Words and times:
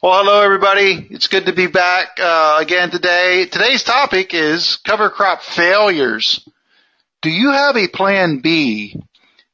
Well, 0.00 0.22
hello 0.22 0.42
everybody. 0.42 1.08
It's 1.10 1.26
good 1.26 1.46
to 1.46 1.52
be 1.52 1.66
back 1.66 2.20
uh, 2.20 2.58
again 2.60 2.92
today. 2.92 3.46
Today's 3.46 3.82
topic 3.82 4.32
is 4.32 4.76
cover 4.76 5.10
crop 5.10 5.42
failures. 5.42 6.48
Do 7.20 7.30
you 7.30 7.50
have 7.50 7.76
a 7.76 7.88
plan 7.88 8.38
B? 8.38 8.94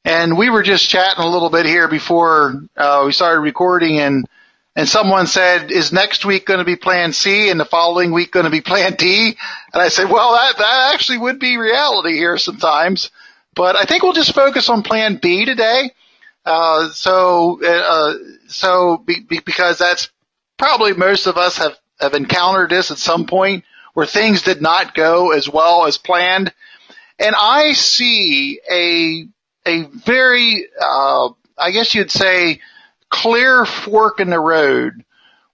And 0.04 0.36
we 0.36 0.50
were 0.50 0.62
just 0.62 0.90
chatting 0.90 1.24
a 1.24 1.30
little 1.30 1.48
bit 1.48 1.64
here 1.64 1.88
before 1.88 2.62
uh, 2.76 3.04
we 3.06 3.12
started 3.12 3.40
recording, 3.40 3.98
and 4.00 4.26
and 4.76 4.86
someone 4.86 5.28
said, 5.28 5.70
"Is 5.70 5.94
next 5.94 6.26
week 6.26 6.44
going 6.44 6.58
to 6.58 6.66
be 6.66 6.76
Plan 6.76 7.14
C, 7.14 7.48
and 7.48 7.58
the 7.58 7.64
following 7.64 8.12
week 8.12 8.30
going 8.30 8.44
to 8.44 8.50
be 8.50 8.60
Plan 8.60 8.96
D?" 8.96 9.34
And 9.72 9.82
I 9.82 9.88
said, 9.88 10.10
"Well, 10.10 10.32
that 10.32 10.58
that 10.58 10.90
actually 10.92 11.16
would 11.16 11.38
be 11.38 11.56
reality 11.56 12.18
here 12.18 12.36
sometimes, 12.36 13.10
but 13.54 13.76
I 13.76 13.84
think 13.84 14.02
we'll 14.02 14.12
just 14.12 14.34
focus 14.34 14.68
on 14.68 14.82
Plan 14.82 15.16
B 15.22 15.46
today." 15.46 15.90
Uh, 16.44 16.90
so, 16.90 17.64
uh, 17.64 18.12
so 18.48 18.98
be, 18.98 19.20
be, 19.20 19.40
because 19.40 19.78
that's 19.78 20.10
probably 20.58 20.94
most 20.94 21.26
of 21.26 21.36
us 21.36 21.58
have, 21.58 21.76
have 22.00 22.14
encountered 22.14 22.70
this 22.70 22.90
at 22.90 22.98
some 22.98 23.26
point 23.26 23.64
where 23.94 24.06
things 24.06 24.42
did 24.42 24.60
not 24.60 24.94
go 24.94 25.32
as 25.32 25.48
well 25.48 25.86
as 25.86 25.98
planned. 25.98 26.52
And 27.18 27.34
I 27.38 27.72
see 27.72 28.60
a, 28.70 29.26
a 29.66 29.82
very, 29.84 30.66
uh, 30.80 31.28
I 31.56 31.70
guess 31.70 31.94
you'd 31.94 32.10
say 32.10 32.60
clear 33.08 33.64
fork 33.64 34.20
in 34.20 34.30
the 34.30 34.40
road 34.40 35.04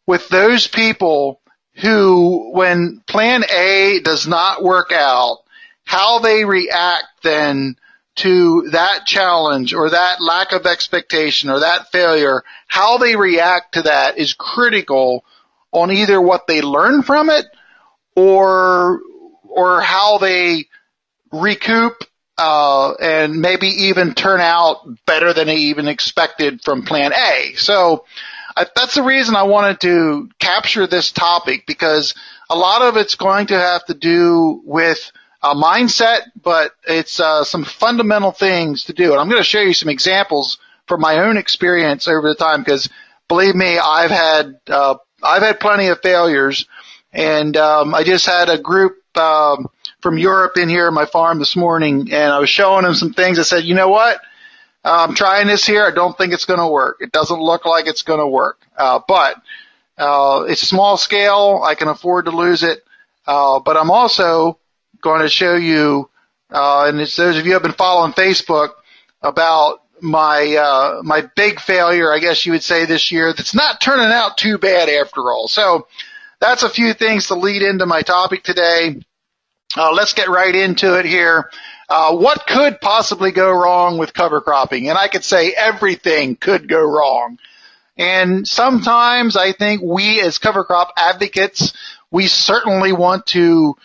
with 0.07 0.29
those 0.29 0.67
people 0.67 1.41
who, 1.75 2.51
when 2.53 3.03
plan 3.07 3.45
A 3.51 4.01
does 4.03 4.27
not 4.27 4.63
work 4.63 4.93
out, 4.93 5.39
how 5.85 6.21
they 6.21 6.45
react 6.45 7.05
then 7.23 7.77
to 8.21 8.69
that 8.73 9.07
challenge 9.07 9.73
or 9.73 9.91
that 9.91 10.21
lack 10.21 10.53
of 10.53 10.67
expectation 10.67 11.51
or 11.51 11.61
that 11.61 11.91
failure, 11.91 12.43
how 12.67 12.99
they 12.99 13.17
react 13.17 13.75
to 13.75 13.83
that 13.83 14.19
is 14.19 14.35
critical 14.35 15.25
on 15.73 15.91
either 15.91 16.21
what 16.21 16.47
they 16.47 16.61
learn 16.61 17.03
from 17.03 17.31
it 17.31 17.47
or 18.15 19.01
or 19.45 19.81
how 19.81 20.19
they 20.19 20.67
recoup 21.33 21.95
uh, 22.39 22.93
and 22.95 23.41
maybe 23.41 23.69
even 23.69 24.15
turn 24.15 24.41
out 24.41 24.87
better 25.07 25.33
than 25.33 25.47
they 25.47 25.57
even 25.57 25.89
expected 25.89 26.63
from 26.63 26.83
plan 26.83 27.13
A. 27.13 27.55
So 27.57 28.05
uh, 28.57 28.65
that's 28.75 28.95
the 28.95 29.03
reason 29.03 29.37
I 29.37 29.45
wanted 29.45 29.81
to 29.81 30.29
capture 30.39 30.87
this 30.87 31.13
topic 31.13 31.65
because 31.67 32.15
a 32.49 32.57
lot 32.57 32.83
of 32.83 32.97
it's 32.97 33.15
going 33.15 33.49
to 33.49 33.59
have 33.59 33.85
to 33.87 33.95
do 33.95 34.63
with 34.65 35.13
a 35.43 35.55
mindset, 35.55 36.21
but 36.43 36.73
it's 36.87 37.19
uh, 37.19 37.45
some 37.45 37.65
fundamental 37.65 38.33
things 38.33 38.85
to 38.85 38.93
do. 38.93 39.13
And 39.13 39.21
I'm 39.21 39.29
going 39.29 39.41
to 39.41 39.45
show 39.45 39.61
you 39.61 39.73
some 39.73 39.89
examples 39.89 40.59
from 40.87 41.01
my 41.01 41.21
own 41.21 41.37
experience 41.37 42.09
over 42.09 42.29
the 42.29 42.35
time 42.35 42.63
because 42.63 42.89
believe 43.29 43.55
me, 43.55 43.79
I've 43.79 44.11
had 44.11 44.61
uh, 44.69 44.97
I've 45.23 45.43
had 45.43 45.61
plenty 45.61 45.89
of 45.89 46.01
failures, 46.03 46.67
and 47.13 47.57
um, 47.57 47.95
I 47.95 48.05
just 48.05 48.27
had 48.27 48.49
a 48.49 48.59
group 48.59 48.97
um, 49.17 49.69
from 50.01 50.19
Europe 50.19 50.57
in 50.57 50.69
here 50.69 50.91
my 50.91 51.07
farm 51.07 51.39
this 51.39 51.57
morning, 51.57 52.13
and 52.13 52.33
I 52.33 52.39
was 52.39 52.51
showing 52.51 52.85
them 52.85 52.95
some 52.95 53.13
things. 53.13 53.39
I 53.39 53.43
said, 53.43 53.65
you 53.65 53.75
know 53.75 53.89
what? 53.89 54.21
I'm 54.83 55.15
trying 55.15 55.47
this 55.47 55.67
here. 55.67 55.85
I 55.85 55.91
don't 55.91 56.17
think 56.17 56.33
it's 56.33 56.47
going 56.47 56.61
to 56.61 56.67
work. 56.67 56.99
It 57.01 57.13
doesn't 57.13 57.39
look 57.39 57.67
like 57.67 57.87
it's 57.87 58.03
going 58.03 58.21
to 58.21 58.27
work, 58.27 58.59
uh, 58.77 59.01
but 59.07 59.37
uh, 59.99 60.45
it's 60.49 60.63
small 60.63 60.97
scale. 60.97 61.63
I 61.65 61.75
can 61.75 61.89
afford 61.89 62.25
to 62.27 62.31
lose 62.31 62.63
it, 62.63 62.83
uh, 63.27 63.61
but 63.61 63.77
I'm 63.77 63.91
also 63.91 64.59
going 65.01 65.23
to 65.23 65.29
show 65.29 65.55
you, 65.55 66.11
uh, 66.51 66.87
and 66.87 67.01
it's 67.01 67.17
those 67.17 67.37
of 67.37 67.45
you 67.45 67.53
who 67.53 67.55
have 67.55 67.63
been 67.63 67.73
following 67.73 68.13
Facebook 68.13 68.71
about 69.23 69.81
my 70.03 70.57
uh, 70.57 71.03
my 71.03 71.29
big 71.37 71.61
failure, 71.61 72.13
I 72.13 72.19
guess 72.19 72.47
you 72.47 72.53
would 72.53 72.63
say 72.63 72.87
this 72.87 73.13
year. 73.13 73.33
That's 73.33 73.55
not 73.55 73.81
turning 73.81 74.13
out 74.13 74.39
too 74.39 74.59
bad 74.59 74.89
after 74.89 75.21
all. 75.33 75.49
So 75.49 75.87
that's 76.41 76.63
a 76.63 76.71
few 76.71 76.95
things 76.95 77.27
to 77.29 77.35
lead 77.35 77.63
into 77.63 77.87
my 77.87 78.03
topic 78.03 78.43
today. 78.43 79.01
Uh, 79.77 79.93
let's 79.93 80.15
get 80.15 80.29
right 80.29 80.55
into 80.55 80.99
it 80.99 81.07
here. 81.07 81.51
Uh, 81.89 82.17
what 82.17 82.47
could 82.47 82.81
possibly 82.81 83.33
go 83.33 83.51
wrong 83.51 83.99
with 83.99 84.15
cover 84.15 84.41
cropping? 84.41 84.89
And 84.89 84.97
I 84.97 85.09
could 85.09 85.25
say 85.25 85.53
everything 85.53 86.37
could 86.37 86.69
go 86.69 86.81
wrong. 86.81 87.39
And 87.97 88.47
sometimes 88.47 89.37
I 89.37 89.53
think 89.53 89.83
we 89.83 90.21
as 90.21 90.39
cover 90.39 90.65
crop 90.65 90.93
advocates, 90.97 91.73
we 92.11 92.27
certainly 92.27 92.93
want 92.93 93.27
to 93.27 93.77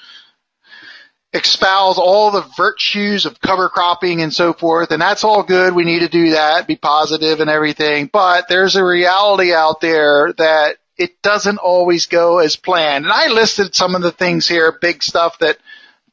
espouse 1.35 1.97
all 1.97 2.31
the 2.31 2.46
virtues 2.56 3.25
of 3.25 3.40
cover 3.41 3.69
cropping 3.69 4.22
and 4.22 4.34
so 4.34 4.53
forth, 4.53 4.91
and 4.91 5.01
that's 5.01 5.23
all 5.23 5.44
good. 5.44 5.75
We 5.75 5.84
need 5.84 6.00
to 6.00 6.07
do 6.07 6.31
that, 6.31 6.68
be 6.68 6.78
positive 6.78 7.41
and 7.41 7.50
everything. 7.50 8.09
But 8.12 8.47
there's 8.47 8.75
a 8.75 8.84
reality 8.84 9.53
out 9.53 9.81
there 9.81 10.34
that 10.38 10.78
it 10.97 11.22
doesn't 11.22 11.57
always 11.57 12.06
go 12.06 12.40
as 12.40 12.56
planned. 12.56 13.06
And 13.06 13.13
I 13.13 13.28
listed 13.28 13.75
some 13.75 13.96
of 13.96 14.01
the 14.01 14.12
things 14.12 14.47
here, 14.47 14.78
big 14.81 15.03
stuff 15.03 15.38
that 15.40 15.57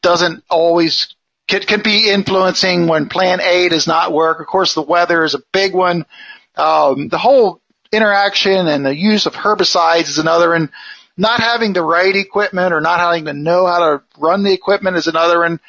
doesn't 0.02 0.42
always 0.50 1.14
can, 1.46 1.62
can 1.62 1.82
be 1.82 2.10
influencing 2.10 2.88
when 2.88 3.08
plan 3.08 3.40
A 3.40 3.68
does 3.68 3.86
not 3.86 4.12
work. 4.12 4.40
Of 4.40 4.46
course, 4.46 4.74
the 4.74 4.82
weather 4.82 5.24
is 5.24 5.34
a 5.34 5.42
big 5.52 5.74
one. 5.74 6.04
Um, 6.56 7.08
the 7.08 7.18
whole 7.18 7.60
interaction 7.92 8.66
and 8.66 8.84
the 8.84 8.96
use 8.96 9.26
of 9.26 9.34
herbicides 9.34 10.08
is 10.08 10.18
another. 10.18 10.54
And 10.54 10.70
not 11.16 11.40
having 11.40 11.72
the 11.72 11.82
right 11.82 12.14
equipment 12.14 12.72
or 12.72 12.80
not 12.80 13.00
having 13.00 13.26
to 13.26 13.32
know 13.32 13.66
how 13.66 13.78
to 13.78 14.02
run 14.18 14.42
the 14.42 14.52
equipment 14.52 14.96
is 14.96 15.06
another. 15.06 15.44
And, 15.44 15.60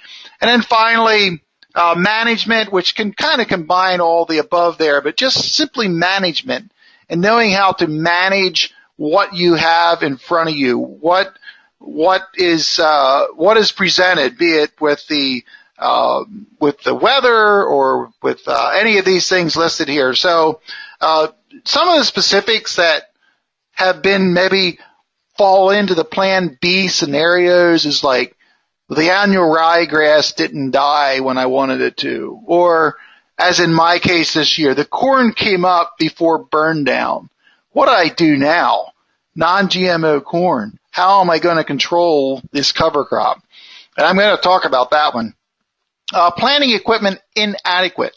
and 0.42 0.50
then 0.50 0.62
finally, 0.62 1.42
uh, 1.76 1.96
management, 1.98 2.72
which 2.72 2.96
can 2.96 3.14
kind 3.14 3.42
of 3.42 3.48
combine 3.48 4.00
all 4.00 4.26
the 4.26 4.38
above 4.38 4.78
there, 4.78 5.02
but 5.02 5.18
just 5.18 5.56
simply 5.56 5.88
management 5.88 6.72
and 7.10 7.22
knowing 7.22 7.52
how 7.52 7.74
to 7.74 7.88
manage 7.88 8.74
what 8.96 9.34
you 9.34 9.56
have 9.56 10.04
in 10.04 10.18
front 10.18 10.50
of 10.50 10.56
you, 10.56 10.78
what 10.78 11.34
what 11.80 12.22
is 12.36 12.80
uh, 12.80 13.28
what 13.36 13.58
is 13.58 13.72
presented, 13.72 14.38
be 14.38 14.52
it 14.52 14.72
with 14.80 15.06
the 15.08 15.44
uh, 15.78 16.24
with 16.60 16.82
the 16.84 16.96
weather 16.96 17.64
or 17.64 18.14
with 18.22 18.42
uh, 18.48 18.72
any 18.74 19.00
of 19.00 19.06
these 19.06 19.28
things 19.28 19.56
listed 19.56 19.90
here. 19.90 20.14
So 20.14 20.62
uh, 21.02 21.28
some 21.66 21.90
of 21.90 21.98
the 21.98 22.06
specifics 22.06 22.78
that 22.78 23.12
have 23.72 24.02
been 24.02 24.34
maybe 24.34 24.80
fall 25.38 25.72
into 25.72 25.96
the 25.96 26.06
plan 26.06 26.58
B 26.62 26.88
scenarios 26.88 27.86
is 27.86 28.04
like 28.04 28.36
the 28.90 29.12
annual 29.12 29.54
ryegrass 29.54 30.36
didn't 30.36 30.72
die 30.72 31.20
when 31.20 31.38
I 31.38 31.48
wanted 31.48 31.82
it 31.82 31.98
to. 31.98 32.42
Or 32.46 32.98
as 33.38 33.60
in 33.60 33.74
my 33.74 34.00
case 34.00 34.34
this 34.34 34.58
year, 34.58 34.76
the 34.76 34.86
corn 34.86 35.34
came 35.34 35.66
up 35.66 35.98
before 35.98 36.40
burn 36.40 36.84
down. 36.84 37.30
What 37.72 37.86
do 37.86 37.92
I 37.92 38.10
do 38.10 38.38
now? 38.38 38.92
Non-GMO 39.36 40.24
corn. 40.24 40.80
How 40.92 41.22
am 41.22 41.30
I 41.30 41.40
going 41.40 41.58
to 41.58 41.64
control 41.64 42.42
this 42.52 42.72
cover 42.72 43.04
crop? 43.04 43.42
And 43.98 44.06
I'm 44.06 44.16
going 44.16 44.36
to 44.36 44.42
talk 44.42 44.66
about 44.66 44.92
that 44.92 45.16
one. 45.16 45.34
Uh, 46.14 46.30
planting 46.32 46.72
equipment 46.72 47.20
inadequate. 47.36 48.16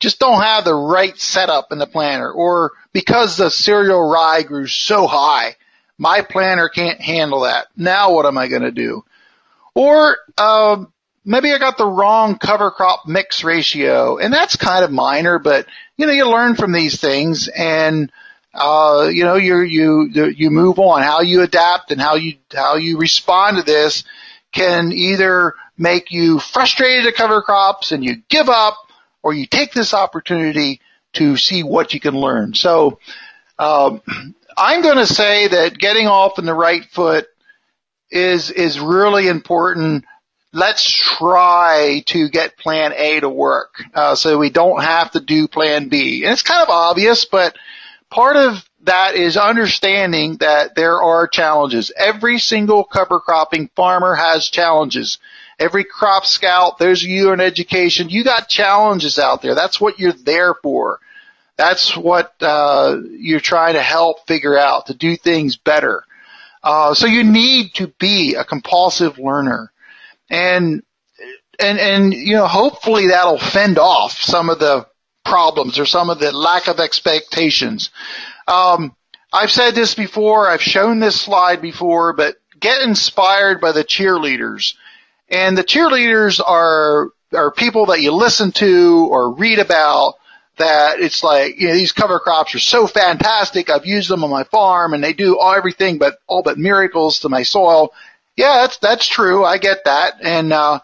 Just 0.00 0.18
don't 0.18 0.42
have 0.42 0.64
the 0.64 0.74
right 0.74 1.18
setup 1.18 1.72
in 1.72 1.78
the 1.78 1.86
planter 1.86 2.30
or 2.30 2.72
because 2.92 3.36
the 3.36 3.50
cereal 3.50 4.02
rye 4.02 4.42
grew 4.42 4.66
so 4.66 5.06
high, 5.06 5.56
my 6.00 6.22
planter 6.22 6.70
can't 6.70 6.98
handle 6.98 7.40
that. 7.40 7.66
Now 7.76 8.14
what 8.14 8.24
am 8.24 8.38
I 8.38 8.48
going 8.48 8.62
to 8.62 8.72
do? 8.72 9.04
Or 9.74 10.16
um, 10.38 10.90
maybe 11.26 11.52
I 11.52 11.58
got 11.58 11.76
the 11.76 11.86
wrong 11.86 12.38
cover 12.38 12.70
crop 12.70 13.06
mix 13.06 13.44
ratio, 13.44 14.16
and 14.16 14.32
that's 14.32 14.56
kind 14.56 14.82
of 14.82 14.90
minor, 14.90 15.38
but 15.38 15.66
you 15.98 16.06
know 16.06 16.12
you 16.12 16.26
learn 16.26 16.54
from 16.54 16.72
these 16.72 16.98
things, 16.98 17.48
and 17.48 18.10
uh, 18.54 19.10
you 19.12 19.24
know 19.24 19.36
you 19.36 19.60
you 19.60 20.10
you 20.34 20.50
move 20.50 20.78
on. 20.78 21.02
How 21.02 21.20
you 21.20 21.42
adapt 21.42 21.92
and 21.92 22.00
how 22.00 22.14
you 22.14 22.36
how 22.50 22.76
you 22.76 22.96
respond 22.96 23.58
to 23.58 23.62
this 23.62 24.02
can 24.52 24.92
either 24.92 25.54
make 25.76 26.10
you 26.10 26.38
frustrated 26.38 27.06
at 27.06 27.14
cover 27.14 27.42
crops 27.42 27.92
and 27.92 28.02
you 28.02 28.22
give 28.30 28.48
up, 28.48 28.78
or 29.22 29.34
you 29.34 29.44
take 29.44 29.74
this 29.74 29.92
opportunity 29.92 30.80
to 31.12 31.36
see 31.36 31.62
what 31.62 31.92
you 31.92 32.00
can 32.00 32.14
learn. 32.14 32.54
So. 32.54 32.98
Um, 33.58 34.00
I'm 34.62 34.82
going 34.82 34.98
to 34.98 35.06
say 35.06 35.48
that 35.48 35.78
getting 35.78 36.06
off 36.06 36.38
on 36.38 36.44
the 36.44 36.52
right 36.52 36.84
foot 36.84 37.26
is 38.10 38.50
is 38.50 38.78
really 38.78 39.26
important. 39.26 40.04
Let's 40.52 40.84
try 40.84 42.02
to 42.08 42.28
get 42.28 42.58
Plan 42.58 42.92
A 42.94 43.20
to 43.20 43.28
work, 43.30 43.82
uh, 43.94 44.16
so 44.16 44.36
we 44.36 44.50
don't 44.50 44.82
have 44.82 45.12
to 45.12 45.20
do 45.20 45.48
Plan 45.48 45.88
B. 45.88 46.24
And 46.24 46.32
it's 46.34 46.42
kind 46.42 46.62
of 46.62 46.68
obvious, 46.68 47.24
but 47.24 47.56
part 48.10 48.36
of 48.36 48.62
that 48.82 49.14
is 49.14 49.38
understanding 49.38 50.36
that 50.38 50.74
there 50.74 51.00
are 51.00 51.26
challenges. 51.26 51.90
Every 51.96 52.38
single 52.38 52.84
cover 52.84 53.18
cropping 53.18 53.70
farmer 53.74 54.14
has 54.14 54.50
challenges. 54.50 55.18
Every 55.58 55.84
crop 55.84 56.26
scout, 56.26 56.78
of 56.78 57.02
you 57.02 57.32
in 57.32 57.40
education, 57.40 58.10
you 58.10 58.24
got 58.24 58.48
challenges 58.48 59.18
out 59.18 59.40
there. 59.40 59.54
That's 59.54 59.80
what 59.80 59.98
you're 59.98 60.12
there 60.12 60.54
for. 60.62 61.00
That's 61.60 61.94
what 61.94 62.32
uh, 62.40 62.96
you're 63.10 63.38
trying 63.38 63.74
to 63.74 63.82
help 63.82 64.26
figure 64.26 64.58
out 64.58 64.86
to 64.86 64.94
do 64.94 65.14
things 65.14 65.58
better. 65.58 66.04
Uh, 66.62 66.94
so 66.94 67.06
you 67.06 67.22
need 67.22 67.74
to 67.74 67.88
be 67.98 68.34
a 68.34 68.44
compulsive 68.44 69.18
learner, 69.18 69.70
and 70.30 70.82
and 71.58 71.78
and 71.78 72.14
you 72.14 72.36
know 72.36 72.46
hopefully 72.46 73.08
that'll 73.08 73.38
fend 73.38 73.78
off 73.78 74.12
some 74.12 74.48
of 74.48 74.58
the 74.58 74.86
problems 75.26 75.78
or 75.78 75.84
some 75.84 76.08
of 76.08 76.18
the 76.18 76.32
lack 76.32 76.66
of 76.66 76.80
expectations. 76.80 77.90
Um, 78.48 78.96
I've 79.30 79.50
said 79.50 79.74
this 79.74 79.94
before, 79.94 80.48
I've 80.48 80.62
shown 80.62 80.98
this 80.98 81.20
slide 81.20 81.60
before, 81.60 82.14
but 82.14 82.36
get 82.58 82.80
inspired 82.80 83.60
by 83.60 83.72
the 83.72 83.84
cheerleaders. 83.84 84.76
And 85.28 85.58
the 85.58 85.62
cheerleaders 85.62 86.40
are, 86.42 87.10
are 87.34 87.50
people 87.50 87.84
that 87.86 88.00
you 88.00 88.12
listen 88.12 88.50
to 88.52 89.08
or 89.10 89.34
read 89.34 89.58
about 89.58 90.14
that 90.60 91.00
it's 91.00 91.22
like, 91.22 91.60
you 91.60 91.68
know, 91.68 91.74
these 91.74 91.92
cover 91.92 92.18
crops 92.18 92.54
are 92.54 92.60
so 92.60 92.86
fantastic. 92.86 93.68
I've 93.68 93.86
used 93.86 94.08
them 94.08 94.24
on 94.24 94.30
my 94.30 94.44
farm 94.44 94.94
and 94.94 95.02
they 95.02 95.12
do 95.12 95.40
everything 95.40 95.98
but 95.98 96.18
all 96.26 96.42
but 96.42 96.58
miracles 96.58 97.20
to 97.20 97.28
my 97.28 97.42
soil. 97.42 97.92
Yeah, 98.36 98.62
that's, 98.62 98.78
that's 98.78 99.06
true. 99.06 99.44
I 99.44 99.58
get 99.58 99.84
that. 99.84 100.14
And, 100.22 100.52
uh, 100.52 100.80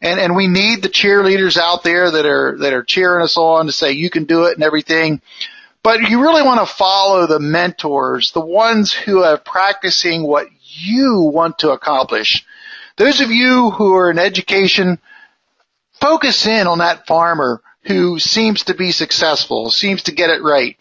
and, 0.00 0.20
and 0.20 0.36
we 0.36 0.46
need 0.46 0.82
the 0.82 0.88
cheerleaders 0.88 1.56
out 1.56 1.82
there 1.82 2.10
that 2.10 2.26
are, 2.26 2.58
that 2.58 2.72
are 2.72 2.82
cheering 2.82 3.24
us 3.24 3.36
on 3.36 3.66
to 3.66 3.72
say 3.72 3.92
you 3.92 4.10
can 4.10 4.24
do 4.24 4.44
it 4.44 4.54
and 4.54 4.62
everything. 4.62 5.20
But 5.82 6.02
you 6.02 6.20
really 6.20 6.42
want 6.42 6.60
to 6.60 6.74
follow 6.74 7.26
the 7.26 7.40
mentors, 7.40 8.32
the 8.32 8.40
ones 8.40 8.92
who 8.92 9.22
are 9.22 9.38
practicing 9.38 10.26
what 10.26 10.48
you 10.62 11.30
want 11.32 11.58
to 11.60 11.70
accomplish. 11.70 12.44
Those 12.96 13.20
of 13.20 13.30
you 13.30 13.70
who 13.70 13.94
are 13.94 14.10
in 14.10 14.18
education, 14.18 14.98
focus 16.00 16.46
in 16.46 16.66
on 16.66 16.78
that 16.78 17.06
farmer 17.06 17.62
who 17.84 18.18
seems 18.18 18.64
to 18.64 18.74
be 18.74 18.92
successful, 18.92 19.70
seems 19.70 20.04
to 20.04 20.12
get 20.12 20.30
it 20.30 20.42
right. 20.42 20.76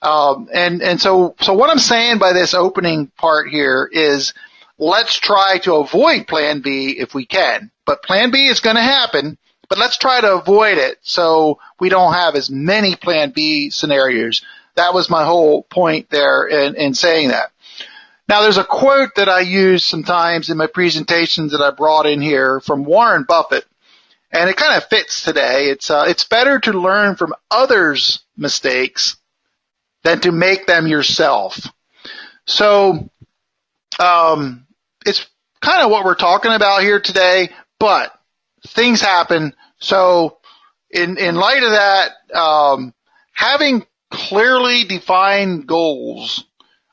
Um, 0.00 0.48
and 0.52 0.82
and 0.82 1.00
so 1.00 1.34
so 1.40 1.54
what 1.54 1.70
I'm 1.70 1.78
saying 1.78 2.18
by 2.18 2.32
this 2.32 2.54
opening 2.54 3.08
part 3.16 3.48
here 3.48 3.88
is 3.90 4.32
let's 4.78 5.18
try 5.18 5.58
to 5.64 5.74
avoid 5.76 6.28
Plan 6.28 6.60
B 6.60 6.96
if 6.98 7.14
we 7.14 7.26
can. 7.26 7.70
But 7.84 8.02
Plan 8.02 8.30
B 8.30 8.46
is 8.46 8.60
going 8.60 8.76
to 8.76 8.82
happen. 8.82 9.38
But 9.68 9.78
let's 9.78 9.98
try 9.98 10.20
to 10.20 10.34
avoid 10.34 10.78
it 10.78 10.98
so 11.02 11.58
we 11.78 11.90
don't 11.90 12.14
have 12.14 12.36
as 12.36 12.48
many 12.48 12.96
Plan 12.96 13.32
B 13.34 13.68
scenarios. 13.70 14.42
That 14.76 14.94
was 14.94 15.10
my 15.10 15.24
whole 15.24 15.62
point 15.64 16.08
there 16.08 16.46
in, 16.46 16.74
in 16.76 16.94
saying 16.94 17.28
that. 17.28 17.50
Now 18.28 18.42
there's 18.42 18.58
a 18.58 18.64
quote 18.64 19.14
that 19.16 19.28
I 19.28 19.40
use 19.40 19.84
sometimes 19.84 20.48
in 20.48 20.56
my 20.56 20.68
presentations 20.68 21.52
that 21.52 21.60
I 21.60 21.70
brought 21.70 22.06
in 22.06 22.22
here 22.22 22.60
from 22.60 22.84
Warren 22.84 23.24
Buffett 23.28 23.66
and 24.30 24.50
it 24.50 24.56
kind 24.56 24.76
of 24.76 24.88
fits 24.88 25.22
today. 25.22 25.66
It's 25.66 25.90
uh, 25.90 26.04
it's 26.06 26.24
better 26.24 26.58
to 26.60 26.72
learn 26.72 27.16
from 27.16 27.34
others' 27.50 28.20
mistakes 28.36 29.16
than 30.02 30.20
to 30.20 30.32
make 30.32 30.66
them 30.66 30.86
yourself. 30.86 31.58
So, 32.46 33.10
um, 33.98 34.66
it's 35.06 35.26
kind 35.60 35.82
of 35.82 35.90
what 35.90 36.04
we're 36.04 36.14
talking 36.14 36.52
about 36.52 36.82
here 36.82 37.00
today. 37.00 37.50
But 37.78 38.12
things 38.66 39.00
happen. 39.00 39.54
So, 39.78 40.38
in 40.90 41.16
in 41.16 41.34
light 41.34 41.62
of 41.62 41.70
that, 41.70 42.10
um, 42.34 42.94
having 43.32 43.86
clearly 44.10 44.84
defined 44.84 45.66
goals, 45.66 46.44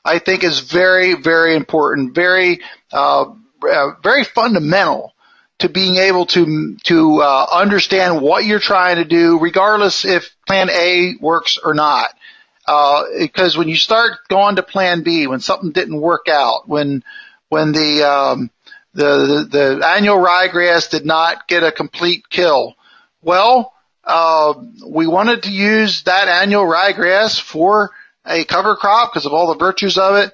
I 0.04 0.20
think, 0.20 0.42
is 0.42 0.60
very 0.60 1.14
very 1.14 1.54
important. 1.54 2.14
Very 2.14 2.60
uh, 2.92 3.26
uh 3.62 3.90
very 4.02 4.24
fundamental 4.24 5.12
to 5.58 5.68
being 5.68 5.96
able 5.96 6.26
to 6.26 6.76
to 6.84 7.22
uh, 7.22 7.46
understand 7.52 8.20
what 8.20 8.44
you're 8.44 8.58
trying 8.58 8.96
to 8.96 9.04
do, 9.04 9.38
regardless 9.38 10.04
if 10.04 10.34
Plan 10.46 10.70
A 10.70 11.14
works 11.20 11.58
or 11.62 11.74
not. 11.74 12.10
Uh, 12.66 13.04
because 13.20 13.56
when 13.56 13.68
you 13.68 13.76
start 13.76 14.26
going 14.28 14.56
to 14.56 14.62
Plan 14.62 15.02
B, 15.02 15.26
when 15.26 15.40
something 15.40 15.72
didn't 15.72 16.00
work 16.00 16.26
out, 16.28 16.68
when 16.68 17.02
when 17.48 17.72
the 17.72 18.02
um, 18.02 18.50
the, 18.92 19.46
the, 19.50 19.78
the 19.78 19.86
annual 19.86 20.16
ryegrass 20.16 20.90
did 20.90 21.06
not 21.06 21.46
get 21.48 21.62
a 21.62 21.70
complete 21.70 22.28
kill, 22.28 22.74
well, 23.22 23.72
uh, 24.04 24.54
we 24.86 25.06
wanted 25.06 25.42
to 25.44 25.50
use 25.50 26.02
that 26.04 26.28
annual 26.28 26.64
ryegrass 26.64 27.40
for 27.40 27.90
a 28.24 28.44
cover 28.44 28.74
crop 28.74 29.12
because 29.12 29.26
of 29.26 29.32
all 29.32 29.48
the 29.48 29.58
virtues 29.58 29.98
of 29.98 30.16
it. 30.16 30.32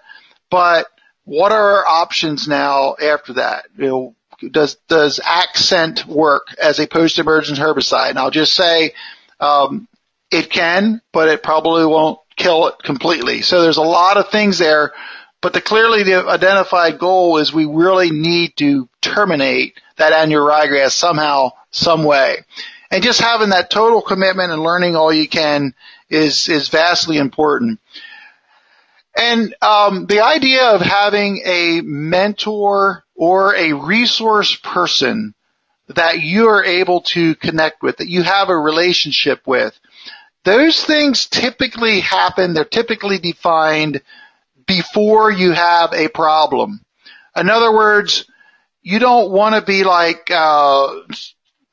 But 0.50 0.86
what 1.24 1.52
are 1.52 1.78
our 1.78 1.86
options 1.86 2.48
now 2.48 2.96
after 3.02 3.34
that? 3.34 3.64
You 3.76 3.86
know, 3.86 4.16
does 4.50 4.76
does 4.88 5.20
accent 5.24 6.06
work 6.06 6.48
as 6.62 6.78
a 6.78 6.86
post-emergence 6.86 7.58
herbicide? 7.58 8.10
And 8.10 8.18
I'll 8.18 8.30
just 8.30 8.54
say 8.54 8.94
um, 9.40 9.88
it 10.30 10.50
can, 10.50 11.00
but 11.12 11.28
it 11.28 11.42
probably 11.42 11.84
won't 11.84 12.18
kill 12.36 12.68
it 12.68 12.82
completely. 12.82 13.42
So 13.42 13.62
there's 13.62 13.76
a 13.76 13.82
lot 13.82 14.16
of 14.16 14.30
things 14.30 14.58
there, 14.58 14.92
but 15.40 15.52
the 15.52 15.60
clearly 15.60 16.02
the 16.02 16.26
identified 16.26 16.98
goal 16.98 17.38
is 17.38 17.52
we 17.52 17.66
really 17.66 18.10
need 18.10 18.56
to 18.56 18.88
terminate 19.00 19.78
that 19.96 20.12
annual 20.12 20.46
ryegrass 20.46 20.92
somehow, 20.92 21.50
some 21.70 22.04
way. 22.04 22.44
And 22.90 23.02
just 23.02 23.20
having 23.20 23.50
that 23.50 23.70
total 23.70 24.02
commitment 24.02 24.52
and 24.52 24.62
learning 24.62 24.96
all 24.96 25.12
you 25.12 25.28
can 25.28 25.74
is 26.10 26.48
is 26.48 26.68
vastly 26.68 27.18
important. 27.18 27.80
And 29.16 29.54
um, 29.60 30.06
the 30.06 30.20
idea 30.24 30.70
of 30.70 30.80
having 30.80 31.42
a 31.44 31.82
mentor 31.82 33.04
or 33.22 33.54
a 33.54 33.72
resource 33.72 34.56
person 34.56 35.32
that 35.86 36.18
you 36.18 36.48
are 36.48 36.64
able 36.64 37.02
to 37.02 37.36
connect 37.36 37.80
with, 37.80 37.98
that 37.98 38.08
you 38.08 38.20
have 38.24 38.48
a 38.48 38.58
relationship 38.58 39.46
with, 39.46 39.78
those 40.42 40.84
things 40.84 41.28
typically 41.28 42.00
happen, 42.00 42.52
they're 42.52 42.64
typically 42.64 43.18
defined 43.18 44.02
before 44.66 45.30
you 45.30 45.52
have 45.52 45.92
a 45.92 46.08
problem. 46.08 46.80
In 47.36 47.48
other 47.48 47.72
words, 47.72 48.24
you 48.82 48.98
don't 48.98 49.30
want 49.30 49.54
to 49.54 49.62
be 49.62 49.84
like, 49.84 50.28
uh, 50.28 50.88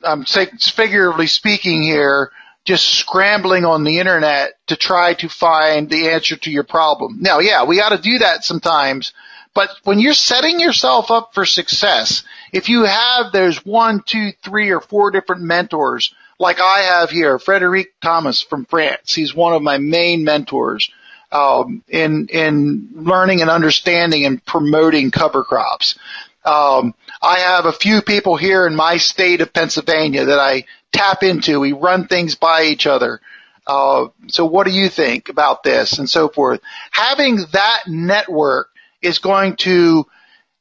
I'm 0.04 0.26
figuratively 0.26 1.26
speaking 1.26 1.82
here, 1.82 2.30
just 2.64 2.86
scrambling 2.94 3.66
on 3.66 3.84
the 3.84 3.98
internet 3.98 4.52
to 4.68 4.76
try 4.76 5.16
to 5.16 5.28
find 5.28 5.90
the 5.90 6.10
answer 6.10 6.36
to 6.36 6.52
your 6.52 6.64
problem. 6.64 7.18
Now, 7.22 7.40
yeah, 7.40 7.66
we 7.66 7.78
got 7.78 7.90
to 7.90 7.98
do 7.98 8.20
that 8.20 8.44
sometimes, 8.44 9.14
but 9.60 9.78
when 9.84 10.00
you're 10.00 10.14
setting 10.14 10.62
yourself 10.62 11.12
up 11.12 11.34
for 11.34 11.46
success, 11.46 12.24
if 12.54 12.70
you 12.70 12.86
have 12.86 13.34
those 13.34 13.58
one, 13.66 14.02
two, 14.06 14.32
three, 14.42 14.70
or 14.70 14.80
four 14.80 15.12
different 15.12 15.42
mentors, 15.42 16.16
like 16.40 16.62
I 16.62 16.80
have 16.80 17.10
here, 17.10 17.38
Frederic 17.38 18.00
Thomas 18.00 18.42
from 18.42 18.64
France, 18.64 19.14
he's 19.14 19.36
one 19.36 19.52
of 19.52 19.62
my 19.62 19.78
main 19.78 20.24
mentors 20.24 20.90
um, 21.34 21.84
in 21.90 22.28
in 22.28 22.88
learning 22.94 23.42
and 23.42 23.50
understanding 23.50 24.26
and 24.26 24.46
promoting 24.46 25.12
cover 25.12 25.44
crops. 25.44 26.00
Um, 26.46 26.94
I 27.22 27.40
have 27.40 27.66
a 27.66 27.74
few 27.74 28.02
people 28.02 28.38
here 28.38 28.66
in 28.66 28.78
my 28.78 28.96
state 28.96 29.42
of 29.42 29.52
Pennsylvania 29.52 30.24
that 30.24 30.40
I 30.40 30.64
tap 30.94 31.22
into. 31.22 31.60
We 31.60 31.74
run 31.74 32.08
things 32.08 32.36
by 32.36 32.64
each 32.64 32.88
other. 32.88 33.20
Uh, 33.68 34.08
so 34.28 34.46
what 34.46 34.66
do 34.66 34.72
you 34.72 34.88
think 34.88 35.28
about 35.28 35.64
this 35.64 36.00
and 36.00 36.10
so 36.10 36.30
forth? 36.30 36.62
Having 36.92 37.40
that 37.52 37.82
network 37.88 38.70
is 39.02 39.20
going 39.20 39.56
to 39.58 40.06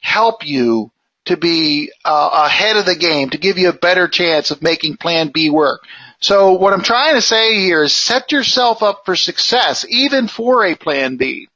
help 0.01 0.47
you 0.47 0.91
to 1.27 1.37
be 1.37 1.93
uh, 2.05 2.45
ahead 2.47 2.77
of 2.77 2.87
the 2.87 2.97
game, 2.97 3.31
to 3.31 3.39
give 3.39 3.59
you 3.59 3.69
a 3.69 3.75
better 3.75 4.09
chance 4.09 4.51
of 4.51 4.63
making 4.63 4.97
plan 4.97 5.31
B 5.33 5.51
work. 5.51 5.83
So 6.21 6.53
what 6.53 6.73
I'm 6.73 6.83
trying 6.83 7.15
to 7.15 7.21
say 7.21 7.61
here 7.61 7.83
is 7.83 7.93
set 7.93 8.33
yourself 8.33 8.83
up 8.83 9.03
for 9.05 9.15
success, 9.15 9.85
even 9.89 10.27
for 10.27 10.65
a 10.65 10.75
plan 10.75 11.17
B. 11.17 11.49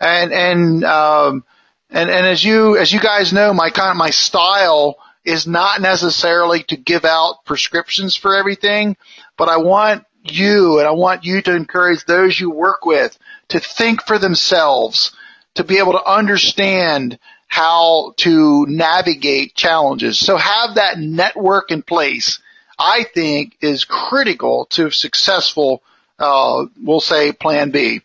And, 0.00 0.32
and, 0.32 0.84
um, 0.84 1.44
and, 1.90 2.08
and 2.08 2.26
as 2.26 2.42
you, 2.42 2.78
as 2.78 2.92
you 2.92 3.00
guys 3.00 3.32
know, 3.32 3.52
my 3.52 3.70
kind 3.70 3.90
of, 3.90 3.96
my 3.96 4.10
style 4.10 4.96
is 5.24 5.46
not 5.46 5.82
necessarily 5.82 6.62
to 6.64 6.76
give 6.76 7.04
out 7.04 7.44
prescriptions 7.44 8.16
for 8.16 8.36
everything, 8.36 8.96
but 9.36 9.48
I 9.48 9.58
want 9.58 10.04
you 10.24 10.78
and 10.78 10.88
I 10.88 10.92
want 10.92 11.24
you 11.24 11.42
to 11.42 11.54
encourage 11.54 12.04
those 12.04 12.38
you 12.38 12.50
work 12.50 12.86
with 12.86 13.18
to 13.48 13.60
think 13.60 14.02
for 14.06 14.18
themselves, 14.18 15.12
to 15.54 15.64
be 15.64 15.78
able 15.78 15.92
to 15.92 16.04
understand 16.04 17.18
how 17.46 18.14
to 18.18 18.64
navigate 18.66 19.54
challenges. 19.54 20.18
So 20.18 20.36
have 20.36 20.76
that 20.76 20.98
network 20.98 21.70
in 21.72 21.82
place, 21.82 22.40
I 22.78 23.04
think 23.12 23.56
is 23.60 23.84
critical 23.84 24.66
to 24.70 24.90
successful, 24.90 25.82
uh, 26.18 26.66
we'll 26.82 27.00
say 27.00 27.32
plan 27.32 27.70
B. 27.70 28.02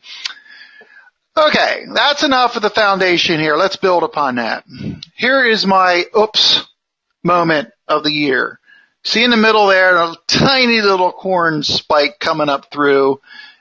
Okay, 1.37 1.83
that's 1.93 2.23
enough 2.23 2.55
of 2.55 2.61
the 2.61 2.69
foundation 2.69 3.39
here. 3.39 3.55
Let's 3.55 3.75
build 3.75 4.03
upon 4.03 4.35
that. 4.35 4.63
Here 5.15 5.45
is 5.45 5.65
my 5.65 6.05
oops 6.17 6.65
moment 7.23 7.71
of 7.87 8.03
the 8.03 8.11
year. 8.11 8.59
See 9.03 9.23
in 9.23 9.29
the 9.29 9.37
middle 9.37 9.67
there, 9.67 9.97
a 9.97 10.15
tiny 10.27 10.81
little 10.81 11.11
corn 11.11 11.61
spike 11.61 12.19
coming 12.19 12.49
up 12.49 12.71
through, 12.71 13.19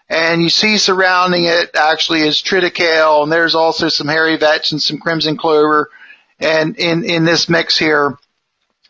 and 0.08 0.42
you 0.42 0.48
see 0.48 0.78
surrounding 0.78 1.44
it 1.44 1.70
actually 1.74 2.20
is 2.20 2.42
triticale, 2.42 3.22
and 3.22 3.32
there's 3.32 3.54
also 3.54 3.88
some 3.88 4.08
hairy 4.08 4.36
vetch 4.36 4.72
and 4.72 4.82
some 4.82 4.98
crimson 4.98 5.36
clover, 5.36 5.90
and 6.38 6.76
in, 6.76 7.04
in 7.04 7.24
this 7.24 7.48
mix 7.48 7.78
here. 7.78 8.18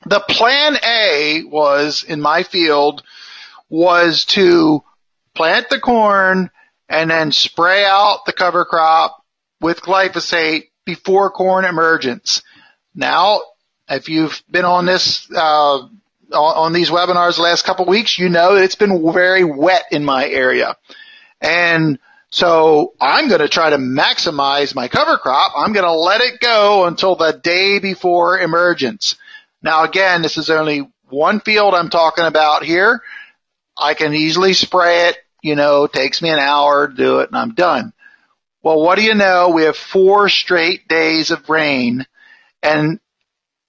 The 0.07 0.21
plan 0.21 0.77
A 0.85 1.45
was, 1.47 2.05
in 2.05 2.21
my 2.21 2.43
field, 2.43 3.03
was 3.71 4.25
to 4.27 4.83
plant 5.35 5.71
the 5.71 5.81
corn 5.81 6.51
and 6.89 7.11
then 7.11 7.33
spray 7.33 7.85
out 7.85 8.27
the 8.27 8.33
cover 8.33 8.65
crop 8.65 9.25
with 9.61 9.81
glyphosate 9.81 10.69
before 10.85 11.31
corn 11.31 11.65
emergence. 11.65 12.43
Now, 12.95 13.41
if 13.89 14.09
you've 14.09 14.43
been 14.51 14.65
on 14.65 14.87
this 14.87 15.29
uh, 15.35 15.89
on 16.33 16.73
these 16.73 16.91
webinars 16.91 17.37
the 17.37 17.43
last 17.43 17.65
couple 17.65 17.85
of 17.85 17.89
weeks, 17.89 18.19
you 18.19 18.29
know 18.29 18.57
it's 18.57 18.75
been 18.75 19.13
very 19.13 19.45
wet 19.45 19.85
in 19.91 20.05
my 20.05 20.29
area, 20.29 20.77
and 21.45 21.99
So 22.31 22.95
I'm 23.01 23.29
going 23.29 23.43
to 23.43 23.49
try 23.49 23.71
to 23.71 23.77
maximize 23.77 24.75
my 24.75 24.89
cover 24.89 25.19
crop. 25.19 25.53
I'm 25.57 25.73
going 25.73 25.85
to 25.85 25.93
let 25.93 26.21
it 26.21 26.41
go 26.41 26.87
until 26.87 27.15
the 27.15 27.33
day 27.33 27.79
before 27.79 28.41
emergence. 28.41 29.17
Now 29.63 29.85
again, 29.85 30.23
this 30.23 30.37
is 30.37 30.51
only 30.51 30.91
one 31.09 31.39
field 31.39 31.75
I'm 31.75 31.91
talking 31.91 32.25
about 32.25 32.65
here. 32.65 33.03
I 33.79 33.95
can 33.95 34.15
easily 34.15 34.53
spray 34.53 35.09
it, 35.09 35.19
you 35.43 35.55
know, 35.55 35.87
takes 35.87 36.21
me 36.23 36.31
an 36.31 36.41
hour 36.41 36.89
to 36.89 36.95
do 36.95 37.21
it 37.21 37.29
and 37.29 37.37
I'm 37.37 37.55
done. 37.55 37.93
Well, 38.63 38.81
what 38.81 38.97
do 38.97 39.05
you 39.05 39.15
know? 39.15 39.51
We 39.51 39.65
have 39.65 39.77
four 39.77 40.29
straight 40.29 40.89
days 40.89 41.31
of 41.31 41.49
rain 41.49 42.05
and 42.63 42.99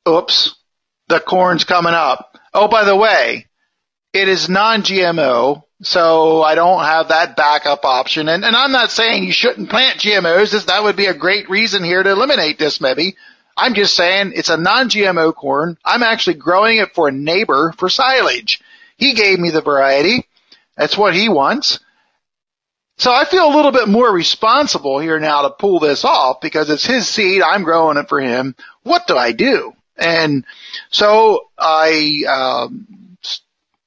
oops, 0.08 0.56
the 1.08 1.20
corn's 1.20 1.66
coming 1.66 1.94
up. 1.94 2.40
Oh, 2.54 2.68
by 2.68 2.84
the 2.86 2.96
way, 2.96 3.46
it 4.14 4.28
is 4.28 4.50
non-GMO, 4.50 5.64
so 5.86 6.42
I 6.42 6.56
don't 6.56 6.84
have 6.84 7.10
that 7.10 7.36
backup 7.36 7.86
option. 7.86 8.28
And, 8.28 8.44
and 8.44 8.56
I'm 8.56 8.72
not 8.72 8.92
saying 8.92 9.24
you 9.24 9.32
shouldn't 9.32 9.70
plant 9.70 10.00
GMOs. 10.00 10.66
That 10.66 10.84
would 10.84 10.96
be 10.96 11.06
a 11.06 11.14
great 11.14 11.50
reason 11.50 11.84
here 11.84 12.02
to 12.02 12.12
eliminate 12.12 12.58
this 12.58 12.82
maybe. 12.82 13.16
I'm 13.58 13.74
just 13.74 13.96
saying 13.96 14.34
it's 14.36 14.50
a 14.50 14.58
non-GMO 14.58 15.34
corn. 15.36 15.78
I'm 15.86 16.04
actually 16.04 16.36
growing 16.36 16.78
it 16.78 16.94
for 16.94 17.08
a 17.08 17.12
neighbor 17.12 17.74
for 17.78 17.90
silage. 17.90 18.60
He 18.98 19.14
gave 19.14 19.40
me 19.40 19.52
the 19.52 19.62
variety. 19.62 20.28
That's 20.76 20.98
what 20.98 21.14
he 21.16 21.30
wants. 21.30 21.80
So 22.98 23.14
I 23.14 23.26
feel 23.26 23.46
a 23.46 23.56
little 23.56 23.72
bit 23.72 23.88
more 23.88 24.12
responsible 24.12 25.00
here 25.00 25.20
now 25.20 25.44
to 25.44 25.50
pull 25.50 25.80
this 25.80 26.04
off 26.06 26.42
because 26.42 26.70
it's 26.70 26.86
his 26.86 27.08
seed. 27.08 27.42
I'm 27.42 27.64
growing 27.64 27.98
it 27.98 28.10
for 28.10 28.20
him. 28.20 28.56
What 28.84 29.06
do 29.08 29.18
I 29.18 29.34
do? 29.34 29.74
And 29.98 30.46
so 30.90 31.48
I 31.58 32.24
um, 32.28 32.95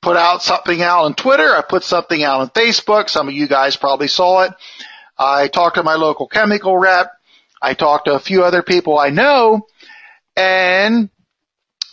put 0.00 0.16
out 0.16 0.42
something 0.42 0.82
out 0.82 1.04
on 1.04 1.14
Twitter. 1.14 1.54
I 1.54 1.62
put 1.62 1.84
something 1.84 2.22
out 2.22 2.40
on 2.40 2.50
Facebook. 2.50 3.08
Some 3.08 3.28
of 3.28 3.34
you 3.34 3.48
guys 3.48 3.76
probably 3.76 4.08
saw 4.08 4.42
it. 4.42 4.52
I 5.18 5.48
talked 5.48 5.76
to 5.76 5.82
my 5.82 5.94
local 5.94 6.28
chemical 6.28 6.76
rep. 6.76 7.12
I 7.60 7.74
talked 7.74 8.06
to 8.06 8.14
a 8.14 8.20
few 8.20 8.44
other 8.44 8.62
people 8.62 8.98
I 8.98 9.10
know. 9.10 9.66
And 10.36 11.10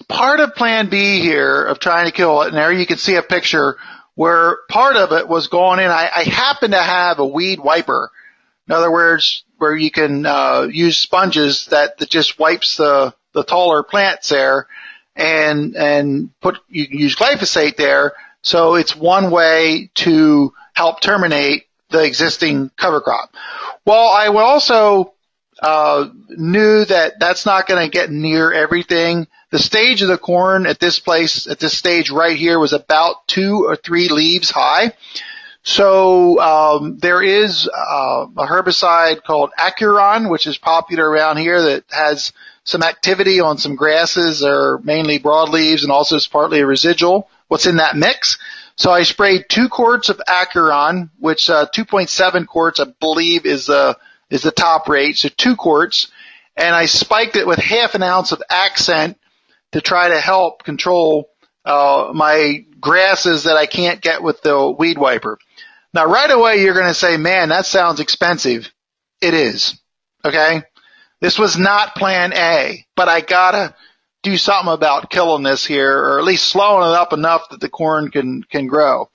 part 0.08 0.40
of 0.40 0.56
plan 0.56 0.90
B 0.90 1.20
here 1.20 1.64
of 1.64 1.80
trying 1.80 2.06
to 2.06 2.12
kill 2.12 2.44
it, 2.44 2.50
and 2.50 2.58
there 2.58 2.72
you 2.72 2.86
can 2.86 2.98
see 2.98 3.16
a 3.16 3.24
picture 3.24 3.78
where 4.14 4.60
part 4.70 4.96
of 4.96 5.12
it 5.12 5.28
was 5.28 5.48
going 5.48 5.80
in. 5.80 5.90
I, 5.90 6.10
I 6.16 6.24
happen 6.24 6.72
to 6.72 6.82
have 6.82 7.20
a 7.20 7.26
weed 7.26 7.60
wiper. 7.60 8.12
In 8.68 8.74
other 8.74 8.92
words, 8.92 9.44
where 9.58 9.76
you 9.76 9.92
can 9.92 10.26
uh, 10.26 10.68
use 10.72 10.98
sponges 10.98 11.68
that, 11.68 11.98
that 11.98 12.10
just 12.10 12.40
wipes 12.40 12.78
the, 12.78 13.14
the 13.34 13.44
taller 13.44 13.84
plants 13.84 14.30
there 14.30 14.68
and 15.16 15.76
and 15.76 16.30
put 16.42 16.58
you 16.70 16.88
can 16.88 17.00
use 17.00 17.16
glyphosate 17.16 17.78
there. 17.78 18.14
So 18.42 18.76
it's 18.76 18.96
one 18.96 19.32
way 19.32 19.90
to 19.96 20.54
help 20.74 21.02
terminate 21.02 21.64
the 21.90 22.04
existing 22.04 22.70
cover 22.78 23.02
crop. 23.02 23.34
Well, 23.86 24.10
I 24.10 24.28
also 24.28 25.14
uh, 25.62 26.10
knew 26.30 26.86
that 26.86 27.14
that's 27.20 27.46
not 27.46 27.68
going 27.68 27.84
to 27.84 27.92
get 27.92 28.12
near 28.12 28.52
everything. 28.52 29.28
The 29.52 29.60
stage 29.60 30.02
of 30.02 30.10
the 30.10 30.18
corn 30.18 30.66
at 30.66 30.80
this 30.80 31.00
place, 31.00 31.48
at 31.48 31.60
this 31.60 31.78
stage 31.78 32.12
right 32.12 32.38
here, 32.38 32.60
was 32.60 32.74
about 32.74 33.28
two 33.28 33.66
or 33.66 33.76
three 33.76 34.10
leaves 34.10 34.50
high. 34.50 34.94
So 35.64 36.40
um, 36.40 36.98
there 37.00 37.24
is 37.24 37.68
uh, 37.68 38.28
a 38.38 38.46
herbicide 38.46 39.24
called 39.24 39.52
Acuron, 39.58 40.30
which 40.30 40.46
is 40.46 40.58
popular 40.58 41.10
around 41.10 41.38
here, 41.38 41.62
that 41.62 41.86
has 41.90 42.34
some 42.66 42.84
activity 42.84 43.40
on 43.40 43.58
some 43.58 43.76
grasses 43.76 44.44
or 44.44 44.80
mainly 44.84 45.20
broadleaves 45.20 45.84
and 45.84 45.92
also 45.92 46.18
it's 46.18 46.28
partly 46.28 46.60
a 46.60 46.66
residual. 46.66 47.30
What's 47.48 47.68
in 47.68 47.78
that 47.78 47.96
mix? 47.96 48.38
So 48.76 48.92
I 48.92 49.04
sprayed 49.04 49.46
two 49.48 49.70
quarts 49.70 50.10
of 50.10 50.20
Acuron, 50.28 51.10
which 51.18 51.50
uh, 51.50 51.68
2.7 51.74 52.46
quarts, 52.48 52.80
I 52.80 52.86
believe, 53.00 53.46
is 53.46 53.68
the 53.68 53.98
is 54.30 54.42
the 54.42 54.52
top 54.52 54.90
rate. 54.90 55.18
So 55.18 55.30
two 55.30 55.56
quarts, 55.56 56.12
and 56.58 56.76
I 56.76 56.86
spiked 56.86 57.38
it 57.38 57.48
with 57.48 57.60
half 57.60 57.96
an 57.96 58.04
ounce 58.04 58.32
of 58.32 58.42
Accent 58.50 59.18
to 59.72 59.82
try 59.82 60.10
to 60.10 60.20
help 60.20 60.64
control 60.64 61.30
uh, 61.64 62.12
my 62.14 62.66
grasses 62.82 63.44
that 63.44 63.58
I 63.58 63.66
can't 63.66 64.02
get 64.02 64.24
with 64.24 64.42
the 64.42 64.70
weed 64.72 64.98
wiper. 64.98 65.38
Now, 65.94 66.06
right 66.06 66.30
away, 66.30 66.62
you're 66.62 66.74
going 66.74 66.88
to 66.88 66.94
say, 66.94 67.16
"Man, 67.18 67.50
that 67.50 67.66
sounds 67.66 68.00
expensive." 68.00 68.72
It 69.22 69.34
is. 69.34 69.80
Okay, 70.26 70.64
this 71.26 71.40
was 71.40 71.58
not 71.58 71.96
Plan 71.96 72.34
A, 72.34 72.86
but 72.96 73.10
I 73.10 73.20
gotta 73.20 73.74
do 74.22 74.38
something 74.38 74.72
about 74.72 75.10
killing 75.10 75.42
this 75.42 75.66
here, 75.66 75.92
or 75.92 76.20
at 76.20 76.24
least 76.24 76.48
slowing 76.48 76.88
it 76.88 76.96
up 76.96 77.14
enough 77.14 77.50
that 77.50 77.60
the 77.60 77.68
corn 77.68 78.12
can 78.12 78.44
can 78.44 78.68
grow. 78.68 79.10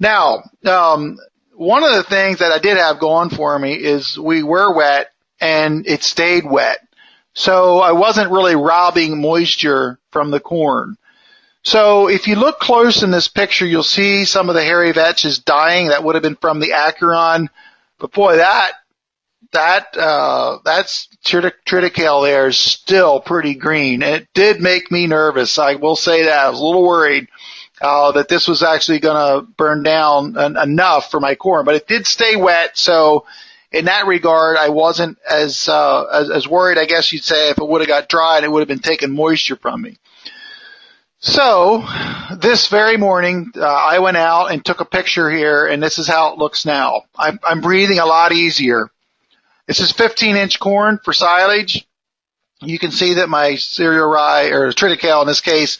Now, 0.00 0.42
um, 0.64 1.18
one 1.52 1.84
of 1.84 1.92
the 1.92 2.02
things 2.02 2.38
that 2.38 2.50
I 2.50 2.60
did 2.60 2.78
have 2.78 2.98
going 2.98 3.28
for 3.28 3.58
me 3.58 3.74
is 3.74 4.18
we 4.18 4.42
were 4.42 4.74
wet 4.74 5.12
and 5.38 5.86
it 5.86 6.02
stayed 6.02 6.50
wet. 6.50 6.78
So 7.34 7.78
I 7.78 7.92
wasn't 7.92 8.32
really 8.32 8.56
robbing 8.56 9.20
moisture 9.20 9.98
from 10.12 10.30
the 10.30 10.40
corn. 10.40 10.96
So 11.62 12.08
if 12.08 12.26
you 12.26 12.36
look 12.36 12.58
close 12.58 13.02
in 13.02 13.10
this 13.10 13.28
picture, 13.28 13.66
you'll 13.66 13.82
see 13.82 14.24
some 14.24 14.48
of 14.48 14.54
the 14.54 14.64
hairy 14.64 14.92
vetch 14.92 15.26
is 15.26 15.40
dying. 15.40 15.88
That 15.88 16.04
would 16.04 16.14
have 16.14 16.22
been 16.22 16.36
from 16.36 16.60
the 16.60 16.70
Acuron. 16.70 17.48
But 17.98 18.12
boy, 18.12 18.36
that, 18.36 18.72
that, 19.54 19.96
uh, 19.96 20.58
that's 20.64 21.08
triticale 21.24 22.22
there 22.22 22.46
is 22.48 22.58
still 22.58 23.20
pretty 23.20 23.54
green. 23.54 24.02
It 24.02 24.28
did 24.34 24.60
make 24.60 24.90
me 24.90 25.06
nervous. 25.06 25.58
I 25.58 25.74
will 25.76 25.96
say 25.96 26.24
that. 26.24 26.46
I 26.46 26.50
was 26.50 26.60
a 26.60 26.64
little 26.64 26.86
worried 26.86 27.28
uh, 27.80 28.12
that 28.12 28.28
this 28.28 28.46
was 28.46 28.62
actually 28.62 29.00
going 29.00 29.16
to 29.16 29.50
burn 29.56 29.82
down 29.82 30.38
en- 30.38 30.56
enough 30.56 31.10
for 31.10 31.20
my 31.20 31.34
corn, 31.34 31.64
but 31.64 31.74
it 31.74 31.88
did 31.88 32.06
stay 32.06 32.36
wet. 32.36 32.76
So 32.76 33.26
in 33.72 33.86
that 33.86 34.06
regard, 34.06 34.56
I 34.56 34.68
wasn't 34.68 35.18
as, 35.28 35.68
uh, 35.68 36.04
as, 36.04 36.30
as 36.30 36.48
worried, 36.48 36.78
I 36.78 36.84
guess 36.84 37.12
you'd 37.12 37.24
say, 37.24 37.50
if 37.50 37.58
it 37.58 37.66
would 37.66 37.80
have 37.80 37.88
got 37.88 38.08
dry 38.08 38.36
and 38.36 38.44
it 38.44 38.50
would 38.50 38.60
have 38.60 38.68
been 38.68 38.78
taking 38.78 39.10
moisture 39.10 39.56
from 39.56 39.82
me. 39.82 39.96
So 41.18 41.82
this 42.36 42.68
very 42.68 42.98
morning, 42.98 43.50
uh, 43.56 43.64
I 43.64 43.98
went 44.00 44.18
out 44.18 44.52
and 44.52 44.62
took 44.62 44.80
a 44.80 44.84
picture 44.84 45.30
here, 45.30 45.66
and 45.66 45.82
this 45.82 45.98
is 45.98 46.06
how 46.06 46.32
it 46.32 46.38
looks 46.38 46.66
now. 46.66 47.04
I'm, 47.16 47.40
I'm 47.42 47.62
breathing 47.62 47.98
a 47.98 48.04
lot 48.04 48.32
easier. 48.32 48.90
This 49.66 49.80
is 49.80 49.92
15 49.92 50.36
inch 50.36 50.60
corn 50.60 51.00
for 51.02 51.12
silage. 51.12 51.86
You 52.60 52.78
can 52.78 52.90
see 52.90 53.14
that 53.14 53.28
my 53.28 53.56
cereal 53.56 54.08
rye 54.08 54.48
or 54.48 54.72
triticale 54.72 55.22
in 55.22 55.26
this 55.26 55.40
case 55.40 55.78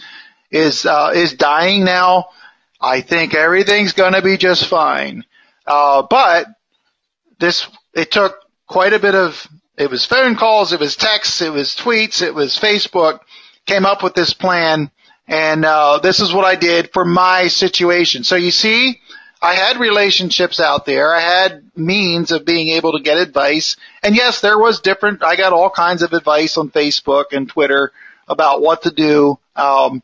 is 0.50 0.86
uh, 0.86 1.12
is 1.14 1.34
dying 1.34 1.84
now. 1.84 2.28
I 2.80 3.00
think 3.00 3.34
everything's 3.34 3.92
going 3.92 4.12
to 4.12 4.22
be 4.22 4.36
just 4.36 4.66
fine. 4.66 5.24
Uh, 5.66 6.02
but 6.02 6.46
this 7.38 7.66
it 7.94 8.10
took 8.10 8.36
quite 8.66 8.92
a 8.92 8.98
bit 8.98 9.14
of 9.14 9.46
it 9.76 9.90
was 9.90 10.04
phone 10.04 10.36
calls, 10.36 10.72
it 10.72 10.80
was 10.80 10.96
texts, 10.96 11.42
it 11.42 11.52
was 11.52 11.74
tweets, 11.74 12.22
it 12.22 12.34
was 12.34 12.56
Facebook. 12.56 13.20
Came 13.66 13.86
up 13.86 14.02
with 14.02 14.14
this 14.14 14.34
plan, 14.34 14.90
and 15.26 15.64
uh, 15.64 15.98
this 16.02 16.20
is 16.20 16.34
what 16.34 16.44
I 16.44 16.54
did 16.54 16.92
for 16.92 17.04
my 17.04 17.48
situation. 17.48 18.24
So 18.24 18.36
you 18.36 18.50
see, 18.50 19.00
I 19.44 19.56
had 19.56 19.78
relationships 19.78 20.58
out 20.58 20.86
there. 20.86 21.14
I 21.14 21.20
had 21.20 21.70
means 21.76 22.32
of 22.32 22.46
being 22.46 22.70
able 22.70 22.92
to 22.92 23.00
get 23.00 23.18
advice. 23.18 23.76
And 24.02 24.16
yes, 24.16 24.40
there 24.40 24.58
was 24.58 24.80
different, 24.80 25.22
I 25.22 25.36
got 25.36 25.52
all 25.52 25.68
kinds 25.68 26.02
of 26.02 26.14
advice 26.14 26.56
on 26.56 26.70
Facebook 26.70 27.26
and 27.32 27.46
Twitter 27.46 27.92
about 28.26 28.62
what 28.62 28.84
to 28.84 28.90
do. 28.90 29.38
Um, 29.54 30.02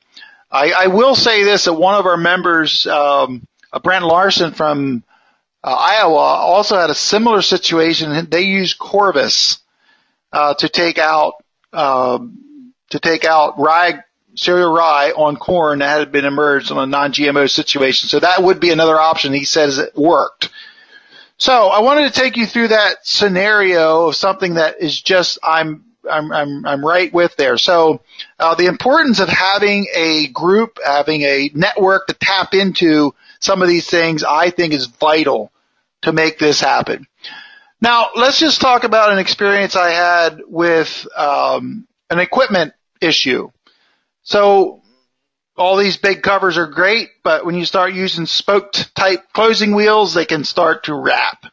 I, 0.51 0.73
I 0.73 0.87
will 0.89 1.15
say 1.15 1.43
this 1.43 1.65
that 1.65 1.73
one 1.73 1.95
of 1.95 2.05
our 2.05 2.19
members, 2.19 2.87
um, 2.87 3.47
uh, 3.73 3.79
Brent 3.79 4.05
Larson 4.05 4.53
from 4.53 5.05
uh, 5.65 5.75
Iowa, 5.75 6.17
also 6.17 6.77
had 6.77 6.91
a 6.91 6.95
similar 6.95 7.41
situation. 7.41 8.29
They 8.29 8.43
used 8.43 8.79
Corvus 8.79 9.59
uh, 10.33 10.53
to 10.55 10.69
take 10.69 10.99
out 10.99 11.35
um, 11.73 12.75
to 12.91 12.99
take 12.99 13.25
out 13.25 13.59
rye 13.59 14.03
cereal 14.41 14.73
rye 14.73 15.11
on 15.11 15.37
corn 15.37 15.81
that 15.81 15.99
had 15.99 16.11
been 16.11 16.25
emerged 16.25 16.73
on 16.73 16.79
a 16.79 16.87
non-GMO 16.87 17.49
situation. 17.51 18.09
So 18.09 18.21
that 18.21 18.43
would 18.43 18.59
be 18.59 18.71
another 18.71 18.99
option. 18.99 19.35
He 19.35 19.45
says 19.45 19.79
it 19.79 19.95
worked. 19.95 20.49
So 21.37 21.69
I 21.69 21.81
wanted 21.81 22.13
to 22.13 22.21
take 22.21 22.39
you 22.39 22.47
through 22.47 22.69
that 22.69 23.07
scenario 23.07 24.09
of 24.09 24.17
something 24.17 24.55
that 24.55 24.81
is 24.81 25.01
just 25.01 25.39
I'm 25.43 25.85
I'm 26.11 26.33
I'm 26.33 26.67
I'm 26.67 26.85
right 26.85 27.13
with 27.13 27.37
there. 27.37 27.59
So 27.59 28.01
uh, 28.39 28.55
the 28.55 28.67
importance 28.67 29.21
of 29.21 29.29
having 29.29 29.87
a 29.95 30.29
group, 30.29 30.79
having 30.85 31.21
a 31.23 31.51
network 31.55 32.07
to 32.07 32.15
tap 32.15 32.55
into 32.55 33.15
some 33.41 33.61
of 33.61 33.69
these 33.69 33.89
things, 33.89 34.25
I 34.25 34.51
think 34.51 34.73
is 34.73 34.87
vital 34.87 35.53
to 36.03 36.13
make 36.13 36.39
this 36.39 36.61
happen. 36.61 37.07
Now, 37.83 38.09
let's 38.17 38.39
just 38.39 38.61
talk 38.61 38.85
about 38.85 39.13
an 39.13 39.19
experience 39.19 39.77
I 39.77 39.91
had 39.91 40.43
with 40.47 41.07
um, 41.17 41.87
an 42.11 42.19
equipment 42.19 42.75
issue. 43.01 43.51
So 44.23 44.83
all 45.57 45.77
these 45.77 45.97
big 45.97 46.23
covers 46.23 46.57
are 46.59 46.67
great, 46.67 47.09
but 47.23 47.45
when 47.45 47.55
you 47.55 47.65
start 47.65 47.93
using 47.93 48.27
spoked 48.27 48.95
type 48.95 49.33
closing 49.33 49.75
wheels, 49.75 50.15
they 50.15 50.25
can 50.25 50.45
start 50.45 50.85
to 50.85 50.95
wrap. 50.95 51.45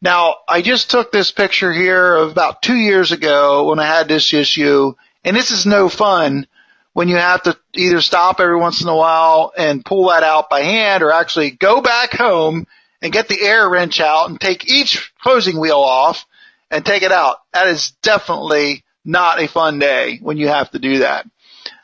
Now, 0.00 0.36
I 0.48 0.62
just 0.62 0.90
took 0.90 1.10
this 1.10 1.32
picture 1.32 1.72
here 1.72 2.14
of 2.16 2.30
about 2.30 2.62
two 2.62 2.76
years 2.76 3.10
ago 3.10 3.68
when 3.68 3.80
I 3.80 3.86
had 3.86 4.08
this 4.08 4.32
issue, 4.32 4.94
and 5.24 5.36
this 5.36 5.50
is 5.50 5.66
no 5.66 5.88
fun 5.88 6.46
when 6.92 7.08
you 7.08 7.16
have 7.16 7.42
to 7.44 7.56
either 7.74 8.00
stop 8.00 8.40
every 8.40 8.56
once 8.56 8.82
in 8.82 8.88
a 8.88 8.96
while 8.96 9.52
and 9.56 9.84
pull 9.84 10.08
that 10.08 10.22
out 10.22 10.50
by 10.50 10.60
hand 10.60 11.02
or 11.02 11.12
actually 11.12 11.50
go 11.50 11.80
back 11.80 12.12
home 12.12 12.66
and 13.02 13.12
get 13.12 13.28
the 13.28 13.40
air 13.40 13.68
wrench 13.68 14.00
out 14.00 14.28
and 14.28 14.40
take 14.40 14.68
each 14.70 15.12
closing 15.20 15.60
wheel 15.60 15.78
off 15.78 16.26
and 16.70 16.84
take 16.84 17.02
it 17.02 17.12
out. 17.12 17.36
That 17.52 17.68
is 17.68 17.92
definitely 18.02 18.84
not 19.04 19.40
a 19.40 19.48
fun 19.48 19.78
day 19.78 20.18
when 20.20 20.38
you 20.38 20.48
have 20.48 20.70
to 20.72 20.78
do 20.78 20.98
that. 20.98 21.26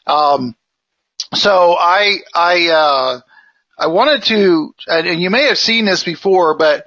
Um, 0.06 0.54
so 1.34 1.76
I, 1.78 2.18
I, 2.34 2.68
uh, 2.68 3.20
I 3.78 3.86
wanted 3.88 4.24
to, 4.24 4.74
and 4.86 5.20
you 5.20 5.30
may 5.30 5.44
have 5.44 5.58
seen 5.58 5.84
this 5.84 6.04
before, 6.04 6.56
but 6.56 6.86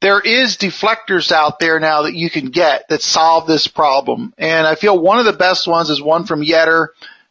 there 0.00 0.20
is 0.20 0.56
deflectors 0.56 1.32
out 1.32 1.58
there 1.58 1.80
now 1.80 2.02
that 2.02 2.14
you 2.14 2.28
can 2.28 2.50
get 2.50 2.88
that 2.88 3.02
solve 3.02 3.46
this 3.46 3.66
problem. 3.68 4.34
And 4.36 4.66
I 4.66 4.74
feel 4.74 4.98
one 4.98 5.18
of 5.18 5.24
the 5.24 5.32
best 5.32 5.66
ones 5.66 5.90
is 5.90 6.02
one 6.02 6.26
from 6.26 6.42
Yetter. 6.42 6.88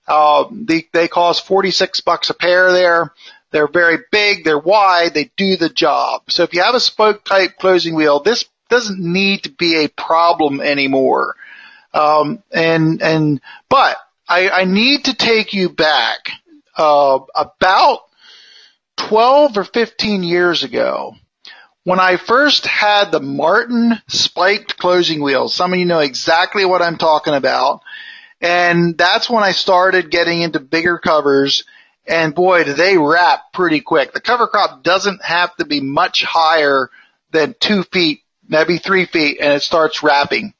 Uh, 0.07 0.45
they, 0.51 0.87
they 0.91 1.07
cost 1.07 1.45
46 1.45 2.01
bucks 2.01 2.29
a 2.29 2.33
pair 2.33 2.71
there. 2.71 3.13
They're 3.51 3.67
very 3.67 3.99
big, 4.11 4.43
they're 4.43 4.57
wide, 4.57 5.13
they 5.13 5.29
do 5.37 5.55
the 5.57 5.69
job. 5.69 6.23
So 6.29 6.41
if 6.41 6.55
you 6.55 6.63
have 6.63 6.73
a 6.73 6.79
spoke 6.79 7.23
type 7.23 7.57
closing 7.59 7.93
wheel, 7.93 8.19
this 8.19 8.45
doesn't 8.67 8.99
need 8.99 9.43
to 9.43 9.51
be 9.51 9.85
a 9.85 9.89
problem 9.89 10.59
anymore. 10.59 11.35
Um, 11.93 12.41
and, 12.51 12.99
and, 13.03 13.41
but 13.69 13.97
I, 14.33 14.61
I 14.61 14.65
need 14.65 15.05
to 15.05 15.13
take 15.13 15.53
you 15.53 15.69
back, 15.69 16.31
uh, 16.75 17.19
about 17.35 17.99
12 18.97 19.59
or 19.59 19.63
15 19.63 20.23
years 20.23 20.63
ago 20.63 21.13
when 21.83 21.99
I 21.99 22.17
first 22.17 22.65
had 22.65 23.11
the 23.11 23.19
Martin 23.19 23.93
spiked 24.07 24.77
closing 24.77 25.21
wheels. 25.21 25.53
Some 25.53 25.71
of 25.71 25.77
you 25.77 25.85
know 25.85 25.99
exactly 25.99 26.65
what 26.65 26.81
I'm 26.81 26.97
talking 26.97 27.35
about. 27.35 27.81
And 28.41 28.97
that's 28.97 29.29
when 29.29 29.43
I 29.43 29.51
started 29.51 30.09
getting 30.09 30.41
into 30.41 30.59
bigger 30.59 30.97
covers 30.97 31.63
and 32.07 32.33
boy, 32.33 32.63
do 32.63 32.73
they 32.73 32.97
wrap 32.97 33.53
pretty 33.53 33.81
quick. 33.81 34.13
The 34.13 34.19
cover 34.19 34.47
crop 34.47 34.83
doesn't 34.83 35.23
have 35.23 35.55
to 35.57 35.65
be 35.65 35.79
much 35.79 36.23
higher 36.23 36.89
than 37.31 37.55
two 37.59 37.83
feet, 37.83 38.23
maybe 38.49 38.79
three 38.79 39.05
feet, 39.05 39.37
and 39.39 39.53
it 39.53 39.61
starts 39.61 40.01
wrapping. 40.01 40.55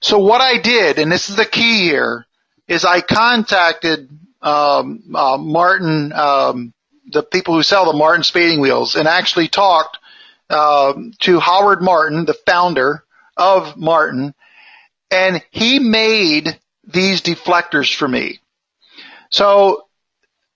So 0.00 0.18
what 0.18 0.40
I 0.40 0.58
did, 0.58 0.98
and 0.98 1.10
this 1.10 1.30
is 1.30 1.36
the 1.36 1.46
key 1.46 1.84
here, 1.84 2.26
is 2.70 2.84
I 2.84 3.00
contacted 3.00 4.08
um, 4.40 5.02
uh, 5.12 5.36
Martin, 5.36 6.12
um, 6.12 6.72
the 7.10 7.24
people 7.24 7.54
who 7.54 7.64
sell 7.64 7.84
the 7.84 7.98
Martin 7.98 8.22
spading 8.22 8.60
wheels, 8.60 8.94
and 8.94 9.08
actually 9.08 9.48
talked 9.48 9.98
uh, 10.48 10.94
to 11.18 11.40
Howard 11.40 11.82
Martin, 11.82 12.24
the 12.24 12.38
founder 12.46 13.02
of 13.36 13.76
Martin, 13.76 14.34
and 15.10 15.42
he 15.50 15.80
made 15.80 16.60
these 16.84 17.22
deflectors 17.22 17.92
for 17.92 18.06
me. 18.06 18.38
So 19.30 19.86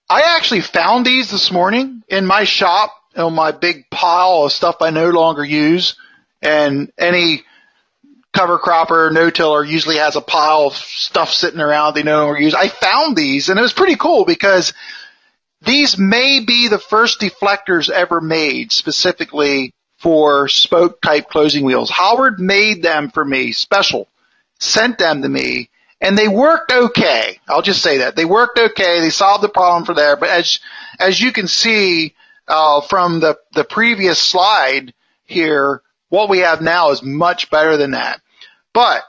I 0.08 0.36
actually 0.36 0.60
found 0.60 1.04
these 1.04 1.32
this 1.32 1.50
morning 1.50 2.04
in 2.06 2.26
my 2.26 2.44
shop 2.44 2.94
on 3.16 3.34
my 3.34 3.50
big 3.50 3.90
pile 3.90 4.44
of 4.44 4.52
stuff 4.52 4.76
I 4.80 4.90
no 4.90 5.10
longer 5.10 5.44
use. 5.44 5.96
And 6.42 6.92
any 6.96 7.42
cover 8.34 8.58
cropper, 8.58 9.10
no-tiller 9.10 9.64
usually 9.64 9.96
has 9.96 10.16
a 10.16 10.20
pile 10.20 10.66
of 10.66 10.74
stuff 10.74 11.32
sitting 11.32 11.60
around 11.60 11.94
they 11.94 12.02
no 12.02 12.26
longer 12.26 12.40
use. 12.40 12.54
I 12.54 12.68
found 12.68 13.16
these 13.16 13.48
and 13.48 13.58
it 13.58 13.62
was 13.62 13.72
pretty 13.72 13.96
cool 13.96 14.24
because 14.24 14.72
these 15.62 15.96
may 15.96 16.40
be 16.40 16.68
the 16.68 16.78
first 16.78 17.20
deflectors 17.20 17.88
ever 17.88 18.20
made 18.20 18.72
specifically 18.72 19.72
for 19.98 20.48
spoke 20.48 21.00
type 21.00 21.30
closing 21.30 21.64
wheels. 21.64 21.90
Howard 21.90 22.38
made 22.38 22.82
them 22.82 23.10
for 23.10 23.24
me 23.24 23.52
special, 23.52 24.08
sent 24.60 24.98
them 24.98 25.22
to 25.22 25.28
me, 25.28 25.70
and 26.00 26.18
they 26.18 26.28
worked 26.28 26.70
okay. 26.70 27.40
I'll 27.48 27.62
just 27.62 27.82
say 27.82 27.98
that 27.98 28.14
they 28.14 28.26
worked 28.26 28.58
okay. 28.58 29.00
They 29.00 29.10
solved 29.10 29.42
the 29.42 29.48
problem 29.48 29.86
for 29.86 29.94
there, 29.94 30.16
but 30.16 30.28
as 30.28 30.60
as 31.00 31.20
you 31.20 31.32
can 31.32 31.48
see 31.48 32.14
uh, 32.46 32.82
from 32.82 33.20
the 33.20 33.38
the 33.54 33.64
previous 33.64 34.20
slide 34.20 34.92
here, 35.24 35.80
what 36.10 36.28
we 36.28 36.40
have 36.40 36.60
now 36.60 36.90
is 36.90 37.02
much 37.02 37.50
better 37.50 37.78
than 37.78 37.92
that. 37.92 38.20
But 38.74 39.02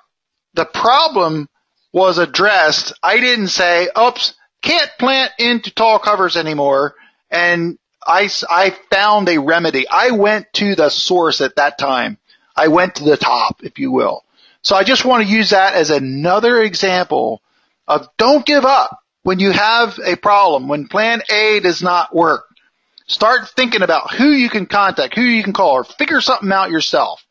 the 0.53 0.65
problem 0.65 1.49
was 1.91 2.17
addressed. 2.17 2.93
I 3.03 3.19
didn't 3.19 3.49
say, 3.49 3.89
"Oops, 3.97 4.33
can't 4.61 4.91
plant 4.97 5.33
into 5.37 5.71
tall 5.71 5.99
covers 5.99 6.37
anymore," 6.37 6.95
and 7.29 7.77
I 8.05 8.29
I 8.49 8.75
found 8.91 9.27
a 9.27 9.39
remedy. 9.39 9.87
I 9.89 10.11
went 10.11 10.53
to 10.53 10.75
the 10.75 10.89
source 10.89 11.41
at 11.41 11.57
that 11.57 11.77
time. 11.77 12.17
I 12.55 12.69
went 12.69 12.95
to 12.95 13.03
the 13.03 13.17
top, 13.17 13.63
if 13.63 13.79
you 13.79 13.91
will. 13.91 14.23
So 14.61 14.75
I 14.75 14.83
just 14.83 15.05
want 15.05 15.23
to 15.23 15.33
use 15.33 15.49
that 15.49 15.73
as 15.73 15.89
another 15.89 16.61
example 16.61 17.41
of 17.87 18.07
don't 18.17 18.45
give 18.45 18.65
up 18.65 18.99
when 19.23 19.39
you 19.39 19.51
have 19.51 19.99
a 20.03 20.15
problem, 20.15 20.67
when 20.67 20.87
plan 20.87 21.21
A 21.29 21.59
does 21.59 21.81
not 21.81 22.15
work. 22.15 22.45
Start 23.07 23.49
thinking 23.49 23.81
about 23.81 24.13
who 24.13 24.29
you 24.29 24.49
can 24.49 24.65
contact, 24.65 25.15
who 25.15 25.21
you 25.21 25.43
can 25.43 25.53
call, 25.53 25.71
or 25.71 25.83
figure 25.83 26.21
something 26.21 26.51
out 26.51 26.71
yourself. 26.71 27.24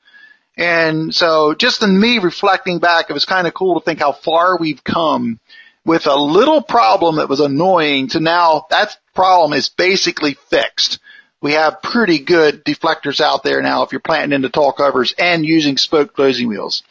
And 0.56 1.14
so 1.14 1.54
just 1.54 1.82
in 1.82 1.98
me 1.98 2.18
reflecting 2.18 2.78
back, 2.78 3.10
it 3.10 3.12
was 3.12 3.24
kind 3.24 3.46
of 3.46 3.54
cool 3.54 3.80
to 3.80 3.84
think 3.84 3.98
how 3.98 4.12
far 4.12 4.56
we've 4.58 4.84
come 4.84 5.40
with 5.84 6.06
a 6.06 6.14
little 6.14 6.62
problem 6.62 7.16
that 7.16 7.28
was 7.28 7.40
annoying 7.40 8.08
to 8.08 8.20
now 8.20 8.66
that 8.70 8.96
problem 9.14 9.52
is 9.52 9.68
basically 9.68 10.34
fixed. 10.48 10.98
We 11.42 11.52
have 11.52 11.82
pretty 11.82 12.20
good 12.20 12.64
deflectors 12.64 13.20
out 13.20 13.42
there 13.42 13.60
now 13.60 13.82
if 13.82 13.92
you're 13.92 14.00
planting 14.00 14.34
into 14.34 14.48
tall 14.48 14.72
covers 14.72 15.14
and 15.18 15.44
using 15.44 15.76
spoke 15.76 16.14
closing 16.14 16.48
wheels. 16.48 16.82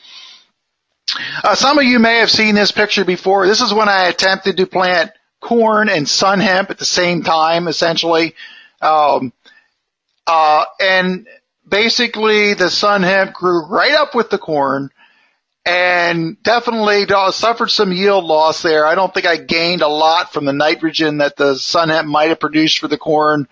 Uh, 1.43 1.55
some 1.55 1.79
of 1.79 1.85
you 1.85 1.99
may 1.99 2.17
have 2.17 2.29
seen 2.29 2.55
this 2.55 2.71
picture 2.71 3.05
before. 3.05 3.47
This 3.47 3.61
is 3.61 3.73
when 3.73 3.89
I 3.89 4.07
attempted 4.07 4.57
to 4.57 4.67
plant 4.67 5.11
corn 5.39 5.89
and 5.89 6.07
sun 6.07 6.39
hemp 6.39 6.69
at 6.69 6.77
the 6.77 6.85
same 6.85 7.23
time, 7.23 7.67
essentially. 7.67 8.35
Um, 8.81 9.33
uh, 10.25 10.65
and 10.79 11.27
basically 11.67 12.53
the 12.53 12.69
sun 12.69 13.03
hemp 13.03 13.33
grew 13.33 13.65
right 13.67 13.93
up 13.93 14.15
with 14.15 14.29
the 14.29 14.37
corn 14.37 14.89
and 15.65 16.41
definitely 16.43 17.05
suffered 17.31 17.69
some 17.69 17.93
yield 17.93 18.25
loss 18.25 18.61
there. 18.61 18.85
I 18.85 18.95
don't 18.95 19.13
think 19.13 19.25
I 19.25 19.37
gained 19.37 19.81
a 19.81 19.87
lot 19.87 20.33
from 20.33 20.45
the 20.45 20.53
nitrogen 20.53 21.19
that 21.19 21.37
the 21.37 21.55
sun 21.55 21.89
hemp 21.89 22.07
might 22.07 22.29
have 22.29 22.39
produced 22.39 22.79
for 22.79 22.87
the 22.87 22.97
corn. 22.97 23.47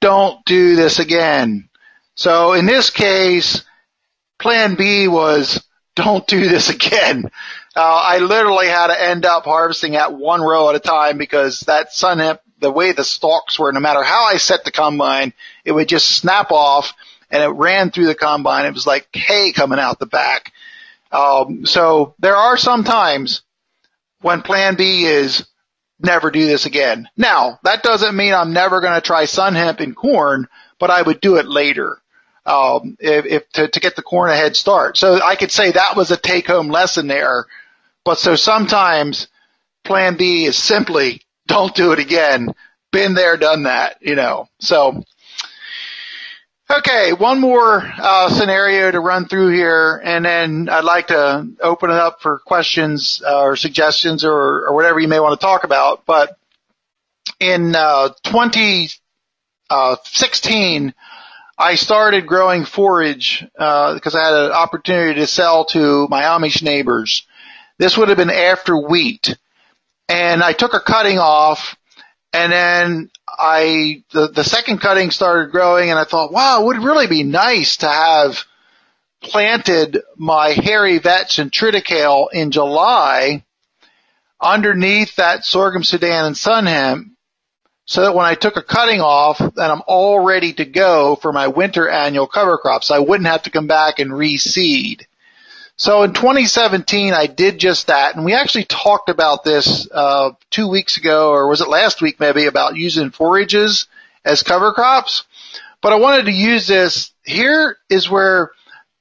Don't 0.00 0.44
do 0.44 0.74
this 0.74 0.98
again. 0.98 1.68
So 2.16 2.54
in 2.54 2.66
this 2.66 2.90
case, 2.90 3.64
plan 4.38 4.74
B 4.74 5.06
was 5.06 5.64
don't 5.94 6.26
do 6.26 6.48
this 6.48 6.70
again. 6.74 7.30
Uh, 7.74 7.80
I 8.04 8.18
literally 8.18 8.66
had 8.66 8.88
to 8.88 9.02
end 9.02 9.24
up 9.24 9.44
harvesting 9.44 9.96
at 9.96 10.12
one 10.12 10.42
row 10.42 10.68
at 10.68 10.74
a 10.74 10.80
time 10.80 11.18
because 11.18 11.60
that 11.60 11.92
sun 11.92 12.18
hemp, 12.18 12.40
the 12.58 12.70
way 12.70 12.92
the 12.92 13.04
stalks 13.04 13.58
were, 13.58 13.72
no 13.72 13.80
matter 13.80 14.02
how 14.02 14.24
I 14.24 14.36
set 14.36 14.64
the 14.64 14.70
combine, 14.70 15.32
it 15.64 15.72
would 15.72 15.88
just 15.88 16.10
snap 16.10 16.50
off 16.50 16.92
and 17.32 17.42
it 17.42 17.48
ran 17.48 17.90
through 17.90 18.06
the 18.06 18.14
combine. 18.14 18.66
It 18.66 18.74
was 18.74 18.86
like 18.86 19.08
hay 19.12 19.52
coming 19.52 19.80
out 19.80 19.98
the 19.98 20.06
back. 20.06 20.52
Um, 21.10 21.66
so 21.66 22.14
there 22.20 22.36
are 22.36 22.56
some 22.56 22.84
times 22.84 23.42
when 24.20 24.42
plan 24.42 24.76
B 24.76 25.04
is 25.04 25.44
never 25.98 26.30
do 26.30 26.46
this 26.46 26.66
again. 26.66 27.08
Now, 27.16 27.58
that 27.64 27.82
doesn't 27.82 28.16
mean 28.16 28.34
I'm 28.34 28.52
never 28.52 28.80
going 28.80 28.94
to 28.94 29.00
try 29.00 29.24
sun 29.24 29.54
hemp 29.54 29.80
in 29.80 29.94
corn, 29.94 30.46
but 30.78 30.90
I 30.90 31.02
would 31.02 31.20
do 31.20 31.36
it 31.36 31.46
later 31.46 31.98
um, 32.44 32.96
if, 33.00 33.24
if 33.24 33.50
to, 33.52 33.68
to 33.68 33.80
get 33.80 33.96
the 33.96 34.02
corn 34.02 34.30
a 34.30 34.36
head 34.36 34.56
start. 34.56 34.96
So 34.96 35.20
I 35.22 35.36
could 35.36 35.50
say 35.50 35.72
that 35.72 35.96
was 35.96 36.10
a 36.10 36.16
take 36.16 36.46
home 36.46 36.68
lesson 36.68 37.06
there. 37.06 37.46
But 38.04 38.18
so 38.18 38.36
sometimes 38.36 39.28
plan 39.84 40.16
B 40.16 40.44
is 40.44 40.56
simply 40.56 41.22
don't 41.46 41.74
do 41.74 41.92
it 41.92 41.98
again. 41.98 42.54
Been 42.90 43.14
there, 43.14 43.36
done 43.36 43.62
that, 43.62 43.98
you 44.02 44.16
know. 44.16 44.48
So, 44.60 45.02
okay, 46.78 47.12
one 47.12 47.40
more 47.40 47.82
uh, 47.82 48.30
scenario 48.30 48.90
to 48.90 49.00
run 49.00 49.26
through 49.26 49.54
here, 49.54 50.00
and 50.02 50.24
then 50.24 50.70
I'd 50.70 50.84
like 50.84 51.08
to 51.08 51.46
open 51.60 51.90
it 51.90 51.96
up 51.96 52.22
for 52.22 52.38
questions 52.38 53.22
uh, 53.24 53.42
or 53.42 53.56
suggestions 53.56 54.24
or, 54.24 54.66
or 54.66 54.74
whatever 54.74 54.98
you 55.00 55.08
may 55.08 55.20
want 55.20 55.38
to 55.38 55.44
talk 55.44 55.64
about. 55.64 56.06
But 56.06 56.38
in 57.40 57.76
uh, 57.76 58.08
2016, 58.24 60.94
I 61.58 61.74
started 61.74 62.26
growing 62.26 62.64
forage 62.64 63.44
uh, 63.58 63.92
because 63.94 64.14
I 64.14 64.24
had 64.24 64.34
an 64.34 64.52
opportunity 64.52 65.20
to 65.20 65.26
sell 65.26 65.66
to 65.66 66.08
my 66.08 66.22
Amish 66.22 66.62
neighbors. 66.62 67.26
This 67.78 67.96
would 67.96 68.08
have 68.08 68.16
been 68.16 68.30
after 68.30 68.76
wheat, 68.76 69.36
and 70.08 70.42
I 70.42 70.52
took 70.52 70.74
a 70.74 70.80
cutting 70.80 71.18
off, 71.18 71.76
and 72.32 72.52
then 72.52 73.10
I 73.28 74.04
the 74.12 74.28
the 74.28 74.44
second 74.44 74.80
cutting 74.80 75.10
started 75.10 75.52
growing, 75.52 75.90
and 75.90 75.98
I 75.98 76.04
thought, 76.04 76.32
wow, 76.32 76.62
it 76.62 76.66
would 76.66 76.84
really 76.84 77.06
be 77.06 77.22
nice 77.22 77.78
to 77.78 77.88
have 77.88 78.44
planted 79.22 79.98
my 80.16 80.50
hairy 80.50 80.98
vetch 80.98 81.38
and 81.38 81.52
triticale 81.52 82.26
in 82.32 82.50
July 82.50 83.44
underneath 84.40 85.14
that 85.16 85.44
sorghum 85.44 85.84
sudan 85.84 86.26
and 86.26 86.36
sun 86.36 86.66
hemp 86.66 87.12
so 87.84 88.02
that 88.02 88.14
when 88.14 88.26
I 88.26 88.34
took 88.34 88.56
a 88.56 88.62
cutting 88.62 89.00
off, 89.00 89.38
then 89.38 89.70
I'm 89.70 89.82
all 89.86 90.20
ready 90.20 90.52
to 90.54 90.64
go 90.64 91.16
for 91.16 91.32
my 91.32 91.48
winter 91.48 91.88
annual 91.88 92.26
cover 92.26 92.58
crop. 92.58 92.84
So 92.84 92.94
I 92.94 93.00
wouldn't 93.00 93.28
have 93.28 93.42
to 93.44 93.50
come 93.50 93.66
back 93.66 93.98
and 93.98 94.10
reseed. 94.10 95.02
So 95.82 96.04
in 96.04 96.12
2017, 96.12 97.12
I 97.12 97.26
did 97.26 97.58
just 97.58 97.88
that, 97.88 98.14
and 98.14 98.24
we 98.24 98.34
actually 98.34 98.66
talked 98.66 99.08
about 99.08 99.42
this 99.42 99.88
uh, 99.90 100.30
two 100.48 100.68
weeks 100.68 100.96
ago, 100.96 101.32
or 101.32 101.48
was 101.48 101.60
it 101.60 101.68
last 101.68 102.00
week 102.00 102.20
maybe, 102.20 102.46
about 102.46 102.76
using 102.76 103.10
forages 103.10 103.88
as 104.24 104.44
cover 104.44 104.72
crops. 104.74 105.24
but 105.80 105.92
I 105.92 105.96
wanted 105.96 106.26
to 106.26 106.30
use 106.30 106.68
this. 106.68 107.10
Here 107.24 107.78
is 107.90 108.08
where 108.08 108.52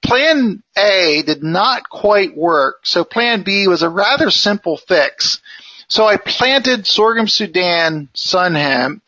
plan 0.01 0.63
A 0.75 1.21
did 1.23 1.43
not 1.43 1.87
quite 1.87 2.35
work. 2.35 2.79
So 2.81 3.03
plan 3.03 3.43
B 3.43 3.67
was 3.67 3.83
a 3.83 3.89
rather 3.89 4.31
simple 4.31 4.75
fix. 4.75 5.39
So 5.87 6.07
I 6.07 6.17
planted 6.17 6.87
sorghum 6.87 7.27
Sudan, 7.27 8.09
sun 8.15 8.55
hemp, 8.55 9.03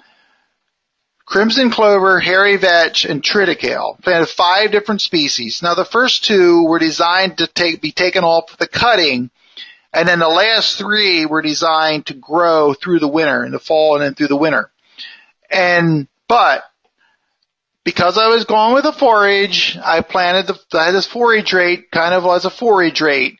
crimson 1.34 1.72
clover, 1.72 2.20
hairy 2.20 2.58
vetch, 2.58 3.06
and 3.06 3.24
triticale. 3.24 4.00
Planted 4.04 4.30
five 4.30 4.72
different 4.72 5.02
species. 5.02 5.64
Now 5.64 5.74
the 5.74 5.84
first 5.84 6.26
two 6.26 6.64
were 6.64 6.78
designed 6.78 7.40
to 7.40 7.48
take, 7.48 7.82
be 7.82 7.92
taken 7.92 8.24
off 8.24 8.56
the 8.60 8.68
cutting, 8.68 9.32
and 9.92 10.08
then 10.08 10.20
the 10.20 10.28
last 10.28 10.78
three 10.78 11.26
were 11.26 11.42
designed 11.42 12.06
to 12.06 12.14
grow 12.14 12.76
through 12.76 13.00
the 13.00 13.08
winter, 13.08 13.44
in 13.44 13.52
the 13.52 13.58
fall 13.58 13.96
and 13.96 14.04
then 14.04 14.14
through 14.14 14.28
the 14.28 14.36
winter. 14.36 14.70
And, 15.50 16.08
but, 16.28 16.66
because 17.84 18.20
I 18.20 18.28
was 18.28 18.46
going 18.46 18.76
with 18.76 18.86
a 18.86 18.94
forage, 18.94 19.76
I 19.84 20.02
planted 20.02 20.46
the, 20.46 20.78
I 20.78 20.86
had 20.86 20.92
this 20.94 21.08
forage 21.08 21.52
rate 21.52 21.90
kind 21.90 22.14
of 22.14 22.26
as 22.26 22.46
a 22.46 22.52
forage 22.52 23.02
rate, 23.02 23.40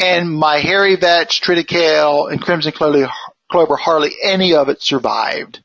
and 0.00 0.32
my 0.32 0.56
hairy 0.56 0.96
vetch, 0.96 1.42
triticale, 1.42 2.32
and 2.32 2.40
crimson 2.40 2.72
clover, 2.72 3.10
clover, 3.50 3.76
hardly 3.76 4.12
any 4.22 4.54
of 4.54 4.70
it 4.70 4.80
survived. 4.80 5.60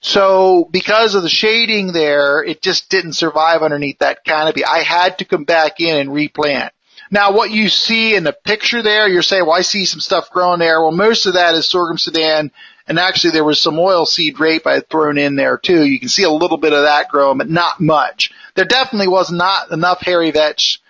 So 0.00 0.66
because 0.70 1.14
of 1.14 1.22
the 1.22 1.28
shading 1.28 1.92
there, 1.92 2.42
it 2.42 2.62
just 2.62 2.88
didn't 2.88 3.12
survive 3.12 3.62
underneath 3.62 3.98
that 3.98 4.24
canopy. 4.24 4.64
I 4.64 4.78
had 4.82 5.18
to 5.18 5.24
come 5.24 5.44
back 5.44 5.80
in 5.80 5.96
and 5.98 6.12
replant. 6.12 6.72
Now 7.10 7.32
what 7.32 7.50
you 7.50 7.68
see 7.68 8.14
in 8.14 8.24
the 8.24 8.32
picture 8.32 8.82
there, 8.82 9.08
you're 9.08 9.22
saying, 9.22 9.44
well, 9.44 9.56
I 9.56 9.62
see 9.62 9.84
some 9.84 10.00
stuff 10.00 10.30
growing 10.30 10.60
there. 10.60 10.80
Well, 10.80 10.92
most 10.92 11.26
of 11.26 11.34
that 11.34 11.54
is 11.54 11.66
sorghum 11.66 11.98
Sudan, 11.98 12.50
and 12.86 12.98
actually 12.98 13.32
there 13.32 13.44
was 13.44 13.60
some 13.60 13.78
oil 13.78 14.06
seed 14.06 14.40
rape 14.40 14.66
I 14.66 14.74
had 14.74 14.88
thrown 14.88 15.18
in 15.18 15.36
there 15.36 15.58
too. 15.58 15.84
You 15.84 15.98
can 15.98 16.08
see 16.08 16.22
a 16.22 16.30
little 16.30 16.56
bit 16.56 16.72
of 16.72 16.84
that 16.84 17.08
growing, 17.08 17.38
but 17.38 17.50
not 17.50 17.80
much. 17.80 18.32
There 18.54 18.64
definitely 18.64 19.08
was 19.08 19.30
not 19.30 19.70
enough 19.70 20.00
hairy 20.00 20.30
vetch 20.30 20.80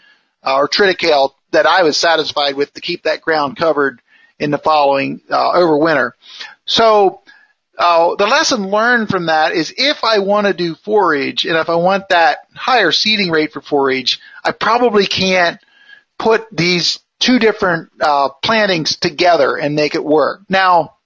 uh, 0.44 0.56
or 0.56 0.68
triticale 0.68 1.32
that 1.52 1.66
I 1.66 1.82
was 1.82 1.96
satisfied 1.96 2.54
with 2.54 2.72
to 2.74 2.80
keep 2.80 3.04
that 3.04 3.22
ground 3.22 3.56
covered 3.56 4.00
in 4.38 4.50
the 4.50 4.58
following 4.58 5.20
uh, 5.30 5.52
over 5.52 5.76
winter. 5.78 6.14
So 6.64 7.19
uh, 7.80 8.14
the 8.16 8.26
lesson 8.26 8.68
learned 8.68 9.08
from 9.08 9.26
that 9.26 9.52
is 9.52 9.72
if 9.76 10.04
I 10.04 10.18
want 10.18 10.46
to 10.46 10.52
do 10.52 10.74
forage 10.74 11.46
and 11.46 11.56
if 11.56 11.70
I 11.70 11.76
want 11.76 12.10
that 12.10 12.40
higher 12.54 12.92
seeding 12.92 13.30
rate 13.30 13.52
for 13.52 13.62
forage, 13.62 14.20
I 14.44 14.52
probably 14.52 15.06
can't 15.06 15.58
put 16.18 16.46
these 16.54 17.00
two 17.20 17.38
different 17.38 17.90
uh, 17.98 18.28
plantings 18.42 18.96
together 18.98 19.56
and 19.56 19.74
make 19.74 19.94
it 19.94 20.04
work. 20.04 20.42
Now, 20.50 20.96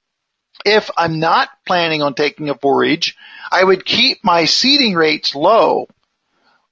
if 0.65 0.91
I'm 0.97 1.21
not 1.21 1.49
planning 1.65 2.03
on 2.03 2.15
taking 2.15 2.51
a 2.51 2.57
forage, 2.57 3.17
I 3.53 3.63
would 3.63 3.85
keep 3.85 4.25
my 4.25 4.45
seeding 4.45 4.95
rates 4.95 5.35
low 5.35 5.87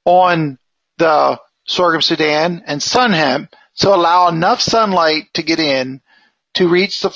on 0.05 0.59
the 0.99 1.41
sorghum 1.65 2.03
Sudan 2.03 2.65
and 2.67 2.83
sun 2.83 3.13
hemp 3.13 3.55
to 3.77 3.95
allow 3.95 4.29
enough 4.29 4.61
sunlight 4.61 5.29
to 5.35 5.43
get 5.45 5.61
in 5.61 6.01
to 6.55 6.69
reach 6.69 7.01
the 7.01 7.11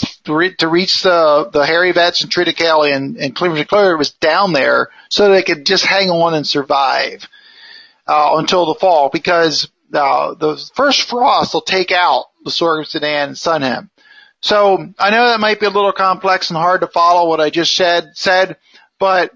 to 0.59 0.68
reach 0.68 1.03
the 1.03 1.51
the 1.53 1.66
hairy 1.66 1.92
vetch 1.92 2.22
and 2.22 2.31
triticale 2.31 2.90
and, 2.90 3.16
and 3.16 3.37
Cleveland 3.37 3.68
Clover 3.68 3.96
was 3.96 4.12
down 4.12 4.53
there 4.53 4.88
so 5.11 5.31
they 5.31 5.42
could 5.42 5.66
just 5.66 5.85
hang 5.85 6.11
on 6.11 6.35
and 6.35 6.46
survive 6.46 7.29
uh, 8.07 8.35
until 8.35 8.66
the 8.66 8.75
fall 8.75 9.11
because 9.12 9.68
uh, 9.92 10.35
the 10.35 10.57
first 10.75 11.09
frost 11.09 11.55
will 11.55 11.61
take 11.61 11.92
out 11.92 12.27
the 12.44 12.51
sorghum 12.51 12.85
Sudan 12.85 13.29
and 13.29 13.38
sun 13.38 13.62
hemp. 13.62 13.90
So 14.40 14.92
I 14.99 15.11
know 15.11 15.29
that 15.29 15.40
might 15.40 15.61
be 15.61 15.66
a 15.66 15.70
little 15.70 15.92
complex 15.92 16.51
and 16.51 16.57
hard 16.57 16.83
to 16.83 16.87
follow 16.87 17.29
what 17.29 17.40
I 17.40 17.51
just 17.51 17.75
said 17.75 18.12
said, 18.14 18.57
but 18.99 19.33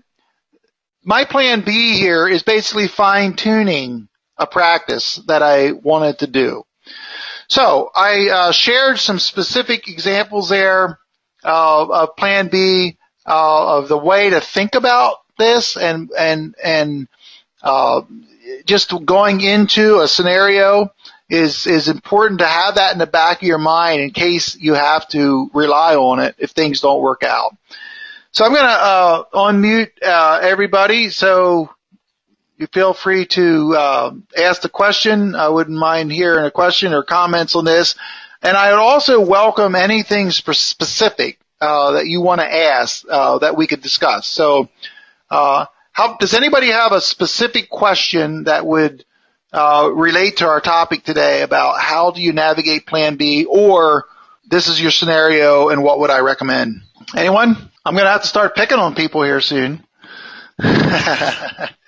my 1.05 1.25
plan 1.25 1.63
B 1.63 1.97
here 1.97 2.29
is 2.29 2.43
basically 2.43 2.89
fine 2.89 3.35
tuning 3.35 4.09
a 4.37 4.47
practice 4.47 5.17
that 5.27 5.43
I 5.43 5.73
wanted 5.73 6.21
to 6.21 6.27
do. 6.27 6.65
So 7.51 7.91
I 7.93 8.29
uh, 8.29 8.53
shared 8.53 9.01
some 9.01 9.19
specific 9.19 9.89
examples 9.89 10.49
there 10.49 11.01
uh, 11.45 11.85
of 11.85 12.17
Plan 12.17 12.47
B 12.47 12.97
uh, 13.27 13.79
of 13.79 13.89
the 13.89 13.99
way 13.99 14.31
to 14.31 14.41
think 14.41 14.77
about 14.77 15.17
this 15.37 15.77
and 15.77 16.13
and 16.17 16.55
and 16.63 17.09
uh, 17.61 18.03
just 18.67 18.93
going 19.05 19.41
into 19.41 19.99
a 19.99 20.07
scenario 20.07 20.91
is 21.29 21.67
is 21.67 21.89
important 21.89 22.39
to 22.39 22.47
have 22.47 22.77
that 22.77 22.93
in 22.93 22.99
the 22.99 23.07
back 23.07 23.43
of 23.43 23.49
your 23.49 23.59
mind 23.59 24.01
in 24.01 24.11
case 24.13 24.55
you 24.55 24.75
have 24.75 25.09
to 25.09 25.51
rely 25.53 25.97
on 25.97 26.21
it 26.21 26.37
if 26.39 26.51
things 26.51 26.81
don't 26.81 27.03
work 27.03 27.25
out. 27.25 27.57
So 28.31 28.45
I'm 28.45 28.53
going 28.53 28.63
to 28.63 28.71
uh, 28.71 29.25
unmute 29.35 29.91
uh, 30.05 30.39
everybody. 30.41 31.11
So 31.11 31.69
you 32.61 32.66
feel 32.66 32.92
free 32.92 33.25
to 33.25 33.75
uh, 33.75 34.12
ask 34.37 34.61
the 34.61 34.68
question. 34.68 35.35
I 35.35 35.49
wouldn't 35.49 35.79
mind 35.79 36.12
hearing 36.12 36.44
a 36.44 36.51
question 36.51 36.92
or 36.92 37.03
comments 37.03 37.57
on 37.57 37.64
this. 37.64 37.94
And 38.42 38.55
I 38.55 38.70
would 38.70 38.81
also 38.81 39.20
welcome 39.20 39.75
anything 39.75 40.31
specific 40.31 41.38
uh, 41.61 41.92
that 41.92 42.07
you 42.07 42.20
want 42.20 42.42
to 42.42 42.55
ask 42.55 43.05
uh, 43.09 43.38
that 43.38 43.57
we 43.57 43.66
could 43.66 43.81
discuss. 43.81 44.27
So, 44.27 44.68
uh, 45.31 45.66
how, 45.92 46.16
does 46.18 46.35
anybody 46.35 46.68
have 46.68 46.92
a 46.92 47.01
specific 47.01 47.70
question 47.70 48.44
that 48.44 48.66
would 48.66 49.05
uh, 49.53 49.90
relate 49.92 50.38
to 50.38 50.46
our 50.46 50.61
topic 50.61 51.03
today 51.03 51.42
about 51.42 51.81
how 51.81 52.11
do 52.11 52.20
you 52.20 52.33
navigate 52.33 52.87
Plan 52.87 53.16
B, 53.16 53.46
or 53.46 54.05
this 54.49 54.68
is 54.68 54.81
your 54.81 54.90
scenario 54.90 55.70
and 55.70 55.83
what 55.83 55.99
would 56.01 56.11
I 56.11 56.20
recommend? 56.20 56.83
Anyone? 57.16 57.57
I'm 57.85 57.94
going 57.94 58.05
to 58.05 58.11
have 58.11 58.23
to 58.23 58.29
start 58.29 58.55
picking 58.55 58.79
on 58.79 58.94
people 58.94 59.23
here 59.23 59.40
soon. 59.40 59.83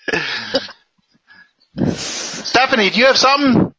Stephanie, 1.94 2.90
do 2.90 3.00
you 3.00 3.06
have 3.06 3.16
something? 3.16 3.74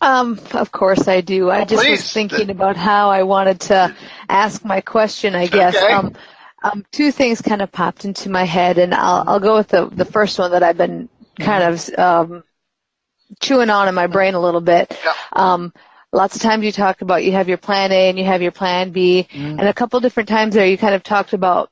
Um, 0.00 0.38
of 0.52 0.72
course 0.72 1.08
I 1.08 1.20
do. 1.20 1.50
I 1.50 1.64
just 1.64 1.82
please. 1.82 2.02
was 2.02 2.12
thinking 2.12 2.50
about 2.50 2.76
how 2.76 3.10
I 3.10 3.22
wanted 3.22 3.60
to 3.62 3.94
ask 4.28 4.64
my 4.64 4.80
question, 4.80 5.34
I 5.34 5.46
guess. 5.46 5.74
Okay. 5.76 5.92
Um, 5.92 6.12
um, 6.62 6.84
two 6.90 7.12
things 7.12 7.40
kind 7.40 7.62
of 7.62 7.70
popped 7.70 8.04
into 8.04 8.28
my 8.28 8.44
head, 8.44 8.78
and 8.78 8.94
I'll, 8.94 9.24
I'll 9.26 9.40
go 9.40 9.56
with 9.56 9.68
the, 9.68 9.86
the 9.86 10.04
first 10.04 10.38
one 10.38 10.50
that 10.50 10.62
I've 10.62 10.76
been 10.76 11.08
kind 11.38 11.62
of 11.62 11.98
um, 11.98 12.44
chewing 13.40 13.70
on 13.70 13.88
in 13.88 13.94
my 13.94 14.06
brain 14.06 14.34
a 14.34 14.40
little 14.40 14.60
bit. 14.60 14.98
Yeah. 15.04 15.12
Um, 15.32 15.72
lots 16.12 16.36
of 16.36 16.42
times 16.42 16.64
you 16.64 16.72
talk 16.72 17.02
about 17.02 17.24
you 17.24 17.32
have 17.32 17.48
your 17.48 17.58
plan 17.58 17.92
A 17.92 18.08
and 18.08 18.18
you 18.18 18.24
have 18.24 18.42
your 18.42 18.52
plan 18.52 18.90
B, 18.90 19.28
mm. 19.30 19.58
and 19.58 19.62
a 19.62 19.74
couple 19.74 20.00
different 20.00 20.28
times 20.28 20.54
there 20.54 20.66
you 20.66 20.78
kind 20.78 20.94
of 20.94 21.02
talked 21.02 21.32
about 21.32 21.70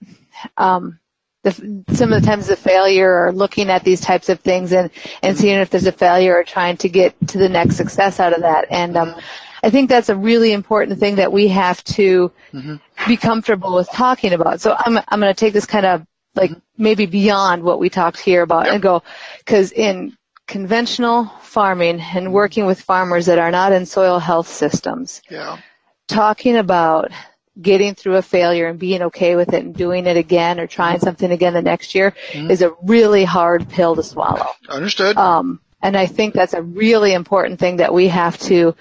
um, 0.56 0.98
the, 1.44 1.84
some 1.94 2.12
of 2.12 2.20
the 2.20 2.26
times 2.26 2.48
the 2.48 2.56
failure 2.56 3.26
or 3.26 3.32
looking 3.32 3.70
at 3.70 3.84
these 3.84 4.00
types 4.00 4.28
of 4.28 4.40
things 4.40 4.72
and, 4.72 4.90
and 5.22 5.38
seeing 5.38 5.58
if 5.58 5.70
there's 5.70 5.86
a 5.86 5.92
failure 5.92 6.36
or 6.36 6.42
trying 6.42 6.76
to 6.78 6.88
get 6.88 7.14
to 7.28 7.38
the 7.38 7.48
next 7.48 7.76
success 7.76 8.18
out 8.18 8.32
of 8.32 8.40
that. 8.40 8.66
And 8.70 8.96
um, 8.96 9.14
I 9.62 9.70
think 9.70 9.88
that's 9.88 10.08
a 10.08 10.16
really 10.16 10.52
important 10.52 10.98
thing 10.98 11.16
that 11.16 11.32
we 11.32 11.48
have 11.48 11.84
to 11.84 12.32
mm-hmm. 12.52 12.76
be 13.06 13.16
comfortable 13.16 13.74
with 13.74 13.88
talking 13.90 14.32
about. 14.32 14.60
So 14.60 14.74
I'm 14.76 14.98
I'm 15.08 15.20
going 15.20 15.32
to 15.32 15.38
take 15.38 15.52
this 15.52 15.66
kind 15.66 15.86
of 15.86 16.06
like 16.34 16.50
mm-hmm. 16.50 16.82
maybe 16.82 17.06
beyond 17.06 17.62
what 17.62 17.78
we 17.78 17.88
talked 17.88 18.18
here 18.18 18.42
about 18.42 18.66
yep. 18.66 18.74
and 18.74 18.82
go 18.82 19.02
because 19.38 19.70
in 19.72 20.16
conventional 20.46 21.26
farming 21.40 22.00
and 22.00 22.32
working 22.32 22.66
with 22.66 22.80
farmers 22.80 23.26
that 23.26 23.38
are 23.38 23.50
not 23.50 23.72
in 23.72 23.86
soil 23.86 24.18
health 24.18 24.48
systems, 24.48 25.22
yeah. 25.30 25.58
talking 26.08 26.56
about 26.56 27.10
getting 27.60 27.94
through 27.94 28.16
a 28.16 28.22
failure 28.22 28.66
and 28.66 28.78
being 28.78 29.02
okay 29.02 29.36
with 29.36 29.52
it 29.52 29.64
and 29.64 29.74
doing 29.74 30.06
it 30.06 30.16
again 30.16 30.58
or 30.58 30.66
trying 30.66 30.98
something 30.98 31.30
again 31.30 31.54
the 31.54 31.62
next 31.62 31.94
year 31.94 32.14
mm-hmm. 32.32 32.50
is 32.50 32.62
a 32.62 32.74
really 32.82 33.24
hard 33.24 33.68
pill 33.68 33.94
to 33.94 34.02
swallow. 34.02 34.46
Understood. 34.68 35.16
Um, 35.16 35.60
and 35.80 35.96
I 35.96 36.06
think 36.06 36.34
that's 36.34 36.54
a 36.54 36.62
really 36.62 37.12
important 37.12 37.60
thing 37.60 37.76
that 37.76 37.92
we 37.92 38.08
have 38.08 38.38
to 38.40 38.74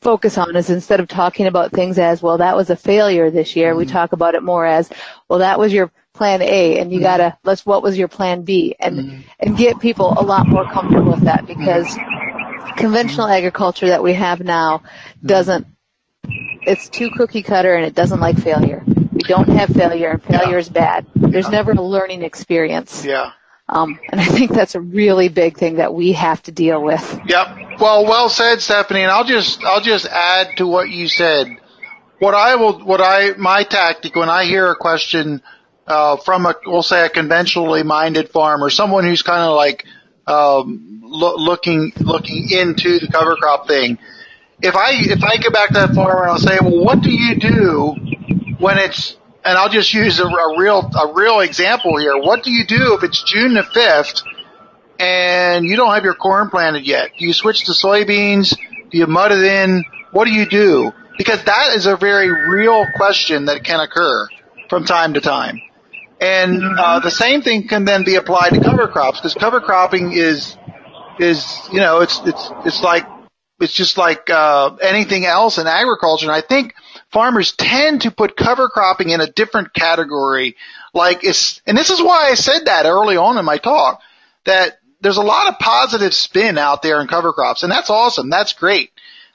focus 0.00 0.38
on 0.38 0.54
is 0.56 0.70
instead 0.70 1.00
of 1.00 1.08
talking 1.08 1.46
about 1.46 1.72
things 1.72 1.98
as, 1.98 2.22
well, 2.22 2.38
that 2.38 2.56
was 2.56 2.70
a 2.70 2.76
failure 2.76 3.30
this 3.30 3.56
year, 3.56 3.70
mm-hmm. 3.70 3.80
we 3.80 3.86
talk 3.86 4.12
about 4.12 4.34
it 4.34 4.42
more 4.42 4.64
as, 4.64 4.88
well, 5.28 5.40
that 5.40 5.58
was 5.58 5.72
your 5.72 5.90
plan 6.12 6.40
A 6.42 6.78
and 6.78 6.92
you 6.92 6.98
mm-hmm. 6.98 7.04
gotta, 7.04 7.38
let's, 7.42 7.66
what 7.66 7.82
was 7.82 7.98
your 7.98 8.08
plan 8.08 8.42
B? 8.42 8.76
And, 8.78 8.98
mm-hmm. 8.98 9.20
and 9.40 9.56
get 9.56 9.80
people 9.80 10.14
a 10.16 10.22
lot 10.22 10.46
more 10.46 10.64
comfortable 10.70 11.12
with 11.12 11.24
that 11.24 11.46
because 11.46 11.98
conventional 12.76 13.26
agriculture 13.26 13.88
that 13.88 14.02
we 14.02 14.14
have 14.14 14.40
now 14.40 14.78
mm-hmm. 14.78 15.26
doesn't 15.26 15.66
it's 16.66 16.88
too 16.88 17.10
cookie 17.10 17.42
cutter 17.42 17.74
and 17.74 17.84
it 17.84 17.94
doesn't 17.94 18.20
like 18.20 18.38
failure. 18.38 18.82
We 18.86 19.20
don't 19.20 19.48
have 19.48 19.70
failure 19.70 20.10
and 20.10 20.22
failure 20.22 20.52
yeah. 20.52 20.58
is 20.58 20.68
bad. 20.68 21.06
There's 21.14 21.46
yeah. 21.46 21.50
never 21.50 21.72
a 21.72 21.80
learning 21.80 22.22
experience. 22.22 23.04
Yeah. 23.04 23.32
Um, 23.68 23.98
and 24.10 24.20
I 24.20 24.26
think 24.26 24.52
that's 24.52 24.74
a 24.74 24.80
really 24.80 25.28
big 25.28 25.56
thing 25.56 25.76
that 25.76 25.94
we 25.94 26.12
have 26.12 26.42
to 26.42 26.52
deal 26.52 26.82
with. 26.82 27.18
Yep. 27.26 27.80
Well, 27.80 28.04
well 28.04 28.28
said, 28.28 28.60
Stephanie. 28.60 29.02
And 29.02 29.10
I'll 29.10 29.24
just, 29.24 29.64
I'll 29.64 29.80
just 29.80 30.06
add 30.06 30.56
to 30.58 30.66
what 30.66 30.90
you 30.90 31.08
said. 31.08 31.56
What 32.18 32.34
I 32.34 32.56
will, 32.56 32.84
what 32.84 33.00
I, 33.00 33.32
my 33.38 33.64
tactic 33.64 34.16
when 34.16 34.28
I 34.28 34.44
hear 34.44 34.70
a 34.70 34.76
question, 34.76 35.42
uh, 35.86 36.16
from 36.18 36.46
a, 36.46 36.54
we'll 36.66 36.82
say 36.82 37.04
a 37.06 37.08
conventionally 37.08 37.82
minded 37.82 38.30
farmer, 38.30 38.70
someone 38.70 39.04
who's 39.04 39.22
kind 39.22 39.42
of 39.42 39.56
like, 39.56 39.84
um, 40.26 41.00
lo- 41.02 41.36
looking, 41.36 41.92
looking 42.00 42.48
into 42.50 42.98
the 42.98 43.08
cover 43.10 43.36
crop 43.36 43.66
thing, 43.66 43.98
if 44.62 44.74
I 44.76 44.90
if 44.92 45.22
I 45.22 45.36
go 45.36 45.50
back 45.50 45.68
to 45.68 45.74
that 45.74 45.94
farmer 45.94 46.22
and 46.22 46.30
I'll 46.32 46.38
say, 46.38 46.58
well, 46.60 46.84
what 46.84 47.00
do 47.02 47.10
you 47.10 47.36
do 47.36 47.94
when 48.58 48.78
it's 48.78 49.16
and 49.44 49.58
I'll 49.58 49.68
just 49.68 49.92
use 49.92 50.18
a, 50.20 50.24
a 50.24 50.58
real 50.58 50.90
a 50.96 51.12
real 51.12 51.40
example 51.40 51.98
here. 51.98 52.16
What 52.16 52.42
do 52.42 52.50
you 52.50 52.64
do 52.64 52.94
if 52.94 53.02
it's 53.02 53.22
June 53.24 53.54
the 53.54 53.62
fifth 53.62 54.22
and 54.98 55.66
you 55.66 55.76
don't 55.76 55.92
have 55.94 56.04
your 56.04 56.14
corn 56.14 56.50
planted 56.50 56.86
yet. 56.86 57.10
Do 57.18 57.24
you 57.26 57.32
switch 57.32 57.64
to 57.66 57.72
soybeans? 57.72 58.56
Do 58.90 58.98
you 58.98 59.06
mud 59.06 59.32
it 59.32 59.42
in? 59.42 59.84
What 60.12 60.26
do 60.26 60.32
you 60.32 60.46
do? 60.46 60.92
Because 61.18 61.44
that 61.44 61.74
is 61.74 61.86
a 61.86 61.96
very 61.96 62.30
real 62.30 62.86
question 62.96 63.46
that 63.46 63.64
can 63.64 63.80
occur 63.80 64.28
from 64.68 64.84
time 64.84 65.14
to 65.14 65.20
time. 65.20 65.60
And 66.20 66.62
uh, 66.78 67.00
the 67.00 67.10
same 67.10 67.42
thing 67.42 67.68
can 67.68 67.84
then 67.84 68.04
be 68.04 68.14
applied 68.14 68.50
to 68.50 68.60
cover 68.60 68.88
crops 68.88 69.20
because 69.20 69.34
cover 69.34 69.60
cropping 69.60 70.12
is 70.12 70.56
is 71.18 71.68
you 71.72 71.80
know 71.80 72.00
it's 72.00 72.20
it's 72.24 72.50
it's 72.64 72.82
like 72.82 73.04
it's 73.60 73.72
just 73.72 73.96
like 73.96 74.30
uh, 74.30 74.76
anything 74.82 75.24
else 75.26 75.58
in 75.58 75.66
agriculture. 75.66 76.26
And 76.26 76.34
I 76.34 76.40
think 76.40 76.74
farmers 77.12 77.52
tend 77.52 78.02
to 78.02 78.10
put 78.10 78.36
cover 78.36 78.68
cropping 78.68 79.10
in 79.10 79.20
a 79.20 79.30
different 79.30 79.72
category. 79.72 80.56
Like 80.92 81.24
it's 81.24 81.62
and 81.66 81.76
this 81.76 81.90
is 81.90 82.02
why 82.02 82.28
I 82.30 82.34
said 82.34 82.66
that 82.66 82.86
early 82.86 83.16
on 83.16 83.38
in 83.38 83.44
my 83.44 83.58
talk 83.58 84.00
that 84.44 84.78
there's 85.00 85.16
a 85.16 85.22
lot 85.22 85.48
of 85.48 85.58
positive 85.58 86.14
spin 86.14 86.58
out 86.58 86.82
there 86.82 87.00
in 87.00 87.08
cover 87.08 87.32
crops, 87.32 87.62
and 87.62 87.70
that's 87.70 87.90
awesome. 87.90 88.30
That's 88.30 88.52
great. 88.52 88.90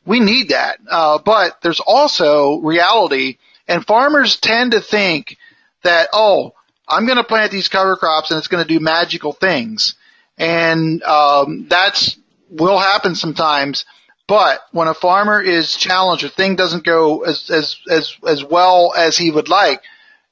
We 0.05 0.19
need 0.19 0.49
that. 0.49 0.79
Uh, 0.89 1.19
but 1.19 1.62
there's 1.62 1.79
also 1.79 2.60
reality, 2.60 3.38
and 3.67 3.86
farmers 3.86 4.38
tend 4.38 4.71
to 4.71 4.82
think 4.82 5.38
that 5.84 6.10
oh, 6.12 6.53
I'm 6.88 7.05
going 7.05 7.17
to 7.17 7.23
plant 7.23 7.51
these 7.51 7.67
cover 7.67 7.95
crops 7.95 8.32
and 8.32 8.38
it's 8.38 8.47
going 8.47 8.65
to 8.65 8.73
do 8.73 8.79
magical 8.79 9.32
things, 9.32 9.95
and 10.38 11.01
um, 11.03 11.67
that's 11.69 12.17
will 12.49 12.79
happen 12.79 13.15
sometimes. 13.15 13.86
But 14.29 14.61
when 14.71 14.87
a 14.87 14.93
farmer 14.93 15.41
is 15.41 15.75
challenged 15.75 16.23
or 16.23 16.29
thing 16.29 16.55
doesn't 16.55 16.83
go 16.83 17.23
as 17.23 17.49
as 17.49 17.77
as 17.89 18.15
as 18.25 18.43
well 18.43 18.93
as 18.95 19.17
he 19.17 19.31
would 19.31 19.49
like, 19.49 19.81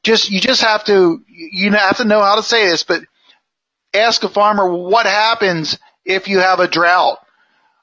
just 0.04 0.30
you 0.30 0.40
just 0.40 0.62
have 0.62 0.84
to 0.84 1.24
you 1.28 1.72
have 1.72 1.98
to 1.98 2.06
know 2.06 2.22
how 2.22 2.36
to 2.36 2.44
say 2.44 2.68
this, 2.68 2.84
but 2.84 3.02
ask 3.96 4.24
a 4.24 4.30
farmer 4.30 4.72
what 4.72 5.08
happens 5.08 5.80
if 6.06 6.28
you 6.28 6.38
have 6.38 6.60
a 6.60 6.68
drought. 6.68 7.18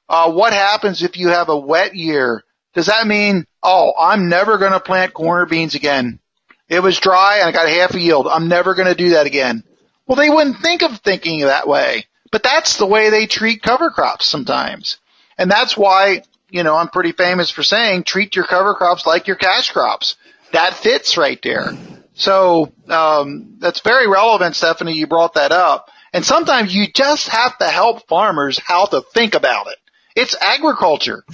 Uh, 0.09 0.31
what 0.31 0.53
happens 0.53 1.03
if 1.03 1.19
you 1.19 1.31
have 1.31 1.49
a 1.49 1.59
wet 1.59 1.97
year? 1.97 2.45
Does 2.75 2.87
that 2.87 3.09
mean, 3.09 3.45
oh, 3.61 3.93
I'm 3.99 4.29
never 4.29 4.59
going 4.59 4.73
to 4.73 4.79
plant 4.79 5.15
corn 5.15 5.41
or 5.41 5.47
beans 5.47 5.75
again? 5.75 6.21
It 6.69 6.81
was 6.81 7.01
dry 7.01 7.39
and 7.39 7.49
I 7.49 7.53
got 7.53 7.69
half 7.69 7.95
a 7.95 8.01
yield. 8.01 8.29
I'm 8.29 8.47
never 8.47 8.75
going 8.75 8.89
to 8.89 8.95
do 8.95 9.11
that 9.11 9.27
again. 9.27 9.65
Well, 10.07 10.17
they 10.17 10.31
wouldn't 10.31 10.59
think 10.59 10.83
of 10.83 11.01
thinking 11.01 11.41
that 11.41 11.67
way, 11.67 12.07
but 12.31 12.45
that's 12.45 12.77
the 12.77 12.87
way 12.87 13.11
they 13.11 13.27
treat 13.27 13.63
cover 13.63 13.91
crops 13.91 14.27
sometimes. 14.27 14.99
And 15.39 15.51
that's 15.51 15.77
why, 15.77 16.23
you 16.51 16.63
know, 16.63 16.77
I'm 16.77 16.89
pretty 16.89 17.13
famous 17.13 17.51
for 17.51 17.63
saying 17.63 18.05
treat 18.05 18.37
your 18.37 18.47
cover 18.47 18.75
crops 18.75 19.07
like 19.07 19.27
your 19.27 19.37
cash 19.37 19.71
crops. 19.71 20.17
That 20.53 20.75
fits 20.75 21.17
right 21.17 21.41
there. 21.43 21.73
So, 22.15 22.73
um, 22.89 23.57
that's 23.59 23.81
very 23.81 24.07
relevant, 24.09 24.55
Stephanie. 24.55 24.93
You 24.93 25.07
brought 25.09 25.35
that 25.35 25.51
up. 25.51 25.89
And 26.13 26.25
sometimes 26.25 26.73
you 26.73 26.87
just 26.87 27.29
have 27.29 27.59
to 27.59 27.65
help 27.65 28.07
farmers 28.07 28.57
how 28.59 28.87
to 28.87 29.01
think 29.01 29.35
about 29.35 29.67
it. 29.67 29.79
It's 30.15 30.37
agriculture. 30.41 31.25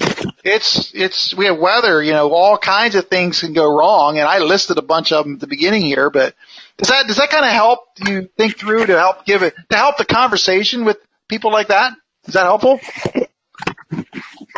It's, 0.43 0.93
it's, 0.95 1.35
we 1.35 1.45
have 1.45 1.59
weather, 1.59 2.03
you 2.03 2.13
know, 2.13 2.33
all 2.33 2.57
kinds 2.57 2.95
of 2.95 3.09
things 3.09 3.41
can 3.41 3.53
go 3.53 3.77
wrong. 3.77 4.19
And 4.19 4.27
I 4.27 4.39
listed 4.39 4.79
a 4.79 4.83
bunch 4.83 5.13
of 5.13 5.27
them 5.27 5.35
at 5.35 5.41
the 5.41 5.47
beginning 5.47 5.83
here, 5.83 6.09
but 6.09 6.35
does 6.79 6.89
that, 6.89 7.07
does 7.07 7.19
that 7.19 7.29
kind 7.29 7.45
of 7.45 7.53
help 7.53 7.81
you 8.07 8.31
think 8.39 8.57
through 8.57 8.87
to 8.87 8.99
help 8.99 9.27
give 9.27 9.43
it, 9.43 9.55
to 9.69 9.77
help 9.77 9.99
the 9.99 10.07
conversation 10.07 10.87
with 10.87 10.97
people 11.29 11.53
like 11.53 11.69
that? 11.69 11.93
Is 12.27 12.33
that 12.33 12.45
helpful? 12.45 12.81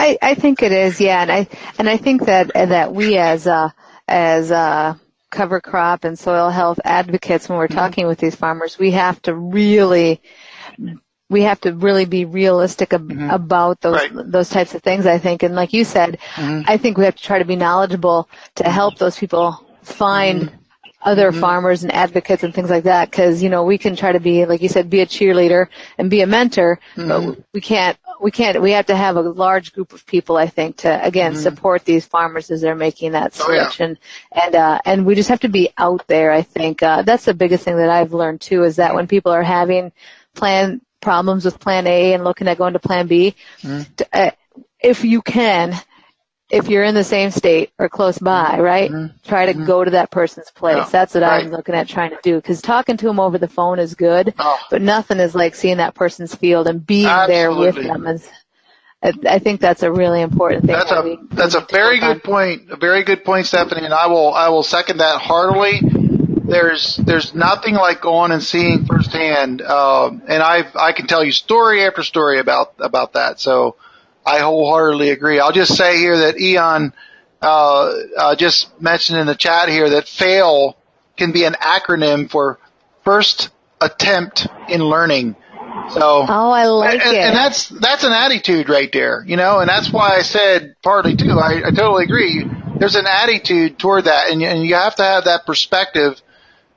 I, 0.02 0.18
I 0.20 0.34
think 0.34 0.64
it 0.64 0.72
is, 0.72 1.00
yeah, 1.00 1.22
and 1.22 1.30
I 1.30 1.46
and 1.78 1.88
I 1.88 1.96
think 1.96 2.24
that 2.24 2.52
that 2.54 2.92
we 2.92 3.16
as 3.18 3.46
uh, 3.46 3.70
as 4.08 4.50
uh, 4.50 4.94
cover 5.30 5.60
crop 5.60 6.02
and 6.02 6.18
soil 6.18 6.50
health 6.50 6.80
advocates 6.84 7.48
when 7.48 7.56
we're 7.56 7.68
mm-hmm. 7.68 7.78
talking 7.78 8.06
with 8.08 8.18
these 8.18 8.34
farmers, 8.34 8.76
we 8.76 8.90
have 8.90 9.22
to 9.22 9.34
really 9.34 10.20
we 11.30 11.42
have 11.42 11.60
to 11.60 11.72
really 11.72 12.04
be 12.04 12.24
realistic 12.24 12.92
ab- 12.92 13.08
mm-hmm. 13.08 13.30
about 13.30 13.80
those 13.80 13.94
right. 13.94 14.10
those 14.12 14.48
types 14.48 14.74
of 14.74 14.82
things. 14.82 15.06
I 15.06 15.18
think, 15.18 15.44
and 15.44 15.54
like 15.54 15.72
you 15.72 15.84
said, 15.84 16.18
mm-hmm. 16.34 16.62
I 16.66 16.78
think 16.78 16.98
we 16.98 17.04
have 17.04 17.14
to 17.14 17.22
try 17.22 17.38
to 17.38 17.44
be 17.44 17.54
knowledgeable 17.54 18.28
to 18.56 18.68
help 18.68 18.98
those 18.98 19.16
people 19.16 19.64
find 19.82 20.42
mm-hmm. 20.42 20.61
Other 21.04 21.30
mm-hmm. 21.30 21.40
farmers 21.40 21.82
and 21.82 21.92
advocates 21.92 22.42
and 22.42 22.54
things 22.54 22.70
like 22.70 22.84
that. 22.84 23.10
Because 23.10 23.42
you 23.42 23.48
know 23.48 23.64
we 23.64 23.78
can 23.78 23.96
try 23.96 24.12
to 24.12 24.20
be, 24.20 24.46
like 24.46 24.62
you 24.62 24.68
said, 24.68 24.90
be 24.90 25.00
a 25.00 25.06
cheerleader 25.06 25.68
and 25.98 26.10
be 26.10 26.20
a 26.20 26.26
mentor, 26.26 26.80
but 26.96 27.04
mm-hmm. 27.04 27.40
we 27.52 27.60
can't 27.60 27.98
we 28.22 28.30
can't 28.30 28.62
we 28.62 28.70
have 28.70 28.86
to 28.86 28.96
have 28.96 29.16
a 29.16 29.20
large 29.20 29.72
group 29.72 29.92
of 29.92 30.06
people 30.06 30.36
i 30.36 30.46
think 30.46 30.76
to 30.76 31.04
again 31.04 31.32
mm-hmm. 31.32 31.42
support 31.42 31.84
these 31.84 32.06
farmers 32.06 32.50
as 32.50 32.60
they're 32.60 32.76
making 32.76 33.12
that 33.12 33.34
switch 33.34 33.80
oh, 33.80 33.84
yeah. 33.84 33.86
and 33.86 33.98
and 34.30 34.54
uh 34.54 34.78
and 34.84 35.04
we 35.04 35.14
just 35.14 35.28
have 35.28 35.40
to 35.40 35.48
be 35.48 35.70
out 35.76 36.06
there 36.06 36.30
i 36.30 36.40
think 36.40 36.82
uh 36.82 37.02
that's 37.02 37.24
the 37.24 37.34
biggest 37.34 37.64
thing 37.64 37.76
that 37.76 37.90
i've 37.90 38.12
learned 38.12 38.40
too 38.40 38.62
is 38.62 38.76
that 38.76 38.94
when 38.94 39.08
people 39.08 39.32
are 39.32 39.42
having 39.42 39.92
plan 40.34 40.80
problems 41.00 41.44
with 41.44 41.58
plan 41.58 41.86
a 41.86 42.14
and 42.14 42.24
looking 42.24 42.46
at 42.46 42.58
going 42.58 42.74
to 42.74 42.78
plan 42.78 43.08
b 43.08 43.34
mm-hmm. 43.60 43.82
to, 43.96 44.06
uh, 44.12 44.30
if 44.80 45.04
you 45.04 45.20
can 45.20 45.74
if 46.52 46.68
you're 46.68 46.84
in 46.84 46.94
the 46.94 47.02
same 47.02 47.30
state 47.30 47.72
or 47.78 47.88
close 47.88 48.18
by, 48.18 48.60
right? 48.60 48.90
Mm-hmm. 48.90 49.16
Try 49.26 49.46
to 49.46 49.54
mm-hmm. 49.54 49.64
go 49.64 49.82
to 49.82 49.92
that 49.92 50.10
person's 50.10 50.50
place. 50.50 50.76
Yeah. 50.76 50.88
That's 50.90 51.14
what 51.14 51.22
right. 51.22 51.44
I'm 51.44 51.50
looking 51.50 51.74
at 51.74 51.88
trying 51.88 52.10
to 52.10 52.18
do. 52.22 52.36
Because 52.36 52.60
talking 52.60 52.98
to 52.98 53.06
them 53.06 53.18
over 53.18 53.38
the 53.38 53.48
phone 53.48 53.78
is 53.78 53.94
good, 53.94 54.34
oh. 54.38 54.58
but 54.70 54.82
nothing 54.82 55.18
is 55.18 55.34
like 55.34 55.54
seeing 55.54 55.78
that 55.78 55.94
person's 55.94 56.34
field 56.34 56.68
and 56.68 56.86
being 56.86 57.06
Absolutely. 57.06 57.34
there 57.34 57.54
with 57.54 57.74
them. 57.76 58.06
Is, 58.06 58.30
I, 59.02 59.12
I 59.26 59.38
think 59.38 59.62
that's 59.62 59.82
a 59.82 59.90
really 59.90 60.20
important 60.20 60.66
thing. 60.66 60.76
That's 60.76 60.90
that 60.90 61.06
a 61.06 61.16
that's 61.30 61.54
a 61.54 61.66
very 61.70 61.98
good 61.98 62.16
on. 62.16 62.20
point. 62.20 62.70
A 62.70 62.76
very 62.76 63.02
good 63.02 63.24
point, 63.24 63.46
Stephanie, 63.46 63.86
and 63.86 63.94
I 63.94 64.06
will 64.08 64.34
I 64.34 64.50
will 64.50 64.62
second 64.62 64.98
that 64.98 65.22
heartily. 65.22 65.80
There's 66.44 66.96
there's 66.96 67.34
nothing 67.34 67.76
like 67.76 68.02
going 68.02 68.30
and 68.30 68.42
seeing 68.42 68.84
firsthand, 68.84 69.62
uh, 69.62 70.08
and 70.08 70.42
I 70.42 70.66
I 70.74 70.92
can 70.92 71.06
tell 71.06 71.24
you 71.24 71.32
story 71.32 71.82
after 71.86 72.02
story 72.02 72.40
about 72.40 72.74
about 72.78 73.14
that. 73.14 73.40
So 73.40 73.76
I 74.24 74.40
wholeheartedly 74.40 75.10
agree. 75.10 75.40
I'll 75.40 75.52
just 75.52 75.76
say 75.76 75.98
here 75.98 76.16
that 76.18 76.40
Eon 76.40 76.92
uh, 77.40 77.92
uh, 78.16 78.36
just 78.36 78.80
mentioned 78.80 79.18
in 79.18 79.26
the 79.26 79.34
chat 79.34 79.68
here 79.68 79.90
that 79.90 80.08
FAIL 80.08 80.76
can 81.16 81.32
be 81.32 81.44
an 81.44 81.54
acronym 81.54 82.30
for 82.30 82.58
first 83.04 83.50
attempt 83.80 84.46
in 84.68 84.80
learning. 84.80 85.36
So 85.90 86.24
oh, 86.28 86.50
I 86.50 86.66
like 86.66 86.92
and, 87.04 87.16
it, 87.16 87.20
and 87.20 87.36
that's 87.36 87.68
that's 87.68 88.04
an 88.04 88.12
attitude 88.12 88.68
right 88.68 88.90
there, 88.92 89.24
you 89.26 89.36
know, 89.36 89.58
and 89.58 89.68
that's 89.68 89.92
why 89.92 90.16
I 90.16 90.22
said 90.22 90.76
partly 90.82 91.16
too. 91.16 91.38
I, 91.38 91.66
I 91.66 91.70
totally 91.70 92.04
agree. 92.04 92.44
There's 92.78 92.94
an 92.94 93.06
attitude 93.06 93.78
toward 93.78 94.04
that, 94.04 94.30
and, 94.30 94.42
and 94.42 94.64
you 94.64 94.74
have 94.74 94.94
to 94.96 95.02
have 95.02 95.24
that 95.24 95.44
perspective 95.44 96.20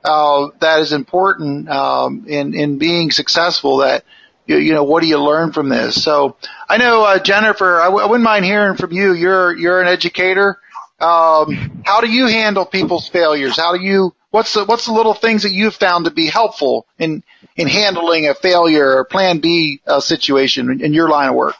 uh, 0.04 0.48
that 0.60 0.80
is 0.80 0.92
important 0.92 1.68
um, 1.68 2.24
in 2.26 2.54
in 2.54 2.78
being 2.78 3.10
successful. 3.10 3.78
That 3.78 4.04
you, 4.46 4.56
you 4.58 4.72
know, 4.74 4.84
what 4.84 5.02
do 5.02 5.08
you 5.08 5.18
learn 5.18 5.52
from 5.52 5.68
this? 5.68 6.02
So 6.02 6.36
I 6.68 6.78
know, 6.78 7.04
uh, 7.04 7.18
Jennifer, 7.18 7.80
I 7.80 7.86
w- 7.86 8.04
I 8.04 8.06
wouldn't 8.08 8.24
mind 8.24 8.44
hearing 8.44 8.76
from 8.76 8.92
you. 8.92 9.12
You're, 9.12 9.56
you're 9.56 9.80
an 9.80 9.88
educator. 9.88 10.60
Um, 10.98 11.82
how 11.84 12.00
do 12.00 12.10
you 12.10 12.26
handle 12.26 12.64
people's 12.64 13.06
failures? 13.08 13.56
How 13.56 13.76
do 13.76 13.82
you, 13.82 14.14
what's 14.30 14.54
the, 14.54 14.64
what's 14.64 14.86
the 14.86 14.92
little 14.92 15.14
things 15.14 15.42
that 15.42 15.52
you've 15.52 15.74
found 15.74 16.06
to 16.06 16.10
be 16.10 16.26
helpful 16.26 16.86
in, 16.98 17.22
in 17.56 17.68
handling 17.68 18.28
a 18.28 18.34
failure 18.34 18.96
or 18.96 19.04
plan 19.04 19.40
B 19.40 19.80
uh, 19.86 20.00
situation 20.00 20.70
in, 20.70 20.80
in 20.82 20.94
your 20.94 21.08
line 21.08 21.28
of 21.28 21.34
work? 21.34 21.56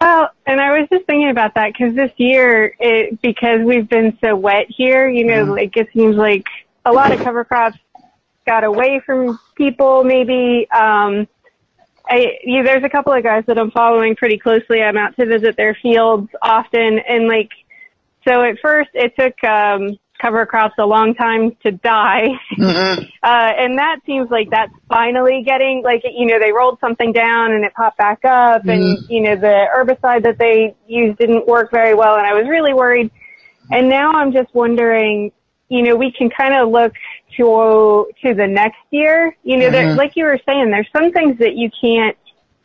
Well, 0.00 0.30
and 0.46 0.60
I 0.60 0.80
was 0.80 0.88
just 0.90 1.06
thinking 1.06 1.30
about 1.30 1.54
that 1.54 1.72
because 1.72 1.94
this 1.94 2.10
year, 2.16 2.74
it, 2.80 3.22
because 3.22 3.60
we've 3.60 3.88
been 3.88 4.18
so 4.20 4.34
wet 4.34 4.66
here, 4.68 5.08
you 5.08 5.24
know, 5.24 5.46
mm. 5.46 5.56
like 5.56 5.76
it 5.76 5.90
seems 5.92 6.16
like 6.16 6.46
a 6.84 6.92
lot 6.92 7.12
of 7.12 7.20
cover 7.20 7.44
crops 7.44 7.78
got 8.46 8.64
away 8.64 9.00
from 9.04 9.38
people 9.56 10.04
maybe. 10.04 10.66
Um, 10.70 11.28
I, 12.08 12.38
yeah, 12.44 12.62
there's 12.62 12.84
a 12.84 12.88
couple 12.88 13.12
of 13.12 13.22
guys 13.22 13.44
that 13.46 13.58
I'm 13.58 13.70
following 13.70 14.16
pretty 14.16 14.38
closely. 14.38 14.82
I'm 14.82 14.96
out 14.96 15.16
to 15.16 15.26
visit 15.26 15.56
their 15.56 15.76
fields 15.80 16.28
often, 16.42 16.98
and 17.08 17.28
like, 17.28 17.50
so 18.26 18.42
at 18.42 18.58
first 18.60 18.90
it 18.94 19.14
took 19.18 19.42
um, 19.48 19.98
cover 20.20 20.44
crops 20.44 20.74
a 20.78 20.84
long 20.84 21.14
time 21.14 21.56
to 21.62 21.70
die, 21.70 22.28
mm-hmm. 22.58 23.02
uh, 23.22 23.52
and 23.58 23.78
that 23.78 24.00
seems 24.04 24.30
like 24.30 24.50
that's 24.50 24.72
finally 24.88 25.42
getting 25.46 25.82
like 25.84 26.02
you 26.04 26.26
know 26.26 26.38
they 26.40 26.52
rolled 26.52 26.78
something 26.80 27.12
down 27.12 27.52
and 27.52 27.64
it 27.64 27.72
popped 27.74 27.98
back 27.98 28.24
up, 28.24 28.66
and 28.66 28.98
you 29.08 29.20
know 29.20 29.36
the 29.36 29.66
herbicide 29.74 30.24
that 30.24 30.38
they 30.38 30.74
used 30.86 31.18
didn't 31.18 31.46
work 31.46 31.70
very 31.70 31.94
well, 31.94 32.16
and 32.16 32.26
I 32.26 32.34
was 32.34 32.48
really 32.48 32.74
worried. 32.74 33.10
And 33.70 33.88
now 33.88 34.12
I'm 34.12 34.32
just 34.32 34.52
wondering, 34.54 35.32
you 35.68 35.82
know, 35.82 35.96
we 35.96 36.12
can 36.12 36.28
kind 36.28 36.54
of 36.54 36.68
look 36.68 36.92
to 37.36 38.08
to 38.24 38.34
the 38.34 38.46
next 38.46 38.80
year. 38.90 39.36
You 39.42 39.58
know, 39.58 39.70
mm-hmm. 39.70 39.96
like 39.96 40.16
you 40.16 40.24
were 40.24 40.38
saying, 40.46 40.70
there's 40.70 40.88
some 40.94 41.12
things 41.12 41.38
that 41.38 41.54
you 41.56 41.70
can't 41.80 42.16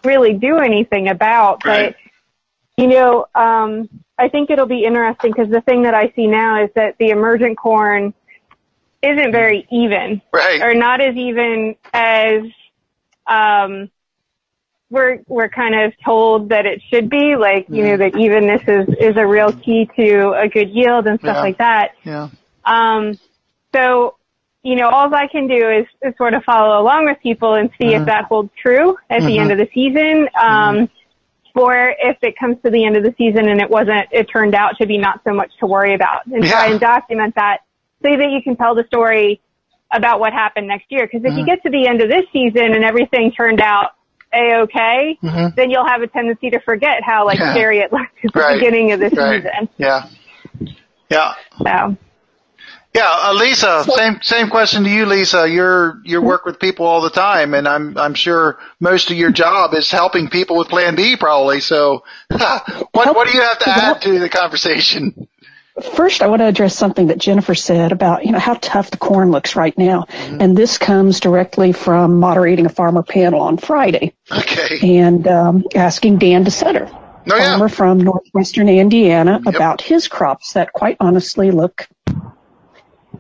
really 0.04 0.34
do 0.34 0.58
anything 0.58 1.10
about, 1.10 1.66
right. 1.66 1.96
but 1.96 2.84
you 2.84 2.88
know, 2.88 3.26
um, 3.34 3.90
I 4.18 4.30
think 4.30 4.50
it'll 4.50 4.68
be 4.68 4.84
interesting 4.84 5.32
because 5.32 5.52
the 5.52 5.62
thing 5.62 5.84
that 5.84 5.94
I 5.94 6.12
see 6.16 6.28
now 6.28 6.64
is 6.64 6.70
that 6.76 6.96
the 7.00 7.10
emergent 7.10 7.58
corn 7.58 8.14
isn't 9.02 9.32
very 9.32 9.68
even, 9.72 10.22
right. 10.32 10.62
or 10.62 10.74
not 10.74 11.02
as 11.02 11.16
even 11.16 11.76
as 11.94 12.42
um, 13.28 13.90
we're 14.90 15.20
we're 15.28 15.50
kind 15.50 15.76
of 15.76 15.94
told 16.04 16.50
that 16.50 16.66
it 16.66 16.82
should 16.90 17.10
be. 17.10 17.36
Like 17.36 17.68
you 17.70 17.84
know, 17.84 17.98
that 17.98 18.16
evenness 18.18 18.62
is 18.68 18.88
is 19.00 19.18
a 19.18 19.26
real 19.26 19.52
key 19.52 19.90
to 19.98 20.34
a 20.34 20.48
good 20.48 20.70
yield 20.70 21.08
and 21.08 21.20
stuff 21.20 21.36
yeah. 21.38 21.42
like 21.42 21.58
that. 21.58 21.92
Yeah. 22.04 22.30
Um, 22.66 23.20
so 23.74 24.17
you 24.68 24.76
know, 24.76 24.90
all 24.90 25.14
I 25.16 25.28
can 25.28 25.48
do 25.48 25.56
is, 25.56 25.86
is 26.02 26.14
sort 26.18 26.34
of 26.34 26.44
follow 26.44 26.82
along 26.82 27.06
with 27.06 27.18
people 27.24 27.54
and 27.54 27.70
see 27.80 27.88
mm-hmm. 27.88 28.02
if 28.02 28.06
that 28.08 28.26
holds 28.26 28.50
true 28.62 28.98
at 29.10 29.20
mm-hmm. 29.20 29.28
the 29.28 29.40
end 29.40 29.52
mm-hmm. 29.52 29.62
of 29.62 29.66
the 29.66 29.70
season. 29.74 30.28
Um, 30.38 30.76
mm-hmm. 30.76 31.60
Or 31.60 31.96
if 31.98 32.18
it 32.22 32.38
comes 32.38 32.58
to 32.66 32.70
the 32.70 32.84
end 32.84 32.98
of 32.98 33.04
the 33.04 33.16
season 33.18 33.48
and 33.48 33.62
it 33.62 33.70
wasn't, 33.70 34.10
it 34.12 34.26
turned 34.26 34.56
out 34.56 34.78
to 34.82 34.86
be 34.86 34.98
not 34.98 35.22
so 35.24 35.34
much 35.34 35.52
to 35.62 35.68
worry 35.68 35.96
about 35.96 36.26
and 36.26 36.44
yeah. 36.44 36.52
try 36.52 36.68
and 36.68 36.82
document 36.82 37.34
that 37.36 37.60
so 38.04 38.10
that 38.10 38.30
you 38.30 38.44
can 38.44 38.58
tell 38.58 38.76
the 38.76 38.84
story 38.88 39.40
about 39.92 40.20
what 40.20 40.34
happened 40.34 40.68
next 40.68 40.88
year. 40.90 41.08
Because 41.08 41.24
if 41.24 41.32
you 41.32 41.46
mm-hmm. 41.46 41.46
get 41.46 41.64
to 41.64 41.70
the 41.70 41.88
end 41.88 42.02
of 42.02 42.10
this 42.10 42.26
season 42.34 42.76
and 42.76 42.84
everything 42.84 43.32
turned 43.32 43.62
out 43.62 43.92
a-okay, 44.34 45.18
mm-hmm. 45.24 45.56
then 45.56 45.72
you'll 45.72 45.88
have 45.88 46.02
a 46.02 46.08
tendency 46.08 46.50
to 46.50 46.60
forget 46.60 47.02
how 47.04 47.26
like 47.26 47.40
yeah. 47.40 47.54
scary 47.54 47.80
it 47.80 47.94
looked 47.94 48.18
at 48.26 48.34
the 48.34 48.40
right. 48.40 48.60
beginning 48.60 48.92
of 48.92 49.00
the 49.00 49.10
right. 49.12 49.42
season. 49.42 49.70
Yeah. 49.78 50.10
Yeah. 51.10 51.34
So. 51.64 51.98
Yeah, 52.98 53.16
uh, 53.30 53.34
Lisa, 53.34 53.84
same 53.84 54.20
same 54.24 54.50
question 54.50 54.84
to 54.84 54.90
you, 54.90 55.06
Lisa. 55.06 55.48
You're 55.48 56.02
you 56.04 56.20
work 56.20 56.46
with 56.46 56.60
people 56.60 56.88
all 56.88 57.02
the 57.02 57.12
time, 57.12 57.54
and 57.54 57.68
I'm 57.68 57.96
I'm 57.96 58.16
sure 58.16 58.58
most 58.80 59.12
of 59.12 59.18
your 59.18 59.32
job 59.32 59.76
is 59.76 59.92
helping 59.92 60.30
people 60.30 60.58
with 60.58 60.68
Plan 60.68 60.96
B, 60.96 61.16
probably. 61.16 61.60
So, 61.60 62.04
what 62.30 63.16
what 63.16 63.28
do 63.28 63.38
you 63.38 63.44
have 63.44 63.60
to 63.60 63.70
add 63.70 64.02
to 64.02 64.18
the 64.18 64.30
conversation? 64.30 65.28
First, 65.94 66.24
I 66.24 66.28
want 66.28 66.40
to 66.40 66.48
address 66.48 66.76
something 66.76 67.06
that 67.08 67.20
Jennifer 67.20 67.54
said 67.54 67.92
about, 67.92 68.26
you 68.26 68.32
know, 68.32 68.40
how 68.40 68.56
tough 68.56 68.90
the 68.90 68.98
corn 68.98 69.30
looks 69.30 69.56
right 69.56 69.78
now. 69.78 70.06
Mm-hmm. 70.10 70.42
And 70.42 70.58
this 70.58 70.80
comes 70.80 71.20
directly 71.20 71.72
from 71.72 72.20
moderating 72.20 72.66
a 72.66 72.70
farmer 72.70 73.04
panel 73.04 73.42
on 73.42 73.58
Friday. 73.58 74.16
Okay. 74.32 74.98
And 74.98 75.28
um, 75.28 75.66
asking 75.76 76.18
Dan 76.18 76.46
DeSutter, 76.46 76.90
oh, 76.90 77.30
farmer 77.30 77.68
yeah. 77.68 77.76
from 77.76 78.00
northwestern 78.00 78.70
Indiana, 78.70 79.40
yep. 79.46 79.54
about 79.54 79.82
his 79.82 80.08
crops 80.08 80.54
that 80.54 80.74
quite 80.74 80.98
honestly 81.00 81.52
look 81.52 81.88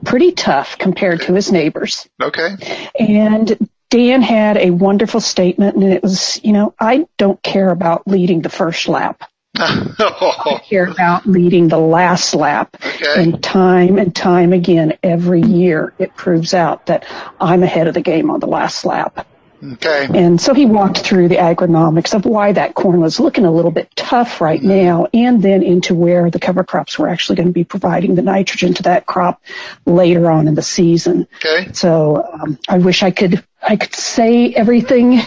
pretty 0.05 0.31
tough 0.31 0.77
compared 0.77 1.21
to 1.21 1.33
his 1.33 1.51
neighbors. 1.51 2.07
Okay. 2.21 2.55
And 2.99 3.69
Dan 3.89 4.21
had 4.21 4.57
a 4.57 4.71
wonderful 4.71 5.21
statement, 5.21 5.75
and 5.75 5.85
it 5.85 6.03
was, 6.03 6.39
you 6.43 6.53
know, 6.53 6.73
I 6.79 7.07
don't 7.17 7.41
care 7.41 7.69
about 7.69 8.07
leading 8.07 8.41
the 8.41 8.49
first 8.49 8.87
lap. 8.87 9.23
I 9.59 10.61
care 10.69 10.85
about 10.85 11.25
leading 11.25 11.67
the 11.67 11.79
last 11.79 12.35
lap. 12.35 12.75
Okay. 12.75 13.23
And 13.23 13.41
time 13.41 13.97
and 13.97 14.15
time 14.15 14.53
again, 14.53 14.97
every 15.01 15.41
year, 15.41 15.93
it 15.97 16.15
proves 16.15 16.53
out 16.53 16.85
that 16.87 17.05
I'm 17.39 17.63
ahead 17.63 17.87
of 17.87 17.93
the 17.93 18.01
game 18.01 18.29
on 18.29 18.39
the 18.39 18.47
last 18.47 18.85
lap. 18.85 19.25
Okay. 19.63 20.07
And 20.13 20.39
so 20.39 20.53
he 20.53 20.65
walked 20.65 20.99
through 20.99 21.29
the 21.29 21.37
agronomics 21.37 22.13
of 22.13 22.25
why 22.25 22.51
that 22.51 22.75
corn 22.75 22.99
was 23.01 23.19
looking 23.19 23.45
a 23.45 23.51
little 23.51 23.71
bit 23.71 23.89
tough 23.95 24.39
right 24.39 24.59
mm-hmm. 24.59 24.69
now, 24.69 25.07
and 25.13 25.41
then 25.41 25.63
into 25.63 25.95
where 25.95 26.29
the 26.29 26.39
cover 26.39 26.63
crops 26.63 26.99
were 26.99 27.09
actually 27.09 27.37
going 27.37 27.47
to 27.47 27.53
be 27.53 27.63
providing 27.63 28.15
the 28.15 28.21
nitrogen 28.21 28.73
to 28.75 28.83
that 28.83 29.05
crop 29.05 29.41
later 29.85 30.29
on 30.29 30.47
in 30.47 30.55
the 30.55 30.61
season. 30.61 31.27
Okay. 31.37 31.71
So 31.73 32.27
um, 32.31 32.59
I 32.69 32.77
wish 32.77 33.03
I 33.03 33.11
could 33.11 33.43
I 33.61 33.75
could 33.75 33.95
say 33.95 34.53
everything 34.53 35.21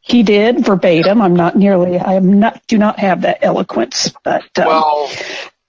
he 0.00 0.22
did 0.22 0.64
verbatim. 0.64 1.20
I'm 1.20 1.36
not 1.36 1.56
nearly. 1.56 1.98
I 1.98 2.14
am 2.14 2.40
not. 2.40 2.66
Do 2.66 2.78
not 2.78 2.98
have 2.98 3.22
that 3.22 3.38
eloquence. 3.42 4.12
But 4.24 4.44
um, 4.58 4.66
well, 4.66 5.10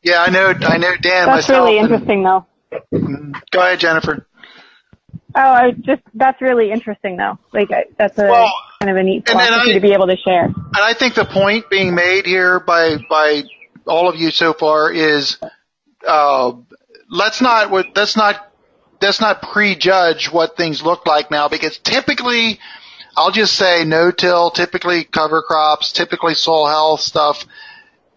yeah, 0.02 0.24
I 0.24 0.30
know. 0.30 0.54
I 0.62 0.78
know 0.78 0.96
Dan. 0.96 1.28
That's 1.28 1.50
really 1.50 1.78
interesting, 1.78 2.24
though. 2.24 2.46
Mm-hmm. 2.94 3.34
Go 3.52 3.60
ahead, 3.60 3.80
Jennifer. 3.80 4.26
Oh, 5.36 5.42
I 5.42 5.72
just 5.72 6.02
that's 6.14 6.42
really 6.42 6.72
interesting, 6.72 7.18
though. 7.18 7.38
Like 7.54 7.70
that's 7.98 8.18
a 8.18 8.24
well, 8.24 8.52
kind 8.82 8.92
of 8.92 8.98
a 8.98 9.04
neat 9.04 9.28
philosophy 9.28 9.72
I, 9.72 9.74
to 9.74 9.80
be 9.80 9.94
able 9.94 10.08
to 10.08 10.18
share. 10.18 10.46
And 10.46 10.56
I 10.76 10.94
think 10.94 11.16
the 11.16 11.26
point 11.26 11.70
being 11.70 11.94
made 11.94 12.26
here 12.26 12.60
by 12.60 12.98
by 13.10 13.44
all 13.86 14.10
of 14.10 14.16
you 14.16 14.32
so 14.32 14.54
far 14.54 14.92
is 14.92 15.38
uh, 16.06 16.54
let's 17.10 17.42
not 17.42 17.72
let's 17.96 18.16
not 18.18 18.52
let's 19.02 19.22
not 19.22 19.42
prejudge 19.42 20.32
what 20.32 20.58
things 20.58 20.82
look 20.82 21.06
like 21.06 21.32
now 21.32 21.48
because 21.48 21.78
typically 21.78 22.60
I'll 23.18 23.32
just 23.32 23.56
say 23.56 23.84
no-till, 23.84 24.52
typically 24.52 25.04
cover 25.04 25.42
crops, 25.42 25.92
typically 25.92 26.36
soil 26.36 26.68
health 26.68 27.02
stuff, 27.02 27.46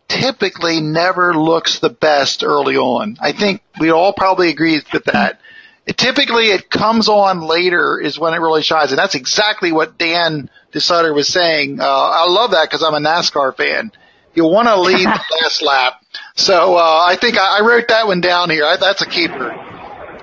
typically 0.08 0.80
never 0.80 1.34
looks 1.34 1.78
the 1.80 1.90
best 1.90 2.44
early 2.44 2.76
on. 2.76 3.16
I 3.20 3.32
think 3.32 3.62
we 3.80 3.90
all 3.90 4.12
probably 4.12 4.50
agree 4.50 4.80
with 4.92 5.04
that. 5.06 5.40
It, 5.86 5.96
typically, 5.96 6.46
it 6.46 6.70
comes 6.70 7.08
on 7.08 7.40
later 7.40 7.98
is 7.98 8.18
when 8.18 8.34
it 8.34 8.38
really 8.38 8.62
shines, 8.62 8.92
and 8.92 8.98
that's 8.98 9.14
exactly 9.14 9.72
what 9.72 9.98
Dan 9.98 10.48
DeSutter 10.72 11.14
was 11.14 11.28
saying. 11.28 11.80
Uh, 11.80 11.84
I 11.84 12.26
love 12.28 12.52
that 12.52 12.68
because 12.68 12.82
I'm 12.82 12.94
a 12.94 13.00
NASCAR 13.00 13.56
fan. 13.56 13.90
You 14.34 14.44
want 14.44 14.68
to 14.68 14.80
lead 14.80 15.06
the 15.06 15.24
last 15.42 15.62
lap, 15.62 16.04
so 16.36 16.76
uh, 16.76 17.04
I 17.06 17.16
think 17.16 17.36
I, 17.36 17.58
I, 17.58 17.60
wrote 17.62 17.88
that 17.88 18.06
one 18.06 18.20
down 18.20 18.48
here. 18.48 18.64
I, 18.64 18.76
that's 18.76 19.02
a 19.02 19.06
keeper. 19.06 19.52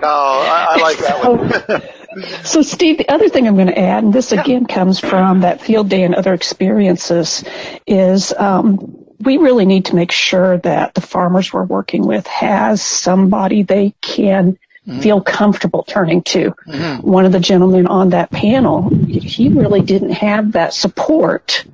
Oh, 0.01 0.41
I, 0.47 0.67
I 0.71 0.81
like 0.81 0.97
that 0.99 1.23
one. 1.23 1.81
So, 2.43 2.63
Steve, 2.63 2.97
the 2.97 3.07
other 3.09 3.29
thing 3.29 3.47
I'm 3.47 3.53
going 3.55 3.67
to 3.67 3.77
add, 3.77 4.03
and 4.03 4.11
this 4.11 4.31
again 4.31 4.65
comes 4.65 4.99
from 4.99 5.41
that 5.41 5.61
field 5.61 5.89
day 5.89 6.01
and 6.03 6.15
other 6.15 6.33
experiences, 6.33 7.43
is 7.85 8.33
um, 8.33 9.05
we 9.19 9.37
really 9.37 9.65
need 9.65 9.85
to 9.85 9.95
make 9.95 10.11
sure 10.11 10.57
that 10.57 10.95
the 10.95 11.01
farmers 11.01 11.53
we're 11.53 11.65
working 11.65 12.07
with 12.07 12.25
has 12.25 12.81
somebody 12.81 13.61
they 13.61 13.93
can 14.01 14.57
mm-hmm. 14.89 15.01
feel 15.01 15.21
comfortable 15.21 15.83
turning 15.83 16.23
to. 16.23 16.55
Mm-hmm. 16.67 17.07
One 17.07 17.25
of 17.25 17.31
the 17.31 17.39
gentlemen 17.39 17.87
on 17.87 18.09
that 18.09 18.31
panel, 18.31 18.89
he 18.89 19.49
really 19.49 19.81
didn't 19.81 20.11
have 20.11 20.53
that 20.53 20.73
support 20.73 21.65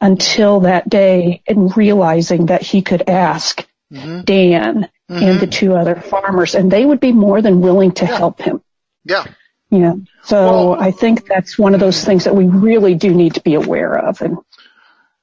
until 0.00 0.60
that 0.60 0.88
day 0.88 1.42
and 1.46 1.76
realizing 1.76 2.46
that 2.46 2.62
he 2.62 2.82
could 2.82 3.08
ask 3.08 3.66
mm-hmm. 3.92 4.22
Dan 4.22 4.88
and 5.08 5.40
the 5.40 5.46
mm-hmm. 5.46 5.50
two 5.50 5.74
other 5.74 5.96
farmers, 5.96 6.54
and 6.54 6.70
they 6.70 6.84
would 6.84 7.00
be 7.00 7.12
more 7.12 7.42
than 7.42 7.60
willing 7.60 7.92
to 7.92 8.04
yeah. 8.04 8.16
help 8.16 8.40
him. 8.40 8.62
Yeah. 9.04 9.24
Yeah. 9.70 9.94
So 10.24 10.44
well, 10.44 10.80
I 10.80 10.90
think 10.90 11.26
that's 11.26 11.58
one 11.58 11.74
of 11.74 11.80
those 11.80 12.04
things 12.04 12.24
that 12.24 12.34
we 12.34 12.46
really 12.46 12.94
do 12.94 13.14
need 13.14 13.34
to 13.34 13.40
be 13.40 13.54
aware 13.54 13.96
of 13.96 14.20
and 14.20 14.38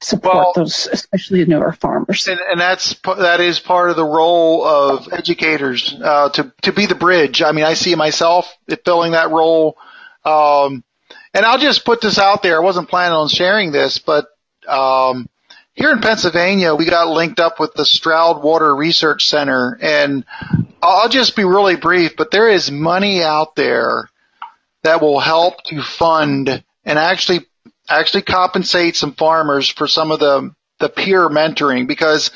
support 0.00 0.34
well, 0.34 0.52
those, 0.54 0.88
especially 0.92 1.44
the 1.44 1.50
newer 1.50 1.72
farmers. 1.72 2.28
And, 2.28 2.40
and, 2.50 2.60
that's 2.60 2.94
that 3.04 3.40
is 3.40 3.58
part 3.58 3.90
of 3.90 3.96
the 3.96 4.04
role 4.04 4.64
of 4.64 5.12
educators 5.12 5.94
uh, 6.02 6.30
to 6.30 6.52
to 6.62 6.72
be 6.72 6.86
the 6.86 6.94
bridge. 6.94 7.42
I 7.42 7.52
mean, 7.52 7.64
I 7.64 7.74
see 7.74 7.94
myself 7.94 8.52
filling 8.84 9.12
that 9.12 9.30
role. 9.30 9.76
Um, 10.24 10.84
and 11.34 11.44
I'll 11.44 11.58
just 11.58 11.84
put 11.84 12.00
this 12.00 12.18
out 12.18 12.42
there. 12.42 12.56
I 12.56 12.64
wasn't 12.64 12.88
planning 12.88 13.16
on 13.16 13.28
sharing 13.28 13.72
this, 13.72 13.98
but 13.98 14.26
um, 14.66 15.28
here 15.74 15.90
in 15.90 16.00
Pennsylvania, 16.00 16.74
we 16.74 16.86
got 16.86 17.08
linked 17.08 17.40
up 17.40 17.60
with 17.60 17.74
the 17.74 17.84
Stroud 17.84 18.42
Water 18.42 18.74
Research 18.74 19.26
Center, 19.26 19.78
and 19.80 20.24
I'll 20.82 21.08
just 21.08 21.36
be 21.36 21.44
really 21.44 21.76
brief. 21.76 22.16
But 22.16 22.30
there 22.30 22.48
is 22.48 22.70
money 22.70 23.22
out 23.22 23.54
there 23.54 24.08
that 24.82 25.00
will 25.00 25.20
help 25.20 25.62
to 25.64 25.82
fund 25.82 26.64
and 26.84 26.98
actually 26.98 27.46
actually 27.88 28.22
compensate 28.22 28.96
some 28.96 29.12
farmers 29.14 29.68
for 29.68 29.86
some 29.86 30.10
of 30.10 30.20
the 30.20 30.54
the 30.80 30.88
peer 30.88 31.28
mentoring 31.28 31.88
because 31.88 32.30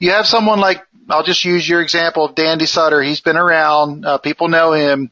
you 0.00 0.10
have 0.10 0.26
someone 0.26 0.60
like 0.60 0.82
I'll 1.08 1.22
just 1.22 1.44
use 1.44 1.68
your 1.68 1.80
example 1.80 2.24
of 2.24 2.34
Dan 2.34 2.58
DeSutter. 2.58 3.04
He's 3.04 3.20
been 3.20 3.36
around, 3.36 4.06
uh, 4.06 4.18
people 4.18 4.48
know 4.48 4.72
him, 4.72 5.10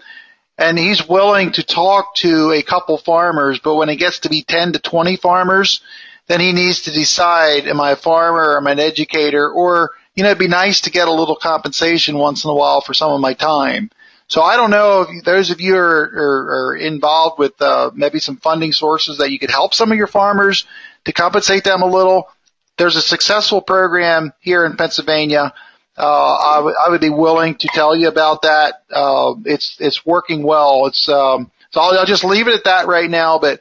and 0.57 0.78
he's 0.78 1.07
willing 1.07 1.52
to 1.52 1.62
talk 1.62 2.14
to 2.16 2.50
a 2.52 2.62
couple 2.62 2.96
farmers. 2.96 3.59
But 3.59 3.76
when 3.76 3.88
it 3.88 3.96
gets 3.96 4.20
to 4.20 4.28
be 4.28 4.42
ten 4.42 4.72
to 4.72 4.78
twenty 4.78 5.16
farmers, 5.16 5.83
then 6.28 6.40
he 6.40 6.52
needs 6.52 6.83
to 6.83 6.92
decide: 6.92 7.66
Am 7.66 7.81
I 7.81 7.92
a 7.92 7.96
farmer? 7.96 8.57
Am 8.57 8.66
I 8.66 8.72
an 8.72 8.81
educator? 8.81 9.50
Or 9.50 9.90
you 10.14 10.22
know, 10.22 10.31
it'd 10.31 10.38
be 10.38 10.48
nice 10.48 10.83
to 10.83 10.90
get 10.90 11.09
a 11.09 11.12
little 11.12 11.37
compensation 11.37 12.18
once 12.18 12.44
in 12.44 12.50
a 12.50 12.55
while 12.55 12.81
for 12.81 12.94
some 12.94 13.12
of 13.12 13.20
my 13.20 13.35
time. 13.35 13.90
So 14.33 14.40
I 14.40 14.57
don't 14.57 14.71
know 14.71 15.03
if 15.03 15.25
those 15.25 15.51
of 15.51 15.61
you 15.61 15.77
are, 15.77 16.11
are, 16.16 16.68
are 16.71 16.77
involved 16.77 17.38
with 17.38 17.53
uh, 17.61 17.90
maybe 17.95 18.18
some 18.18 18.38
funding 18.38 18.73
sources 18.73 19.18
that 19.18 19.31
you 19.31 19.38
could 19.38 19.51
help 19.51 19.75
some 19.75 19.92
of 19.92 19.99
your 19.99 20.07
farmers 20.07 20.64
to 21.05 21.12
compensate 21.12 21.64
them 21.64 21.83
a 21.83 21.87
little. 21.87 22.31
There's 22.79 22.97
a 22.97 23.03
successful 23.03 23.61
program 23.61 24.33
here 24.40 24.64
in 24.64 24.79
Pennsylvania. 24.79 25.53
Uh, 25.99 26.35
I, 26.37 26.55
w- 26.57 26.75
I 26.83 26.88
would 26.88 27.03
be 27.03 27.11
willing 27.11 27.57
to 27.57 27.68
tell 27.75 27.95
you 27.95 28.09
about 28.09 28.40
that. 28.40 28.85
Uh, 28.90 29.35
it's 29.45 29.77
it's 29.79 30.07
working 30.07 30.42
well. 30.42 30.87
It's 30.87 31.11
um, 31.11 31.51
so 31.71 31.83
I'll, 31.83 31.99
I'll 31.99 32.07
just 32.07 32.24
leave 32.24 32.49
it 32.49 32.55
at 32.55 32.64
that 32.64 32.87
right 32.87 33.11
now. 33.11 33.39
But 33.39 33.61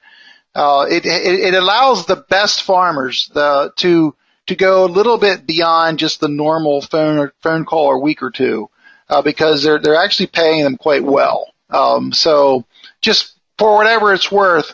uh, 0.56 0.86
it, 0.90 1.06
it 1.06 1.54
it 1.54 1.54
allows 1.54 2.06
the 2.06 2.16
best 2.30 2.64
farmers 2.64 3.30
the 3.34 3.74
to 3.80 4.16
to 4.48 4.56
go 4.56 4.86
a 4.86 4.88
little 4.88 5.18
bit 5.18 5.46
beyond 5.46 6.00
just 6.00 6.22
the 6.22 6.30
normal 6.30 6.82
phone 6.82 7.18
or 7.18 7.34
phone 7.44 7.66
call 7.66 7.88
or 7.88 8.00
week 8.00 8.24
or 8.24 8.32
two 8.32 8.70
uh, 9.12 9.22
because 9.22 9.62
they're 9.62 9.78
they're 9.78 9.96
actually 9.96 10.28
paying 10.28 10.64
them 10.64 10.78
quite 10.78 11.04
well. 11.04 11.54
Um, 11.70 12.12
so 12.12 12.66
just 13.02 13.34
for 13.58 13.76
whatever 13.76 14.14
it's 14.14 14.32
worth, 14.32 14.74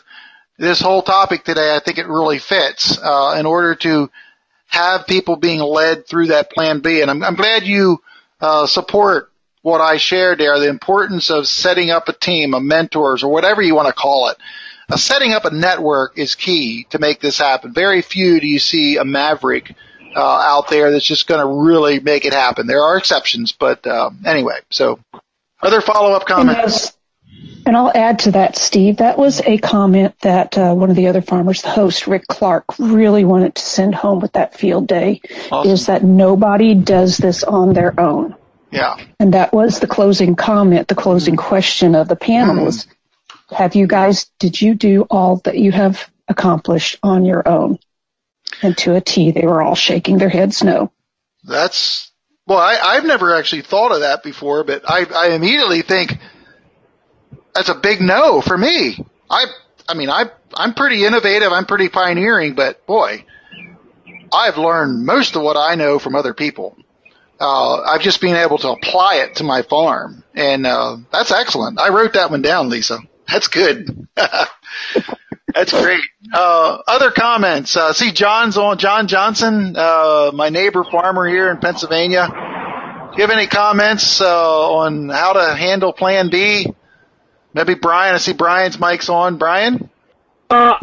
this 0.58 0.80
whole 0.80 1.02
topic 1.02 1.44
today, 1.44 1.74
I 1.74 1.80
think 1.80 1.98
it 1.98 2.06
really 2.06 2.38
fits 2.38 2.98
uh, 3.02 3.36
in 3.38 3.46
order 3.46 3.74
to 3.76 4.10
have 4.68 5.06
people 5.06 5.36
being 5.36 5.60
led 5.60 6.06
through 6.06 6.28
that 6.28 6.50
Plan 6.50 6.80
B. 6.80 7.00
And 7.00 7.10
I'm, 7.10 7.22
I'm 7.22 7.34
glad 7.34 7.64
you 7.64 7.98
uh, 8.40 8.66
support 8.66 9.30
what 9.62 9.80
I 9.80 9.96
shared 9.96 10.38
there, 10.38 10.58
the 10.58 10.68
importance 10.68 11.30
of 11.30 11.48
setting 11.48 11.90
up 11.90 12.08
a 12.08 12.12
team 12.12 12.54
of 12.54 12.62
mentors 12.62 13.22
or 13.22 13.32
whatever 13.32 13.62
you 13.62 13.74
want 13.74 13.88
to 13.88 13.94
call 13.94 14.28
it. 14.28 14.36
Uh, 14.90 14.96
setting 14.96 15.32
up 15.32 15.44
a 15.44 15.50
network 15.50 16.16
is 16.16 16.34
key 16.34 16.86
to 16.90 16.98
make 16.98 17.20
this 17.20 17.38
happen. 17.38 17.74
Very 17.74 18.00
few 18.02 18.40
do 18.40 18.46
you 18.46 18.58
see 18.58 18.96
a 18.96 19.04
maverick 19.04 19.74
uh, 20.14 20.20
out 20.20 20.68
there 20.68 20.90
that's 20.90 21.04
just 21.04 21.26
going 21.26 21.40
to 21.40 21.68
really 21.68 22.00
make 22.00 22.24
it 22.24 22.32
happen. 22.32 22.66
There 22.66 22.82
are 22.82 22.96
exceptions, 22.96 23.52
but 23.52 23.86
uh, 23.86 24.10
anyway. 24.24 24.58
So, 24.70 24.98
other 25.62 25.80
follow 25.80 26.12
up 26.12 26.26
comments? 26.26 26.96
And 27.66 27.76
I'll 27.76 27.92
add 27.94 28.20
to 28.20 28.30
that, 28.30 28.56
Steve. 28.56 28.96
That 28.96 29.18
was 29.18 29.42
a 29.42 29.58
comment 29.58 30.18
that 30.20 30.56
uh, 30.56 30.74
one 30.74 30.88
of 30.88 30.96
the 30.96 31.08
other 31.08 31.20
farmers, 31.20 31.60
the 31.60 31.68
host 31.68 32.06
Rick 32.06 32.26
Clark, 32.26 32.64
really 32.78 33.24
wanted 33.24 33.54
to 33.56 33.62
send 33.62 33.94
home 33.94 34.20
with 34.20 34.32
that 34.32 34.54
field 34.54 34.86
day. 34.86 35.20
Awesome. 35.52 35.70
Is 35.70 35.86
that 35.86 36.02
nobody 36.02 36.74
does 36.74 37.18
this 37.18 37.44
on 37.44 37.74
their 37.74 37.98
own. 38.00 38.34
Yeah. 38.70 38.96
And 39.20 39.34
that 39.34 39.52
was 39.52 39.80
the 39.80 39.86
closing 39.86 40.34
comment, 40.34 40.88
the 40.88 40.94
closing 40.94 41.36
mm. 41.36 41.44
question 41.44 41.94
of 41.94 42.08
the 42.08 42.16
panel 42.16 42.56
mm. 42.56 42.64
was, 42.64 42.86
have 43.50 43.74
you 43.74 43.86
guys, 43.86 44.30
did 44.38 44.60
you 44.60 44.74
do 44.74 45.02
all 45.10 45.36
that 45.44 45.58
you 45.58 45.72
have 45.72 46.10
accomplished 46.28 46.98
on 47.02 47.24
your 47.24 47.46
own? 47.46 47.78
And 48.62 48.76
to 48.78 48.94
a 48.94 49.00
T, 49.00 49.30
they 49.30 49.46
were 49.46 49.62
all 49.62 49.74
shaking 49.74 50.18
their 50.18 50.28
heads 50.28 50.62
no. 50.62 50.92
That's, 51.44 52.10
well, 52.46 52.58
I, 52.58 52.78
I've 52.82 53.04
never 53.04 53.34
actually 53.34 53.62
thought 53.62 53.92
of 53.92 54.00
that 54.00 54.22
before, 54.22 54.64
but 54.64 54.82
I, 54.88 55.04
I 55.04 55.34
immediately 55.34 55.82
think, 55.82 56.18
that's 57.54 57.68
a 57.68 57.74
big 57.74 58.00
no 58.00 58.40
for 58.40 58.56
me. 58.56 59.04
I, 59.30 59.46
I 59.88 59.94
mean, 59.94 60.10
I, 60.10 60.26
I'm 60.54 60.74
pretty 60.74 61.04
innovative. 61.04 61.52
I'm 61.52 61.66
pretty 61.66 61.88
pioneering, 61.88 62.54
but 62.54 62.86
boy, 62.86 63.24
I've 64.32 64.58
learned 64.58 65.04
most 65.04 65.36
of 65.36 65.42
what 65.42 65.56
I 65.56 65.74
know 65.74 65.98
from 65.98 66.14
other 66.14 66.34
people. 66.34 66.76
Uh, 67.40 67.82
I've 67.82 68.00
just 68.00 68.20
been 68.20 68.34
able 68.34 68.58
to 68.58 68.70
apply 68.70 69.24
it 69.26 69.36
to 69.36 69.44
my 69.44 69.62
farm, 69.62 70.24
and 70.34 70.66
uh, 70.66 70.96
that's 71.12 71.30
excellent. 71.30 71.78
I 71.78 71.90
wrote 71.90 72.14
that 72.14 72.30
one 72.30 72.42
down, 72.42 72.68
Lisa. 72.68 72.98
That's 73.28 73.48
good. 73.48 74.08
that's 75.54 75.72
great. 75.72 76.00
Uh, 76.32 76.78
other 76.86 77.10
comments? 77.10 77.76
Uh, 77.76 77.92
see, 77.92 78.12
John's 78.12 78.56
on. 78.56 78.78
John 78.78 79.08
Johnson, 79.08 79.74
uh, 79.76 80.30
my 80.34 80.50
neighbor 80.50 80.84
farmer 80.84 81.26
here 81.28 81.50
in 81.50 81.58
Pennsylvania. 81.58 82.28
Do 82.28 83.22
you 83.22 83.26
have 83.26 83.36
any 83.36 83.46
comments 83.46 84.20
uh, 84.20 84.70
on 84.70 85.08
how 85.08 85.32
to 85.32 85.54
handle 85.54 85.92
Plan 85.92 86.28
B? 86.30 86.66
Maybe 87.54 87.74
Brian. 87.74 88.14
I 88.14 88.18
see 88.18 88.34
Brian's 88.34 88.78
mic's 88.78 89.08
on. 89.08 89.38
Brian. 89.38 89.88
Uh, 90.50 90.74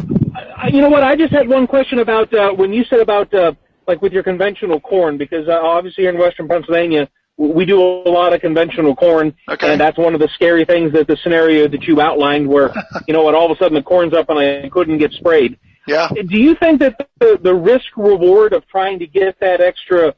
you 0.70 0.80
know 0.80 0.90
what? 0.90 1.02
I 1.02 1.16
just 1.16 1.32
had 1.32 1.48
one 1.48 1.66
question 1.66 2.00
about 2.00 2.32
uh, 2.34 2.52
when 2.52 2.72
you 2.72 2.84
said 2.84 3.00
about 3.00 3.32
uh, 3.32 3.52
like 3.86 4.02
with 4.02 4.12
your 4.12 4.22
conventional 4.22 4.80
corn, 4.80 5.16
because 5.16 5.48
obviously 5.48 6.04
here 6.04 6.12
in 6.12 6.18
Western 6.18 6.48
Pennsylvania 6.48 7.08
we 7.38 7.66
do 7.66 7.80
a 7.80 8.10
lot 8.10 8.32
of 8.32 8.40
conventional 8.40 8.96
corn, 8.96 9.34
okay. 9.48 9.72
and 9.72 9.80
that's 9.80 9.98
one 9.98 10.14
of 10.14 10.20
the 10.20 10.28
scary 10.34 10.64
things 10.64 10.92
that 10.92 11.06
the 11.06 11.16
scenario 11.18 11.68
that 11.68 11.82
you 11.84 12.00
outlined, 12.00 12.48
where 12.48 12.72
you 13.06 13.14
know 13.14 13.22
what, 13.22 13.34
all 13.34 13.50
of 13.50 13.56
a 13.56 13.58
sudden 13.58 13.74
the 13.74 13.82
corn's 13.82 14.14
up 14.14 14.30
and 14.30 14.38
I 14.38 14.68
couldn't 14.70 14.98
get 14.98 15.12
sprayed. 15.12 15.58
Yeah. 15.86 16.08
Do 16.08 16.38
you 16.38 16.54
think 16.56 16.80
that 16.80 17.08
the, 17.20 17.38
the 17.40 17.54
risk 17.54 17.96
reward 17.96 18.52
of 18.52 18.66
trying 18.66 18.98
to 18.98 19.06
get 19.06 19.38
that 19.40 19.60
extra 19.60 20.14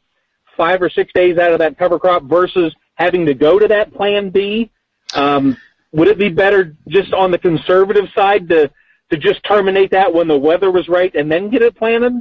five 0.57 0.81
or 0.81 0.89
six 0.89 1.13
days 1.13 1.39
out 1.39 1.53
of 1.53 1.59
that 1.59 1.79
cover 1.79 1.99
crop 1.99 2.25
versus 2.25 2.75
having 2.95 3.27
to 3.27 3.35
go 3.35 3.59
to 3.59 3.69
that 3.69 3.93
Plan 3.93 4.31
B? 4.31 4.71
Um, 5.15 5.57
would 5.93 6.09
it 6.09 6.19
be 6.19 6.29
better 6.29 6.77
just 6.89 7.13
on 7.13 7.31
the 7.31 7.39
conservative 7.39 8.07
side 8.15 8.49
to 8.51 8.71
to 9.11 9.17
just 9.17 9.43
terminate 9.45 9.91
that 9.93 10.13
when 10.13 10.29
the 10.29 10.37
weather 10.37 10.71
was 10.71 10.87
right 10.87 11.15
and 11.15 11.33
then 11.33 11.49
get 11.49 11.63
it 11.63 11.77
planted? 11.77 12.13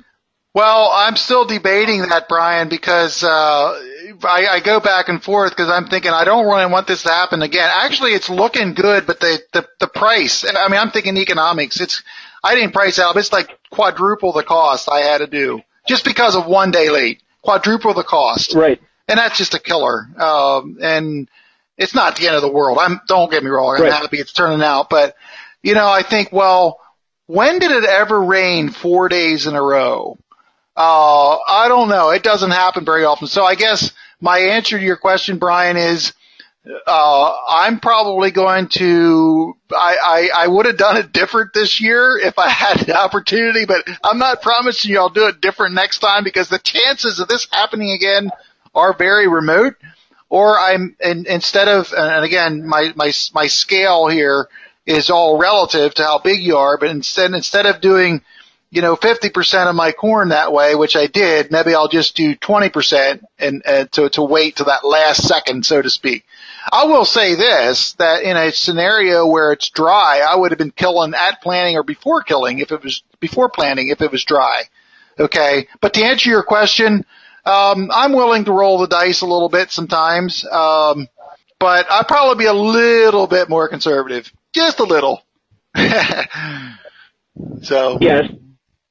Well, 0.57 0.89
I'm 0.91 1.15
still 1.17 1.45
debating 1.45 2.01
that, 2.01 2.27
Brian, 2.27 2.67
because 2.67 3.23
uh, 3.23 3.27
I, 3.27 4.47
I 4.53 4.59
go 4.59 4.79
back 4.79 5.07
and 5.07 5.23
forth 5.23 5.51
because 5.51 5.69
I'm 5.69 5.85
thinking 5.85 6.09
I 6.09 6.23
don't 6.23 6.47
really 6.47 6.65
want 6.65 6.87
this 6.87 7.03
to 7.03 7.09
happen 7.09 7.43
again. 7.43 7.69
Actually, 7.71 8.13
it's 8.13 8.27
looking 8.27 8.73
good, 8.73 9.05
but 9.05 9.19
the, 9.19 9.39
the 9.53 9.67
the 9.79 9.85
price. 9.85 10.43
I 10.43 10.67
mean, 10.67 10.79
I'm 10.79 10.89
thinking 10.89 11.15
economics. 11.17 11.79
It's 11.79 12.01
I 12.43 12.55
didn't 12.55 12.73
price 12.73 12.97
out. 12.97 13.15
It's 13.17 13.31
like 13.31 13.55
quadruple 13.69 14.33
the 14.33 14.41
cost 14.41 14.89
I 14.91 15.01
had 15.01 15.19
to 15.19 15.27
do 15.27 15.61
just 15.87 16.03
because 16.03 16.35
of 16.35 16.47
one 16.47 16.71
day 16.71 16.89
late. 16.89 17.21
Quadruple 17.43 17.93
the 17.93 18.03
cost. 18.03 18.55
Right. 18.55 18.81
And 19.07 19.19
that's 19.19 19.37
just 19.37 19.53
a 19.53 19.59
killer. 19.59 20.07
Um, 20.19 20.79
and 20.81 21.29
it's 21.77 21.93
not 21.93 22.15
the 22.15 22.25
end 22.25 22.35
of 22.35 22.41
the 22.41 22.51
world. 22.51 22.79
I'm 22.81 22.99
don't 23.07 23.29
get 23.29 23.43
me 23.43 23.51
wrong. 23.51 23.75
I'm 23.75 23.83
right. 23.83 23.91
happy 23.91 24.17
it's 24.17 24.33
turning 24.33 24.63
out, 24.63 24.89
but 24.89 25.15
you 25.61 25.75
know, 25.75 25.87
I 25.87 26.01
think, 26.01 26.31
well, 26.31 26.79
when 27.27 27.59
did 27.59 27.69
it 27.69 27.83
ever 27.83 28.19
rain 28.19 28.71
four 28.71 29.07
days 29.07 29.45
in 29.45 29.53
a 29.53 29.61
row? 29.61 30.17
Uh, 30.77 31.39
I 31.47 31.67
don't 31.67 31.89
know. 31.89 32.11
It 32.11 32.21
doesn't 32.21 32.51
happen 32.51 32.85
very 32.85 33.03
often. 33.03 33.27
So 33.27 33.43
I 33.43 33.55
guess 33.55 33.91
my 34.21 34.37
answer 34.37 34.77
to 34.77 34.83
your 34.85 34.97
question, 34.97 35.39
Brian, 35.39 35.75
is 35.75 36.13
uh, 36.85 37.33
I'm 37.49 37.79
probably 37.79 38.29
going 38.31 38.67
to. 38.69 39.55
I, 39.71 39.97
I 40.35 40.43
I 40.43 40.47
would 40.47 40.65
have 40.67 40.77
done 40.77 40.97
it 40.97 41.11
different 41.11 41.53
this 41.53 41.81
year 41.81 42.17
if 42.21 42.37
I 42.37 42.49
had 42.49 42.79
the 42.85 42.95
opportunity, 42.97 43.65
but 43.65 43.87
I'm 44.03 44.19
not 44.19 44.41
promising 44.41 44.91
you 44.91 44.99
I'll 44.99 45.09
do 45.09 45.27
it 45.27 45.41
different 45.41 45.73
next 45.73 45.99
time 45.99 46.23
because 46.23 46.49
the 46.49 46.59
chances 46.59 47.19
of 47.19 47.27
this 47.27 47.47
happening 47.51 47.91
again 47.91 48.29
are 48.75 48.93
very 48.93 49.27
remote 49.27 49.75
or 50.29 50.59
I'm 50.59 50.95
and 51.01 51.25
instead 51.25 51.67
of 51.67 51.93
and 51.95 52.25
again 52.25 52.67
my 52.67 52.91
my 52.95 53.11
my 53.33 53.47
scale 53.47 54.07
here 54.07 54.47
is 54.85 55.09
all 55.09 55.37
relative 55.37 55.93
to 55.95 56.03
how 56.03 56.19
big 56.19 56.41
you 56.41 56.57
are, 56.57 56.77
but 56.77 56.89
instead 56.89 57.31
instead 57.31 57.65
of 57.65 57.81
doing 57.81 58.21
you 58.69 58.81
know 58.81 58.95
50% 58.95 59.67
of 59.67 59.75
my 59.75 59.91
corn 59.91 60.29
that 60.29 60.51
way, 60.51 60.75
which 60.75 60.95
I 60.95 61.07
did, 61.07 61.51
maybe 61.51 61.73
I'll 61.73 61.87
just 61.87 62.15
do 62.15 62.35
20% 62.35 63.21
and 63.39 63.63
to 63.93 64.09
to 64.09 64.21
wait 64.21 64.57
to 64.57 64.65
that 64.65 64.85
last 64.85 65.27
second, 65.27 65.65
so 65.65 65.81
to 65.81 65.89
speak. 65.89 66.25
I 66.71 66.85
will 66.85 67.05
say 67.05 67.35
this 67.35 67.93
that 67.93 68.23
in 68.23 68.35
a 68.35 68.51
scenario 68.51 69.25
where 69.25 69.53
it's 69.53 69.69
dry, 69.69 70.21
I 70.27 70.35
would 70.35 70.51
have 70.51 70.57
been 70.57 70.71
killing 70.71 71.13
at 71.13 71.41
planting 71.41 71.77
or 71.77 71.83
before 71.83 72.23
killing 72.23 72.59
if 72.59 72.71
it 72.71 72.83
was 72.83 73.03
before 73.19 73.49
planting 73.49 73.89
if 73.89 74.01
it 74.01 74.11
was 74.11 74.23
dry. 74.25 74.63
Okay, 75.19 75.67
but 75.81 75.93
to 75.93 76.03
answer 76.03 76.29
your 76.29 76.43
question, 76.43 77.05
um, 77.45 77.89
I'm 77.93 78.13
willing 78.13 78.45
to 78.45 78.51
roll 78.51 78.79
the 78.79 78.87
dice 78.87 79.21
a 79.21 79.25
little 79.25 79.49
bit 79.49 79.71
sometimes, 79.71 80.45
um, 80.45 81.07
but 81.59 81.89
I'd 81.89 82.07
probably 82.07 82.43
be 82.43 82.47
a 82.47 82.53
little 82.53 83.25
bit 83.27 83.49
more 83.49 83.67
conservative, 83.69 84.31
just 84.53 84.79
a 84.79 84.83
little. 84.83 85.23
so 87.63 87.97
yes, 88.01 88.29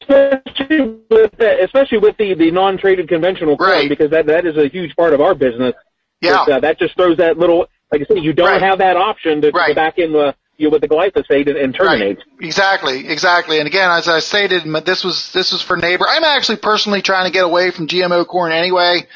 especially 0.08 0.98
with 1.10 1.36
the, 1.36 1.64
especially 1.64 1.98
with 1.98 2.16
the 2.16 2.34
the 2.34 2.50
non-traded 2.50 3.08
conventional 3.08 3.56
corn 3.56 3.70
right. 3.70 3.88
because 3.88 4.10
that 4.10 4.26
that 4.26 4.46
is 4.46 4.56
a 4.56 4.68
huge 4.68 4.94
part 4.96 5.12
of 5.12 5.20
our 5.20 5.34
business. 5.34 5.74
Yeah, 6.20 6.42
uh, 6.42 6.60
that 6.60 6.78
just 6.78 6.96
throws 6.96 7.18
that 7.18 7.38
little 7.38 7.66
like 7.92 8.02
I 8.02 8.04
said, 8.06 8.24
you 8.24 8.32
don't 8.32 8.48
right. 8.48 8.62
have 8.62 8.78
that 8.78 8.96
option 8.96 9.40
to, 9.42 9.50
right. 9.50 9.68
to 9.68 9.74
back 9.74 9.98
in 9.98 10.12
the 10.12 10.34
you 10.56 10.66
know, 10.66 10.72
with 10.72 10.80
the 10.80 10.88
glyphosate 10.88 11.48
and, 11.48 11.56
and 11.56 11.74
terminate. 11.74 12.18
Right. 12.18 12.46
Exactly, 12.46 13.08
exactly. 13.08 13.58
And 13.58 13.66
again, 13.66 13.90
as 13.90 14.08
I 14.08 14.20
stated, 14.20 14.62
this 14.84 15.04
was 15.04 15.32
this 15.32 15.52
was 15.52 15.62
for 15.62 15.76
neighbor. 15.76 16.06
I'm 16.08 16.24
actually 16.24 16.58
personally 16.58 17.02
trying 17.02 17.26
to 17.26 17.32
get 17.32 17.44
away 17.44 17.70
from 17.70 17.86
GMO 17.86 18.26
corn 18.26 18.52
anyway. 18.52 19.06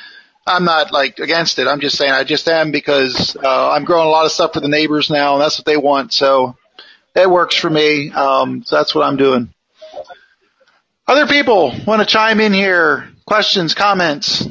I'm 0.47 0.65
not 0.65 0.93
like 0.93 1.19
against 1.19 1.59
it. 1.59 1.67
I'm 1.67 1.81
just 1.81 1.97
saying 1.97 2.13
I 2.13 2.25
just 2.25 2.49
am 2.49 2.73
because 2.73 3.37
uh, 3.43 3.71
I'm 3.71 3.85
growing 3.85 4.07
a 4.07 4.11
lot 4.11 4.27
of 4.27 4.33
stuff 4.33 4.53
for 4.53 4.61
the 4.61 4.69
neighbors 4.69 5.11
now, 5.11 5.35
and 5.35 5.43
that's 5.43 5.59
what 5.59 5.67
they 5.67 5.77
want. 5.77 6.13
So 6.13 6.57
it 7.15 7.29
works 7.31 7.55
for 7.55 7.71
me. 7.71 8.11
Um, 8.11 8.63
so 8.65 8.77
that's 8.77 8.95
what 8.95 9.05
I'm 9.05 9.17
doing. 9.17 9.53
Other 11.11 11.27
people 11.27 11.75
want 11.89 12.01
to 12.01 12.07
chime 12.07 12.39
in 12.39 12.53
here? 12.53 13.09
Questions, 13.27 13.75
comments? 13.75 14.47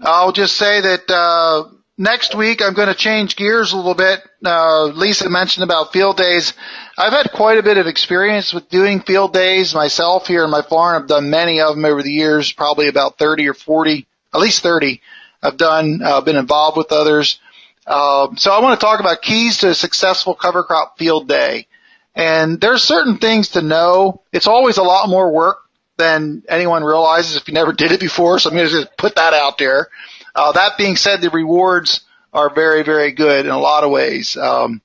I'll 0.00 0.30
just 0.30 0.56
say 0.56 0.80
that 0.80 1.10
uh, 1.10 1.70
next 1.98 2.36
week 2.36 2.62
I'm 2.62 2.74
going 2.74 2.86
to 2.86 2.94
change 2.94 3.34
gears 3.34 3.72
a 3.72 3.76
little 3.76 3.96
bit. 3.96 4.20
Uh, 4.44 4.84
Lisa 4.84 5.28
mentioned 5.28 5.64
about 5.64 5.92
field 5.92 6.18
days. 6.18 6.52
I've 6.96 7.12
had 7.12 7.32
quite 7.32 7.58
a 7.58 7.64
bit 7.64 7.78
of 7.78 7.88
experience 7.88 8.54
with 8.54 8.68
doing 8.68 9.00
field 9.00 9.32
days 9.32 9.74
myself 9.74 10.28
here 10.28 10.44
in 10.44 10.50
my 10.50 10.62
farm. 10.62 11.02
I've 11.02 11.08
done 11.08 11.30
many 11.30 11.60
of 11.60 11.74
them 11.74 11.84
over 11.84 12.04
the 12.04 12.12
years, 12.12 12.52
probably 12.52 12.86
about 12.86 13.18
30 13.18 13.48
or 13.48 13.54
40, 13.54 14.06
at 14.32 14.40
least 14.40 14.62
30. 14.62 15.00
I've 15.42 15.56
done, 15.56 15.98
uh, 16.00 16.20
been 16.20 16.36
involved 16.36 16.76
with 16.76 16.92
others. 16.92 17.40
Uh, 17.88 18.28
so 18.36 18.52
I 18.52 18.60
want 18.60 18.78
to 18.78 18.86
talk 18.86 19.00
about 19.00 19.20
keys 19.20 19.58
to 19.58 19.70
a 19.70 19.74
successful 19.74 20.36
cover 20.36 20.62
crop 20.62 20.96
field 20.96 21.26
day. 21.26 21.66
And 22.14 22.60
there's 22.60 22.82
certain 22.82 23.18
things 23.18 23.50
to 23.50 23.62
know. 23.62 24.22
It's 24.32 24.46
always 24.46 24.78
a 24.78 24.82
lot 24.82 25.08
more 25.08 25.32
work 25.32 25.58
than 25.96 26.42
anyone 26.48 26.84
realizes 26.84 27.36
if 27.36 27.48
you 27.48 27.54
never 27.54 27.72
did 27.76 27.92
it 27.92 28.00
before. 28.00 28.38
So 28.38 28.50
I'm 28.50 28.56
going 28.56 28.68
to 28.68 28.72
just 28.72 28.96
put 28.96 29.16
that 29.16 29.34
out 29.34 29.58
there. 29.58 29.88
Uh, 30.34 30.52
that 30.52 30.78
being 30.78 30.96
said, 30.96 31.20
the 31.20 31.30
rewards 31.30 32.00
are 32.32 32.52
very, 32.52 32.82
very 32.82 33.12
good 33.12 33.46
in 33.46 33.52
a 33.52 33.58
lot 33.58 33.84
of 33.84 33.90
ways. 33.90 34.36
Um, 34.36 34.82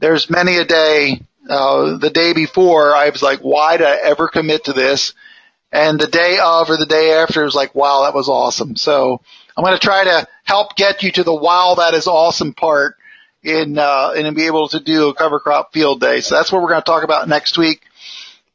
there's 0.00 0.30
many 0.30 0.56
a 0.56 0.64
day, 0.64 1.22
uh, 1.48 1.96
the 1.98 2.10
day 2.10 2.32
before 2.32 2.94
I 2.94 3.10
was 3.10 3.22
like, 3.22 3.40
why 3.40 3.76
did 3.76 3.86
I 3.86 3.96
ever 3.96 4.28
commit 4.28 4.64
to 4.64 4.72
this? 4.72 5.14
And 5.70 6.00
the 6.00 6.06
day 6.06 6.38
of 6.42 6.70
or 6.70 6.76
the 6.76 6.86
day 6.86 7.12
after 7.12 7.44
was 7.44 7.54
like, 7.54 7.74
wow, 7.74 8.02
that 8.02 8.14
was 8.14 8.28
awesome. 8.28 8.74
So 8.74 9.20
I'm 9.56 9.64
going 9.64 9.76
to 9.76 9.84
try 9.84 10.04
to 10.04 10.26
help 10.44 10.76
get 10.76 11.02
you 11.02 11.12
to 11.12 11.22
the 11.22 11.34
wow, 11.34 11.74
that 11.78 11.94
is 11.94 12.06
awesome 12.06 12.54
part 12.54 12.96
in, 13.48 13.78
uh, 13.78 14.12
and 14.16 14.36
be 14.36 14.46
able 14.46 14.68
to 14.68 14.80
do 14.80 15.08
a 15.08 15.14
cover 15.14 15.40
crop 15.40 15.72
field 15.72 16.00
day. 16.00 16.20
So 16.20 16.34
that's 16.34 16.52
what 16.52 16.62
we're 16.62 16.68
going 16.68 16.82
to 16.82 16.86
talk 16.86 17.04
about 17.04 17.28
next 17.28 17.58
week. 17.58 17.82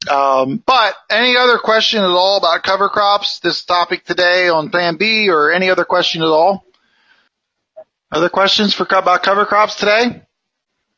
Um, 0.10 0.62
but 0.66 0.96
any 1.10 1.38
other 1.38 1.58
question 1.58 2.00
at 2.04 2.10
all 2.10 2.38
about 2.38 2.64
cover 2.64 2.90
crops, 2.90 3.40
this 3.40 3.64
topic 3.64 4.06
today 4.06 4.50
on 4.50 4.70
Plan 4.70 4.98
B 4.98 5.30
or 5.30 5.52
any 5.52 5.70
other 5.70 5.86
question 5.86 6.22
at 6.22 6.28
all? 6.28 6.66
Other 8.12 8.30
questions 8.30 8.74
for 8.74 8.86
about 8.92 9.24
cover 9.24 9.46
crops 9.46 9.76
today? 9.76 10.22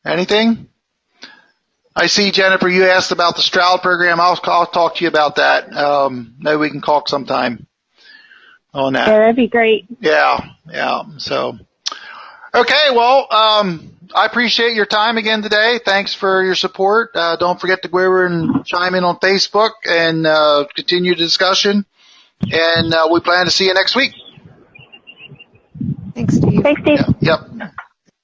Anything? 0.06 0.68
I 1.96 2.08
see 2.08 2.32
Jennifer, 2.32 2.68
you 2.68 2.86
asked 2.88 3.14
about 3.14 3.38
the 3.38 3.42
Stroud 3.42 3.82
program. 3.82 4.20
I'll, 4.20 4.38
I'll 4.44 4.66
talk 4.66 4.96
to 4.96 5.04
you 5.04 5.08
about 5.08 5.38
that. 5.38 5.72
Um, 5.74 6.36
maybe 6.40 6.58
we 6.58 6.70
can 6.70 6.82
talk 6.82 7.08
sometime 7.08 7.68
on 8.74 8.94
that. 8.94 9.08
Yeah, 9.08 9.20
that'd 9.20 9.36
be 9.38 9.48
great. 9.48 9.86
Yeah, 10.02 10.46
yeah. 10.70 11.04
So, 11.18 11.58
Okay, 12.56 12.92
well, 12.94 13.28
um, 13.34 13.92
I 14.16 14.26
appreciate 14.26 14.76
your 14.76 14.86
time 14.86 15.18
again 15.18 15.42
today. 15.42 15.78
Thanks 15.84 16.14
for 16.14 16.42
your 16.42 16.56
support. 16.56 17.12
Uh, 17.14 17.36
don't 17.36 17.60
forget 17.60 17.82
to 17.82 17.90
go 17.90 18.00
over 18.00 18.26
and 18.26 18.66
chime 18.66 18.96
in 18.96 19.04
on 19.04 19.18
Facebook 19.18 19.72
and 19.90 20.26
uh, 20.26 20.66
continue 20.74 21.16
the 21.16 21.18
discussion. 21.18 21.86
And 22.42 22.94
uh, 22.94 23.10
we 23.12 23.20
plan 23.20 23.44
to 23.44 23.52
see 23.52 23.66
you 23.66 23.74
next 23.74 23.98
week. 23.98 24.14
Thanks, 26.14 26.38
Steve. 26.38 26.62
Thanks, 26.64 26.82
Steve. 26.82 27.00
Yep. 27.20 27.42
yep. 27.58 27.72